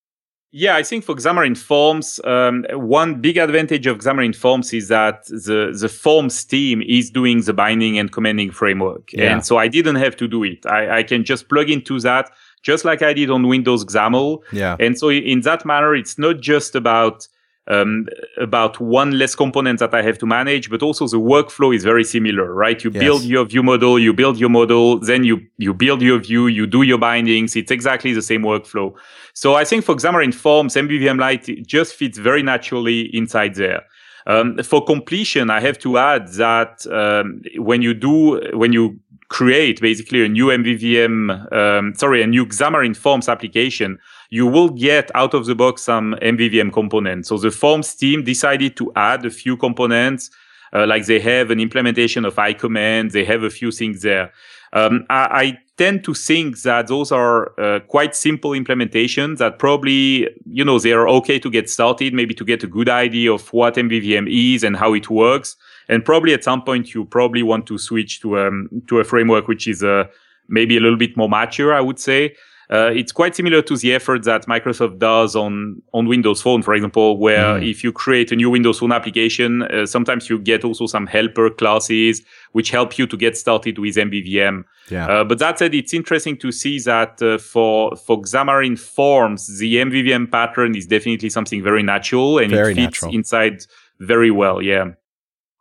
Yeah, 0.55 0.77
I 0.77 0.83
think 0.83 1.03
for 1.03 1.15
Xamarin 1.15 1.57
Forms, 1.57 2.21
um, 2.25 2.67
one 2.73 3.23
big 3.23 3.39
advantage 3.39 3.87
of 3.87 3.99
Xamarin 3.99 4.37
Forms 4.37 4.75
is 4.75 4.89
that 4.89 5.25
the, 5.25 5.75
the 5.79 5.89
Forms 5.89 6.45
team 6.45 6.83
is 6.87 7.11
doing 7.11 7.41
the 7.41 7.55
binding 7.55 7.99
and 7.99 8.13
commanding 8.13 8.51
framework. 8.51 9.11
Yeah. 9.15 9.33
And 9.33 9.47
so 9.47 9.57
I 9.57 9.69
didn't 9.69 9.97
have 9.97 10.15
to 10.17 10.29
do 10.29 10.45
it. 10.45 10.67
I, 10.67 10.99
I 10.99 11.03
can 11.05 11.25
just 11.25 11.49
plug 11.49 11.71
into 11.71 11.99
that 12.01 12.31
just 12.63 12.85
like 12.85 13.01
I 13.01 13.15
did 13.15 13.31
on 13.31 13.49
Windows 13.49 13.85
XAML. 13.87 14.43
Yeah. 14.53 14.77
And 14.79 14.99
so 14.99 15.11
in 15.11 15.41
that 15.41 15.65
manner, 15.65 15.95
it's 15.95 16.19
not 16.19 16.41
just 16.41 16.75
about 16.75 17.27
um, 17.69 18.07
about 18.41 18.81
one 18.81 19.19
less 19.19 19.35
component 19.35 19.79
that 19.79 19.95
I 19.95 20.03
have 20.03 20.19
to 20.19 20.27
manage, 20.27 20.69
but 20.69 20.83
also 20.83 21.07
the 21.07 21.19
workflow 21.19 21.75
is 21.75 21.85
very 21.85 22.05
similar, 22.05 22.53
right? 22.53 22.83
You 22.83 22.91
yes. 22.93 23.01
build 23.01 23.23
your 23.23 23.45
view 23.45 23.63
model, 23.63 23.99
you 23.99 24.13
build 24.13 24.39
your 24.39 24.49
model, 24.49 24.99
then 24.99 25.25
you, 25.25 25.41
you 25.59 25.73
build 25.73 26.03
your 26.03 26.19
view, 26.19 26.49
you 26.49 26.67
do 26.67 26.83
your 26.83 26.99
bindings. 26.99 27.55
It's 27.55 27.71
exactly 27.71 28.13
the 28.13 28.23
same 28.23 28.43
workflow. 28.43 28.95
So 29.35 29.55
I 29.55 29.65
think 29.65 29.85
for 29.85 29.95
Xamarin 29.95 30.35
Forms, 30.35 30.75
MVVM 30.75 31.19
Light 31.19 31.49
just 31.67 31.95
fits 31.95 32.19
very 32.19 32.43
naturally 32.43 33.15
inside 33.15 33.55
there. 33.55 33.83
Um, 34.27 34.59
for 34.63 34.85
completion, 34.85 35.51
I 35.51 35.61
have 35.61 35.79
to 35.81 35.99
add 35.99 36.29
that 36.35 36.87
um, 36.87 37.43
when 37.57 37.83
you 37.83 37.95
do, 37.95 38.41
when 38.57 38.73
you 38.73 39.01
create 39.29 39.81
basically 39.81 40.25
a 40.25 40.29
new 40.29 40.47
MVVM, 40.47 41.53
um, 41.53 41.95
sorry, 41.95 42.23
a 42.23 42.27
new 42.27 42.47
Xamarin 42.47 42.97
Forms 42.97 43.29
application, 43.29 43.99
you 44.33 44.47
will 44.47 44.71
get 44.71 45.11
out 45.15 45.35
of 45.35 45.45
the 45.45 45.55
box 45.55 45.83
some 45.83 46.15
MVVM 46.23 46.73
components. 46.73 47.29
So 47.29 47.37
the 47.37 47.51
Forms 47.51 47.95
team 47.95 48.25
decided 48.25 48.79
to 48.79 48.91
add 48.97 49.27
a 49.27 49.31
few 49.31 49.59
components, 49.59 50.31
uh, 50.73 50.87
like 50.87 51.05
they 51.05 51.21
have 51.21 51.51
an 51.51 51.61
implementation 51.61 52.25
of 52.25 52.37
ICommand, 52.37 53.13
they 53.13 53.27
have 53.27 53.43
a 53.43 53.51
few 53.51 53.71
things 53.71 54.01
there. 54.01 54.33
Um, 54.73 55.05
I, 55.11 55.43
I, 55.43 55.59
tend 55.79 56.05
to 56.05 56.15
think 56.15 56.61
that 56.63 56.87
those 56.87 57.11
are 57.11 57.59
uh, 57.59 57.81
quite 57.81 58.15
simple 58.15 58.51
implementations 58.51 59.39
that 59.39 59.59
probably, 59.59 60.29
you 60.47 60.65
know, 60.65 60.79
they 60.79 60.93
are 60.93 61.09
okay 61.09 61.39
to 61.39 61.51
get 61.51 61.69
started, 61.69 62.15
maybe 62.15 62.35
to 62.35 62.45
get 62.45 62.63
a 62.63 62.67
good 62.67 62.89
idea 62.89 63.33
of 63.33 63.53
what 63.53 63.75
MVVM 63.75 64.29
is 64.31 64.63
and 64.63 64.77
how 64.77 64.95
it 64.95 65.11
works. 65.11 65.57
And 65.89 66.05
probably 66.05 66.35
at 66.35 66.45
some 66.45 66.63
point 66.63 66.95
you 66.95 67.05
probably 67.07 67.43
want 67.43 67.67
to 67.67 67.79
switch 67.79 68.21
to 68.21 68.39
um, 68.39 68.69
to 68.87 69.01
a 69.01 69.05
framework 69.05 69.49
which 69.49 69.67
is 69.67 69.83
uh, 69.83 70.05
maybe 70.49 70.77
a 70.77 70.81
little 70.81 70.99
bit 70.99 71.17
more 71.17 71.29
mature, 71.29 71.75
I 71.75 71.81
would 71.81 71.99
say. 71.99 72.35
Uh, 72.73 72.91
it's 72.95 73.13
quite 73.13 73.37
similar 73.37 73.61
to 73.61 73.77
the 73.77 73.93
effort 73.93 74.25
that 74.25 74.47
Microsoft 74.47 74.99
does 74.99 75.37
on 75.37 75.83
on 75.93 76.07
Windows 76.07 76.41
Phone, 76.41 76.63
for 76.63 76.73
example, 76.73 77.19
where 77.19 77.61
mm. 77.61 77.71
if 77.71 77.85
you 77.85 77.93
create 77.93 78.33
a 78.33 78.37
new 78.37 78.49
Windows 78.49 78.79
Phone 78.79 78.93
application, 78.93 79.63
uh, 79.65 79.85
sometimes 79.85 80.31
you 80.31 80.39
get 80.39 80.65
also 80.65 80.87
some 80.87 81.07
helper 81.07 81.51
classes 81.51 82.23
which 82.53 82.71
help 82.71 82.97
you 82.97 83.07
to 83.07 83.17
get 83.17 83.37
started 83.37 83.79
with 83.79 83.97
MVVM. 83.97 84.65
Yeah. 84.91 85.07
Uh, 85.07 85.25
but 85.25 85.39
that 85.39 85.59
said, 85.59 85.75
it's 85.75 85.93
interesting 85.93 86.39
to 86.39 86.51
see 86.51 86.79
that 86.81 87.21
uh, 87.21 87.37
for 87.37 87.95
for 87.95 88.23
Xamarin 88.23 88.79
Forms, 88.79 89.59
the 89.59 89.77
MVVM 89.77 90.31
pattern 90.31 90.75
is 90.75 90.87
definitely 90.87 91.29
something 91.29 91.63
very 91.63 91.83
natural 91.83 92.39
and 92.39 92.51
very 92.51 92.73
it 92.73 92.77
fits 92.77 93.03
natural. 93.03 93.15
inside 93.15 93.67
very 94.01 94.31
well. 94.31 94.63
Yeah. 94.63 94.93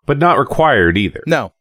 But 0.06 0.18
not 0.18 0.38
required 0.38 0.98
either. 0.98 1.24
No. 1.28 1.52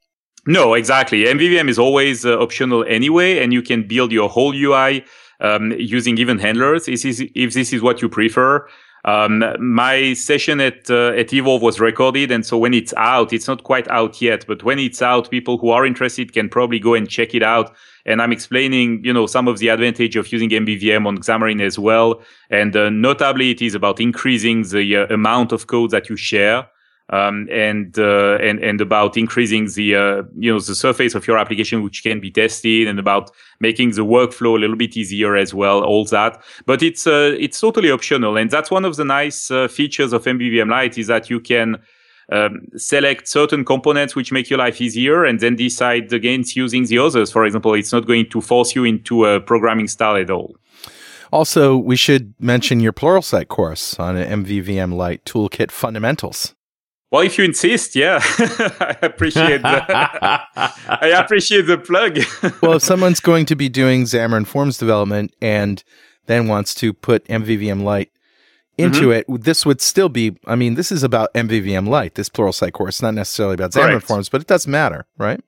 No, 0.47 0.75
exactly. 0.75 1.25
MVVM 1.25 1.69
is 1.69 1.79
always 1.79 2.25
uh, 2.25 2.39
optional 2.39 2.85
anyway, 2.89 3.39
and 3.39 3.53
you 3.53 3.63
can 3.63 3.87
build 3.87 4.11
your 4.11 4.29
whole 4.29 4.55
UI 4.55 5.05
um, 5.41 5.73
using 5.79 6.19
event 6.19 6.41
handlers 6.41 6.89
if 6.89 7.03
this, 7.03 7.21
is, 7.21 7.31
if 7.35 7.55
this 7.55 7.73
is 7.73 7.83
what 7.83 8.03
you 8.03 8.09
prefer. 8.09 8.67
Um, 9.05 9.43
my 9.59 10.13
session 10.13 10.61
at 10.61 10.91
uh, 10.91 11.13
at 11.17 11.33
Evolve 11.33 11.63
was 11.63 11.81
recorded, 11.81 12.31
and 12.31 12.45
so 12.45 12.59
when 12.59 12.75
it's 12.75 12.93
out, 12.99 13.33
it's 13.33 13.49
not 13.49 13.65
quite 13.65 13.89
out 13.89 14.21
yet. 14.21 14.45
But 14.47 14.63
when 14.63 14.79
it's 14.79 15.01
out, 15.01 15.31
people 15.31 15.57
who 15.57 15.71
are 15.71 15.87
interested 15.87 16.35
can 16.35 16.51
probably 16.51 16.79
go 16.79 16.95
and 16.95 17.09
check 17.09 17.35
it 17.35 17.43
out. 17.43 17.75
And 18.05 18.21
I'm 18.21 18.33
explaining, 18.33 19.03
you 19.05 19.13
know, 19.13 19.27
some 19.27 19.49
of 19.49 19.59
the 19.59 19.69
advantage 19.69 20.17
of 20.17 20.31
using 20.31 20.51
MVVM 20.51 21.07
on 21.07 21.19
Xamarin 21.19 21.63
as 21.63 21.79
well. 21.79 22.23
And 22.51 22.77
uh, 22.77 22.91
notably, 22.91 23.51
it 23.51 23.63
is 23.63 23.75
about 23.75 24.01
increasing 24.01 24.63
the 24.65 24.97
uh, 24.97 25.07
amount 25.07 25.53
of 25.53 25.67
code 25.67 25.91
that 25.93 26.09
you 26.11 26.17
share 26.17 26.67
um, 27.11 27.49
and 27.51 27.99
uh, 27.99 28.39
and 28.41 28.63
and 28.63 28.81
about 28.81 29.17
increasing 29.17 29.67
the 29.67 29.97
uh, 29.97 30.23
you 30.39 30.53
know 30.53 30.61
the 30.61 30.75
surface 30.75 31.15
of 31.15 31.27
your 31.27 31.39
application 31.39 31.83
which 31.83 32.03
can 32.03 32.21
be 32.21 32.31
tested 32.31 32.87
and 32.87 32.99
about 32.99 33.31
making 33.59 33.91
the 33.91 34.05
workflow 34.05 34.57
a 34.57 34.61
little 34.61 34.77
bit 34.77 34.97
easier 34.97 35.37
as 35.37 35.53
well 35.53 35.83
all 35.83 36.05
that. 36.07 36.41
But 36.67 36.83
it's 36.83 37.07
uh, 37.07 37.37
it's 37.39 37.61
totally 37.61 37.91
optional. 37.91 38.37
And 38.37 38.51
that's 38.51 38.71
one 38.71 38.85
of 38.85 38.97
the 38.97 39.05
nice 39.05 39.51
uh, 39.51 39.69
features 39.69 40.13
of 40.13 40.25
MVVM 40.25 40.71
Light 40.71 40.99
is 40.99 41.09
that 41.09 41.29
you 41.29 41.41
can 41.41 41.79
um, 42.31 42.61
select 42.77 43.27
certain 43.27 43.65
components 43.65 44.15
which 44.15 44.31
make 44.31 44.49
your 44.49 44.61
life 44.61 44.81
easier 44.81 45.25
and 45.25 45.41
then 45.41 45.57
decide 45.57 46.13
against 46.13 46.55
using 46.55 46.87
the 46.87 46.99
others. 46.99 47.33
For 47.33 47.45
example 47.45 47.75
it's 47.75 47.93
not 47.93 48.07
going 48.07 48.31
to 48.31 48.41
force 48.41 48.77
you 48.77 48.85
into 48.85 49.25
a 49.25 49.41
programming 49.41 49.89
style 49.89 50.17
at 50.17 50.31
all. 50.31 50.55
Also, 51.33 51.77
we 51.77 51.95
should 51.95 52.35
mention 52.41 52.81
your 52.81 52.93
Pluralsight 52.93 53.47
course 53.47 53.97
on 54.01 54.17
MVVM 54.17 54.93
Light 54.93 55.25
Toolkit 55.25 55.71
Fundamentals. 55.71 56.57
Well, 57.11 57.23
if 57.23 57.39
you 57.39 57.45
insist, 57.45 57.97
yeah, 57.97 58.21
I 58.23 58.97
appreciate 59.03 59.63
the, 59.63 59.85
I 59.91 61.13
appreciate 61.17 61.63
the 61.63 61.79
plug. 61.79 62.19
well, 62.63 62.75
if 62.75 62.83
someone's 62.83 63.19
going 63.19 63.47
to 63.47 63.57
be 63.57 63.69
doing 63.69 64.05
Xamarin 64.05 64.47
Forms 64.47 64.79
development 64.79 65.35
and 65.43 65.83
then 66.27 66.47
wants 66.47 66.73
to 66.77 66.93
put 66.93 67.25
MVVM 67.27 67.83
Light 67.83 68.13
into 68.79 69.09
mm-hmm. 69.09 69.35
it, 69.35 69.43
this 69.43 69.67
would 69.67 69.81
still 69.81 70.09
be. 70.09 70.39
I 70.47 70.55
mean, 70.55 70.75
this 70.75 70.93
is 70.93 71.03
about 71.03 71.35
MVVM 71.35 71.89
Light. 71.89 72.15
This 72.15 72.29
Plural 72.29 72.53
Pluralsight 72.53 72.73
course, 72.73 73.03
not 73.03 73.15
necessarily 73.15 73.55
about 73.55 73.73
Xamarin 73.73 73.89
Correct. 73.89 74.07
Forms, 74.07 74.29
but 74.29 74.41
it 74.43 74.47
does 74.47 74.69
matter, 74.69 75.07
right? 75.19 75.41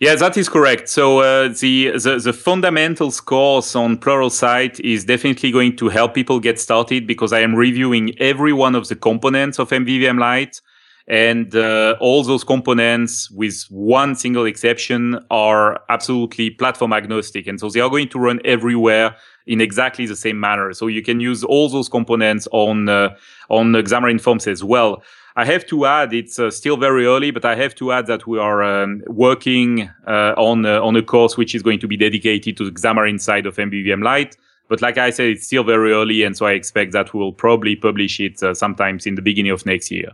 Yeah, 0.00 0.16
that 0.16 0.36
is 0.36 0.48
correct. 0.48 0.88
So 0.88 1.20
uh, 1.20 1.48
the, 1.48 1.92
the, 1.92 2.20
the 2.22 2.32
fundamentals 2.32 3.20
course 3.20 3.76
on 3.76 3.96
Pluralsight 3.96 4.80
is 4.80 5.04
definitely 5.04 5.52
going 5.52 5.76
to 5.76 5.88
help 5.88 6.14
people 6.14 6.40
get 6.40 6.58
started 6.58 7.06
because 7.06 7.32
I 7.32 7.40
am 7.40 7.54
reviewing 7.54 8.18
every 8.18 8.52
one 8.52 8.74
of 8.74 8.88
the 8.88 8.96
components 8.96 9.60
of 9.60 9.70
MVVM 9.70 10.18
Light. 10.18 10.60
And 11.06 11.54
uh, 11.54 11.96
all 12.00 12.22
those 12.24 12.44
components, 12.44 13.30
with 13.30 13.64
one 13.68 14.14
single 14.14 14.46
exception, 14.46 15.18
are 15.30 15.80
absolutely 15.90 16.50
platform 16.50 16.94
agnostic. 16.94 17.46
And 17.46 17.60
so 17.60 17.68
they 17.68 17.80
are 17.80 17.90
going 17.90 18.08
to 18.08 18.18
run 18.18 18.40
everywhere 18.44 19.14
in 19.46 19.60
exactly 19.60 20.06
the 20.06 20.16
same 20.16 20.40
manner. 20.40 20.72
So 20.72 20.86
you 20.86 21.02
can 21.02 21.20
use 21.20 21.44
all 21.44 21.68
those 21.68 21.90
components 21.90 22.48
on 22.52 22.88
uh, 22.88 23.14
on 23.50 23.72
Xamarin 23.72 24.20
Forms 24.20 24.46
as 24.46 24.64
well. 24.64 25.02
I 25.36 25.44
have 25.44 25.66
to 25.66 25.84
add, 25.84 26.14
it's 26.14 26.38
uh, 26.38 26.50
still 26.50 26.76
very 26.76 27.06
early, 27.06 27.32
but 27.32 27.44
I 27.44 27.56
have 27.56 27.74
to 27.76 27.90
add 27.90 28.06
that 28.06 28.26
we 28.26 28.38
are 28.38 28.62
um, 28.62 29.02
working 29.08 29.90
uh, 30.06 30.34
on 30.38 30.64
uh, 30.64 30.80
on 30.80 30.96
a 30.96 31.02
course 31.02 31.36
which 31.36 31.54
is 31.54 31.62
going 31.62 31.80
to 31.80 31.88
be 31.88 31.96
dedicated 31.96 32.56
to 32.56 32.64
the 32.64 32.70
Xamarin 32.70 33.20
side 33.20 33.44
of 33.44 33.56
MVVM 33.56 34.02
Light. 34.02 34.36
But 34.68 34.80
like 34.80 34.96
I 34.96 35.10
said, 35.10 35.26
it's 35.26 35.46
still 35.46 35.64
very 35.64 35.92
early, 35.92 36.22
and 36.22 36.34
so 36.34 36.46
I 36.46 36.52
expect 36.52 36.92
that 36.92 37.12
we'll 37.12 37.32
probably 37.32 37.76
publish 37.76 38.18
it 38.20 38.42
uh, 38.42 38.54
sometimes 38.54 39.06
in 39.06 39.16
the 39.16 39.22
beginning 39.22 39.52
of 39.52 39.66
next 39.66 39.90
year. 39.90 40.12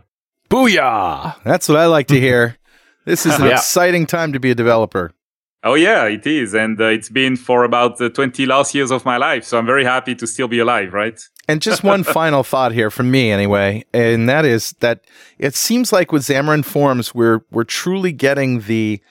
Booyah! 0.51 1.41
That's 1.45 1.69
what 1.69 1.77
I 1.77 1.85
like 1.85 2.07
to 2.07 2.19
hear. 2.19 2.57
This 3.03 3.25
is 3.25 3.33
an 3.39 3.47
yeah. 3.47 3.53
exciting 3.53 4.05
time 4.05 4.31
to 4.33 4.39
be 4.39 4.51
a 4.51 4.55
developer. 4.55 5.11
Oh 5.63 5.73
yeah, 5.73 6.05
it 6.05 6.27
is, 6.27 6.53
and 6.53 6.79
uh, 6.79 6.85
it's 6.85 7.09
been 7.09 7.35
for 7.35 7.63
about 7.63 7.97
the 7.97 8.11
twenty 8.11 8.45
last 8.45 8.75
years 8.75 8.91
of 8.91 9.05
my 9.05 9.17
life. 9.17 9.43
So 9.43 9.57
I'm 9.57 9.65
very 9.65 9.83
happy 9.83 10.13
to 10.13 10.27
still 10.27 10.47
be 10.47 10.59
alive, 10.59 10.93
right? 10.93 11.19
And 11.47 11.63
just 11.63 11.83
one 11.83 12.03
final 12.19 12.43
thought 12.43 12.73
here 12.73 12.91
from 12.91 13.09
me, 13.09 13.31
anyway, 13.31 13.85
and 13.91 14.29
that 14.29 14.45
is 14.45 14.75
that 14.81 15.05
it 15.39 15.55
seems 15.55 15.91
like 15.91 16.11
with 16.11 16.21
Xamarin 16.21 16.63
Forms, 16.63 17.15
we're 17.15 17.41
we're 17.49 17.63
truly 17.63 18.11
getting 18.11 18.61
the, 18.61 19.01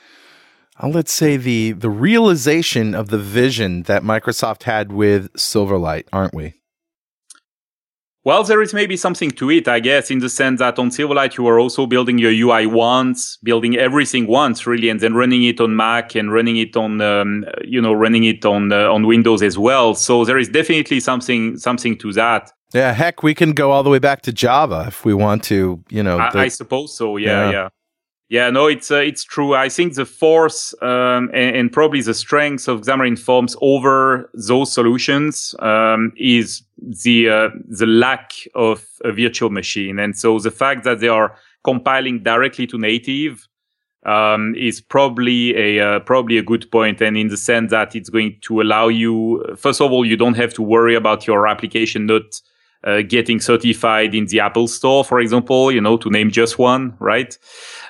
uh, 0.80 0.86
let's 0.86 1.12
say 1.12 1.36
the 1.36 1.72
the 1.72 1.90
realization 1.90 2.94
of 2.94 3.08
the 3.08 3.18
vision 3.18 3.82
that 3.84 4.04
Microsoft 4.04 4.62
had 4.62 4.92
with 4.92 5.32
Silverlight, 5.32 6.04
aren't 6.12 6.32
we? 6.32 6.59
Well, 8.22 8.44
there 8.44 8.60
is 8.60 8.74
maybe 8.74 8.98
something 8.98 9.30
to 9.32 9.50
it, 9.50 9.66
I 9.66 9.80
guess, 9.80 10.10
in 10.10 10.18
the 10.18 10.28
sense 10.28 10.58
that 10.58 10.78
on 10.78 10.90
Silverlight, 10.90 11.38
you 11.38 11.46
are 11.46 11.58
also 11.58 11.86
building 11.86 12.18
your 12.18 12.30
UI 12.30 12.66
once, 12.66 13.38
building 13.42 13.78
everything 13.78 14.26
once, 14.26 14.66
really, 14.66 14.90
and 14.90 15.00
then 15.00 15.14
running 15.14 15.42
it 15.44 15.58
on 15.58 15.74
Mac 15.74 16.14
and 16.14 16.30
running 16.30 16.58
it 16.58 16.76
on, 16.76 17.00
um, 17.00 17.46
you 17.64 17.80
know, 17.80 17.94
running 17.94 18.24
it 18.24 18.44
on 18.44 18.72
uh, 18.72 18.92
on 18.92 19.06
Windows 19.06 19.42
as 19.42 19.56
well. 19.56 19.94
So 19.94 20.26
there 20.26 20.38
is 20.38 20.50
definitely 20.50 21.00
something 21.00 21.56
something 21.56 21.96
to 21.98 22.12
that. 22.12 22.52
Yeah, 22.74 22.92
heck, 22.92 23.22
we 23.22 23.34
can 23.34 23.52
go 23.52 23.70
all 23.70 23.82
the 23.82 23.90
way 23.90 23.98
back 23.98 24.20
to 24.22 24.32
Java 24.32 24.84
if 24.88 25.04
we 25.04 25.14
want 25.14 25.42
to. 25.44 25.82
You 25.88 26.02
know, 26.02 26.18
I, 26.18 26.42
I 26.42 26.48
suppose 26.48 26.94
so. 26.96 27.16
Yeah, 27.16 27.46
Yeah. 27.46 27.50
yeah. 27.50 27.68
Yeah, 28.30 28.48
no, 28.50 28.68
it's 28.68 28.92
uh, 28.92 28.98
it's 28.98 29.24
true. 29.24 29.56
I 29.56 29.68
think 29.68 29.94
the 29.94 30.06
force 30.06 30.72
um, 30.82 31.30
and, 31.34 31.56
and 31.56 31.72
probably 31.72 32.00
the 32.00 32.14
strength 32.14 32.68
of 32.68 32.82
Xamarin 32.82 33.18
Forms 33.18 33.56
over 33.60 34.30
those 34.34 34.72
solutions 34.72 35.52
um, 35.58 36.12
is 36.16 36.62
the 36.78 37.28
uh, 37.28 37.48
the 37.68 37.86
lack 37.86 38.32
of 38.54 38.86
a 39.04 39.10
virtual 39.10 39.50
machine, 39.50 39.98
and 39.98 40.16
so 40.16 40.38
the 40.38 40.52
fact 40.52 40.84
that 40.84 41.00
they 41.00 41.08
are 41.08 41.36
compiling 41.64 42.22
directly 42.22 42.68
to 42.68 42.78
native 42.78 43.48
um, 44.06 44.54
is 44.56 44.80
probably 44.80 45.56
a 45.56 45.80
uh, 45.80 45.98
probably 45.98 46.38
a 46.38 46.42
good 46.42 46.70
point, 46.70 47.00
and 47.00 47.16
in 47.16 47.28
the 47.28 47.36
sense 47.36 47.72
that 47.72 47.96
it's 47.96 48.10
going 48.10 48.38
to 48.42 48.60
allow 48.60 48.86
you, 48.86 49.44
first 49.56 49.80
of 49.80 49.90
all, 49.90 50.06
you 50.06 50.16
don't 50.16 50.36
have 50.36 50.54
to 50.54 50.62
worry 50.62 50.94
about 50.94 51.26
your 51.26 51.48
application 51.48 52.06
not 52.06 52.40
uh, 52.84 53.02
getting 53.02 53.40
certified 53.40 54.14
in 54.14 54.26
the 54.26 54.40
Apple 54.40 54.66
Store, 54.66 55.04
for 55.04 55.20
example, 55.20 55.70
you 55.70 55.80
know, 55.80 55.96
to 55.98 56.10
name 56.10 56.30
just 56.30 56.58
one, 56.58 56.94
right? 56.98 57.36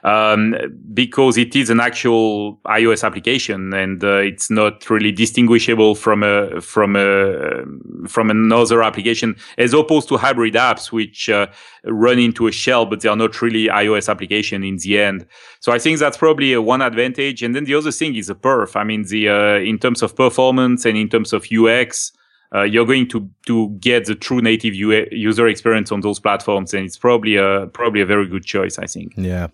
Um, 0.03 0.57
because 0.95 1.37
it 1.37 1.55
is 1.55 1.69
an 1.69 1.79
actual 1.79 2.57
iOS 2.67 3.05
application 3.05 3.75
and 3.75 4.03
uh, 4.03 4.17
it's 4.17 4.51
not 4.51 4.89
really 4.89 5.13
distinguishable 5.13 5.95
from 5.95 6.23
a 6.23 6.61
from 6.63 6.97
a 6.97 7.65
from 8.09 8.31
another 8.31 8.83
application, 8.83 9.37
as 9.59 9.75
opposed 9.75 10.09
to 10.09 10.17
hybrid 10.17 10.55
apps 10.55 10.91
which 10.91 11.29
uh, 11.29 11.49
run 11.85 12.19
into 12.19 12.47
a 12.47 12.53
shell, 12.53 12.87
but 12.87 13.03
they 13.03 13.09
are 13.11 13.17
not 13.17 13.43
really 13.43 13.67
iOS 13.67 14.09
application 14.09 14.65
in 14.65 14.79
the 14.79 14.99
end. 14.99 15.27
So 15.61 15.71
I 15.71 15.79
think 15.79 15.99
that's 15.99 16.17
probably 16.17 16.57
one 16.57 16.81
advantage. 16.81 17.43
And 17.43 17.55
then 17.55 17.65
the 17.65 17.75
other 17.75 17.93
thing 17.93 18.17
is 18.17 18.29
the 18.29 18.35
perf. 18.35 18.77
I 18.77 18.85
mean, 18.85 19.05
the 19.05 19.29
uh, 19.29 19.59
in 19.59 19.79
terms 19.79 20.03
of 20.03 20.17
performance 20.17 20.87
and 20.87 20.97
in 20.97 21.11
terms 21.11 21.35
of 21.35 21.47
UX 21.53 22.13
uh, 22.55 22.63
you're 22.63 22.87
going 22.87 23.09
to 23.09 23.29
to 23.47 23.69
get 23.81 24.07
the 24.07 24.15
true 24.15 24.41
native 24.41 24.75
U- 24.75 25.07
user 25.11 25.47
experience 25.47 25.93
on 25.93 26.01
those 26.01 26.19
platforms, 26.19 26.75
and 26.75 26.85
it's 26.85 26.99
probably 26.99 27.37
a 27.37 27.67
probably 27.69 28.01
a 28.01 28.07
very 28.07 28.27
good 28.27 28.45
choice. 28.45 28.79
I 28.79 28.87
think. 28.87 29.15
yeah. 29.17 29.49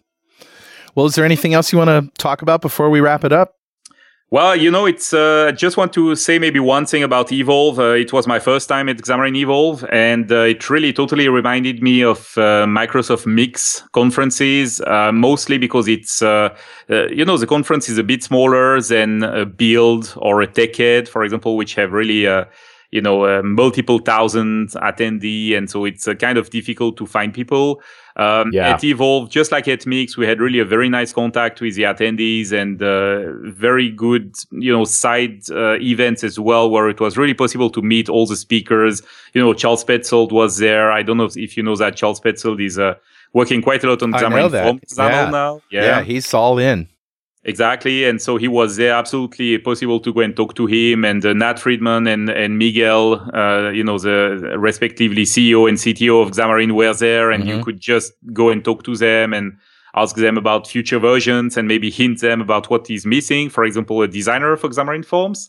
Well, 0.97 1.05
is 1.05 1.15
there 1.15 1.27
anything 1.27 1.53
else 1.53 1.73
you 1.73 1.79
want 1.79 1.91
to 1.91 2.11
talk 2.21 2.41
about 2.41 2.63
before 2.63 2.89
we 2.89 3.01
wrap 3.01 3.23
it 3.23 3.33
up? 3.33 3.53
Well, 4.31 4.57
you 4.57 4.73
know, 4.73 4.87
it's. 4.87 5.13
Uh, 5.13 5.47
I 5.49 5.53
just 5.53 5.77
want 5.77 5.93
to 5.93 6.17
say 6.17 6.41
maybe 6.41 6.59
one 6.59 6.85
thing 6.85 7.05
about 7.05 7.31
Evolve. 7.31 7.79
Uh, 7.79 7.91
it 7.91 8.13
was 8.13 8.27
my 8.27 8.41
first 8.41 8.69
time 8.69 8.89
at 8.89 8.97
Xamarin 8.97 9.37
Evolve, 9.37 9.85
and 9.93 10.33
uh, 10.33 10.39
it 10.39 10.69
really 10.69 10.93
totally 10.93 11.29
reminded 11.29 11.81
me 11.81 12.03
of 12.03 12.33
uh, 12.37 12.67
Microsoft 12.67 13.27
Mix 13.27 13.83
conferences. 13.93 14.81
Uh, 14.81 15.13
mostly 15.13 15.59
because 15.59 15.87
it's, 15.87 16.23
uh, 16.23 16.49
uh, 16.91 17.07
you 17.07 17.25
know, 17.25 17.37
the 17.37 17.47
conference 17.47 17.89
is 17.89 17.99
a 17.99 18.03
bit 18.03 18.25
smaller 18.25 18.81
than 18.81 19.23
a 19.23 19.47
Build 19.47 20.13
or 20.17 20.43
a 20.43 20.49
TechEd, 20.49 21.07
for 21.07 21.23
example, 21.23 21.57
which 21.57 21.75
have 21.75 21.93
really. 21.93 22.27
You 22.93 23.01
know, 23.03 23.25
uh, 23.25 23.43
multiple 23.43 23.99
thousand 23.99 24.71
attendee, 24.71 25.57
and 25.57 25.69
so 25.69 25.85
it's 25.85 26.07
uh, 26.07 26.15
kind 26.15 26.39
of 26.39 26.51
difficult 26.51 26.97
to 26.99 27.07
find 27.07 27.35
people. 27.35 27.81
Um, 28.17 28.51
Yeah. 28.53 28.75
At 28.75 28.85
Evolve, 28.85 29.29
just 29.29 29.53
like 29.53 29.69
at 29.69 29.87
Mix, 29.87 30.17
we 30.17 30.27
had 30.27 30.41
really 30.41 30.59
a 30.61 30.65
very 30.65 30.89
nice 30.89 31.13
contact 31.13 31.61
with 31.61 31.75
the 31.75 31.83
attendees 31.83 32.53
and 32.53 32.81
uh, 32.83 33.33
very 33.53 33.91
good, 33.91 34.35
you 34.53 34.73
know, 34.73 34.85
side 34.85 35.41
uh, 35.51 35.77
events 35.81 36.25
as 36.25 36.39
well, 36.39 36.71
where 36.71 36.89
it 36.89 36.99
was 37.01 37.19
really 37.19 37.35
possible 37.35 37.69
to 37.71 37.83
meet 37.83 38.09
all 38.09 38.25
the 38.27 38.37
speakers. 38.37 39.03
You 39.35 39.43
know, 39.43 39.53
Charles 39.53 39.85
Petzold 39.85 40.33
was 40.33 40.57
there. 40.59 40.91
I 40.93 41.03
don't 41.03 41.19
know 41.19 41.29
if 41.35 41.57
you 41.57 41.63
know 41.63 41.77
that 41.77 41.97
Charles 41.97 42.21
Petzold 42.21 42.65
is 42.65 42.79
uh, 42.79 42.95
working 43.35 43.61
quite 43.61 43.85
a 43.85 43.89
lot 43.91 44.03
on 44.03 44.13
Xamarin. 44.13 44.51
Forms 44.65 44.95
Yeah. 44.97 45.31
now. 45.31 45.61
Yeah, 45.71 46.03
he's 46.03 46.33
all 46.33 46.59
in. 46.59 46.89
Exactly. 47.49 48.05
And 48.05 48.21
so 48.21 48.37
he 48.37 48.49
was 48.49 48.75
there, 48.77 48.93
absolutely 48.93 49.57
possible 49.59 50.01
to 50.01 50.13
go 50.13 50.21
and 50.21 50.35
talk 50.35 50.55
to 50.57 50.67
him. 50.67 51.05
And 51.05 51.25
uh, 51.25 51.33
Nat 51.33 51.61
Friedman 51.61 52.09
and, 52.09 52.29
and 52.29 52.59
Miguel, 52.59 53.15
uh, 53.33 53.71
you 53.71 53.85
know, 53.85 53.99
the 53.99 54.57
respectively 54.59 55.23
CEO 55.23 55.69
and 55.69 55.79
CTO 55.79 56.23
of 56.23 56.33
Xamarin 56.33 56.73
were 56.73 56.93
there. 56.93 57.31
And 57.31 57.47
you 57.49 57.59
Mhm. 57.59 57.63
could 57.63 57.81
just 57.81 58.13
go 58.33 58.51
and 58.51 58.65
talk 58.65 58.83
to 58.83 58.97
them 58.97 59.33
and 59.33 59.53
ask 59.95 60.17
them 60.17 60.37
about 60.37 60.67
future 60.67 60.99
versions 60.99 61.57
and 61.57 61.69
maybe 61.69 61.89
hint 61.89 62.21
them 62.21 62.41
about 62.41 62.69
what 62.69 62.91
is 62.91 63.07
missing. 63.07 63.49
For 63.49 63.65
example, 63.65 64.03
a 64.03 64.09
designer 64.09 64.57
for 64.57 64.69
Xamarin 64.69 65.05
Forms, 65.05 65.49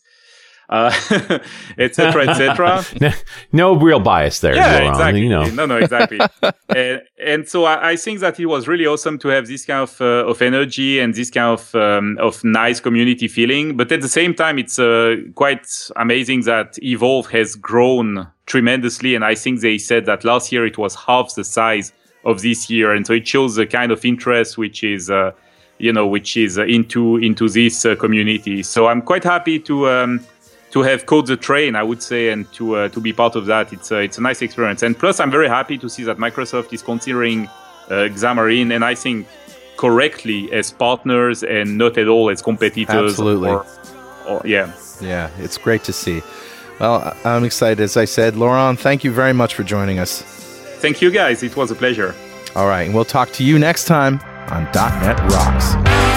uh, 0.69 0.91
et 1.77 1.95
cetera, 1.95 2.27
et 2.27 2.33
cetera. 2.33 2.83
no, 3.01 3.11
no 3.53 3.75
real 3.75 3.99
bias 3.99 4.39
there. 4.39 4.55
Yeah, 4.55 4.73
Laurent. 4.73 4.89
exactly. 4.89 5.21
You 5.21 5.29
know, 5.29 5.45
No, 5.45 5.65
no, 5.65 5.77
exactly. 5.77 6.19
and, 6.75 7.01
and 7.23 7.47
so 7.47 7.63
I, 7.65 7.91
I 7.91 7.95
think 7.95 8.19
that 8.19 8.39
it 8.39 8.45
was 8.47 8.67
really 8.67 8.85
awesome 8.85 9.17
to 9.19 9.29
have 9.29 9.47
this 9.47 9.65
kind 9.65 9.83
of 9.83 10.01
uh, 10.01 10.27
of 10.27 10.41
energy 10.41 10.99
and 10.99 11.13
this 11.13 11.29
kind 11.29 11.59
of 11.59 11.73
um, 11.75 12.17
of 12.19 12.43
nice 12.43 12.79
community 12.79 13.27
feeling. 13.27 13.77
But 13.77 13.91
at 13.91 14.01
the 14.01 14.09
same 14.09 14.33
time, 14.33 14.59
it's 14.59 14.77
uh, 14.77 15.15
quite 15.35 15.67
amazing 15.95 16.41
that 16.41 16.77
Evolve 16.83 17.27
has 17.31 17.55
grown 17.55 18.27
tremendously. 18.45 19.15
And 19.15 19.23
I 19.23 19.35
think 19.35 19.61
they 19.61 19.77
said 19.77 20.05
that 20.07 20.25
last 20.25 20.51
year 20.51 20.65
it 20.65 20.77
was 20.77 20.95
half 20.95 21.33
the 21.35 21.43
size 21.43 21.93
of 22.25 22.41
this 22.41 22.69
year, 22.69 22.91
and 22.91 23.07
so 23.07 23.13
it 23.13 23.25
shows 23.25 23.55
the 23.55 23.65
kind 23.65 23.91
of 23.91 24.03
interest 24.03 24.57
which 24.57 24.83
is. 24.83 25.09
Uh, 25.09 25.31
you 25.79 25.93
know, 25.93 26.07
which 26.07 26.35
is 26.35 26.57
into 26.57 27.17
into 27.17 27.47
this 27.47 27.85
uh, 27.85 27.95
community. 27.95 28.63
So 28.63 28.87
I'm 28.87 28.99
quite 28.99 29.23
happy 29.23 29.59
to 29.59 29.87
um, 29.87 30.25
to 30.77 30.83
have 30.83 31.05
caught 31.07 31.25
the 31.25 31.37
train, 31.37 31.75
I 31.75 31.83
would 31.83 32.03
say, 32.03 32.29
and 32.29 32.51
to 32.53 32.75
uh, 32.75 32.89
to 32.89 32.99
be 32.99 33.11
part 33.13 33.35
of 33.35 33.45
that. 33.47 33.73
It's 33.73 33.91
uh, 33.91 33.97
it's 33.97 34.17
a 34.17 34.21
nice 34.21 34.41
experience. 34.41 34.83
And 34.83 34.97
plus, 34.97 35.19
I'm 35.19 35.31
very 35.31 35.49
happy 35.49 35.77
to 35.79 35.89
see 35.89 36.03
that 36.03 36.17
Microsoft 36.17 36.71
is 36.71 36.81
considering 36.83 37.47
uh, 37.89 38.09
Xamarin, 38.21 38.73
and 38.75 38.85
I 38.85 38.95
think 38.95 39.27
correctly 39.77 40.51
as 40.51 40.71
partners 40.71 41.43
and 41.43 41.77
not 41.77 41.97
at 41.97 42.07
all 42.07 42.29
as 42.29 42.41
competitors. 42.41 43.11
Absolutely. 43.11 43.49
Or, 43.49 43.65
or, 44.27 44.41
yeah. 44.45 44.71
Yeah, 45.01 45.29
it's 45.37 45.57
great 45.57 45.83
to 45.83 45.93
see. 45.93 46.21
Well, 46.79 47.15
I'm 47.23 47.43
excited. 47.43 47.79
As 47.79 47.97
I 47.97 48.05
said, 48.05 48.35
Laurent, 48.35 48.79
thank 48.79 49.03
you 49.03 49.11
very 49.11 49.33
much 49.33 49.53
for 49.55 49.63
joining 49.63 49.99
us. 49.99 50.21
Thank 50.81 51.01
you, 51.01 51.11
guys. 51.11 51.43
It 51.43 51.55
was 51.55 51.71
a 51.71 51.75
pleasure. 51.75 52.13
All 52.55 52.67
right, 52.67 52.83
and 52.83 52.93
we'll 52.93 53.05
talk 53.05 53.31
to 53.33 53.43
you 53.43 53.59
next 53.59 53.85
time 53.85 54.19
on 54.49 54.63
.NET 54.73 55.19
Rocks. 55.31 56.16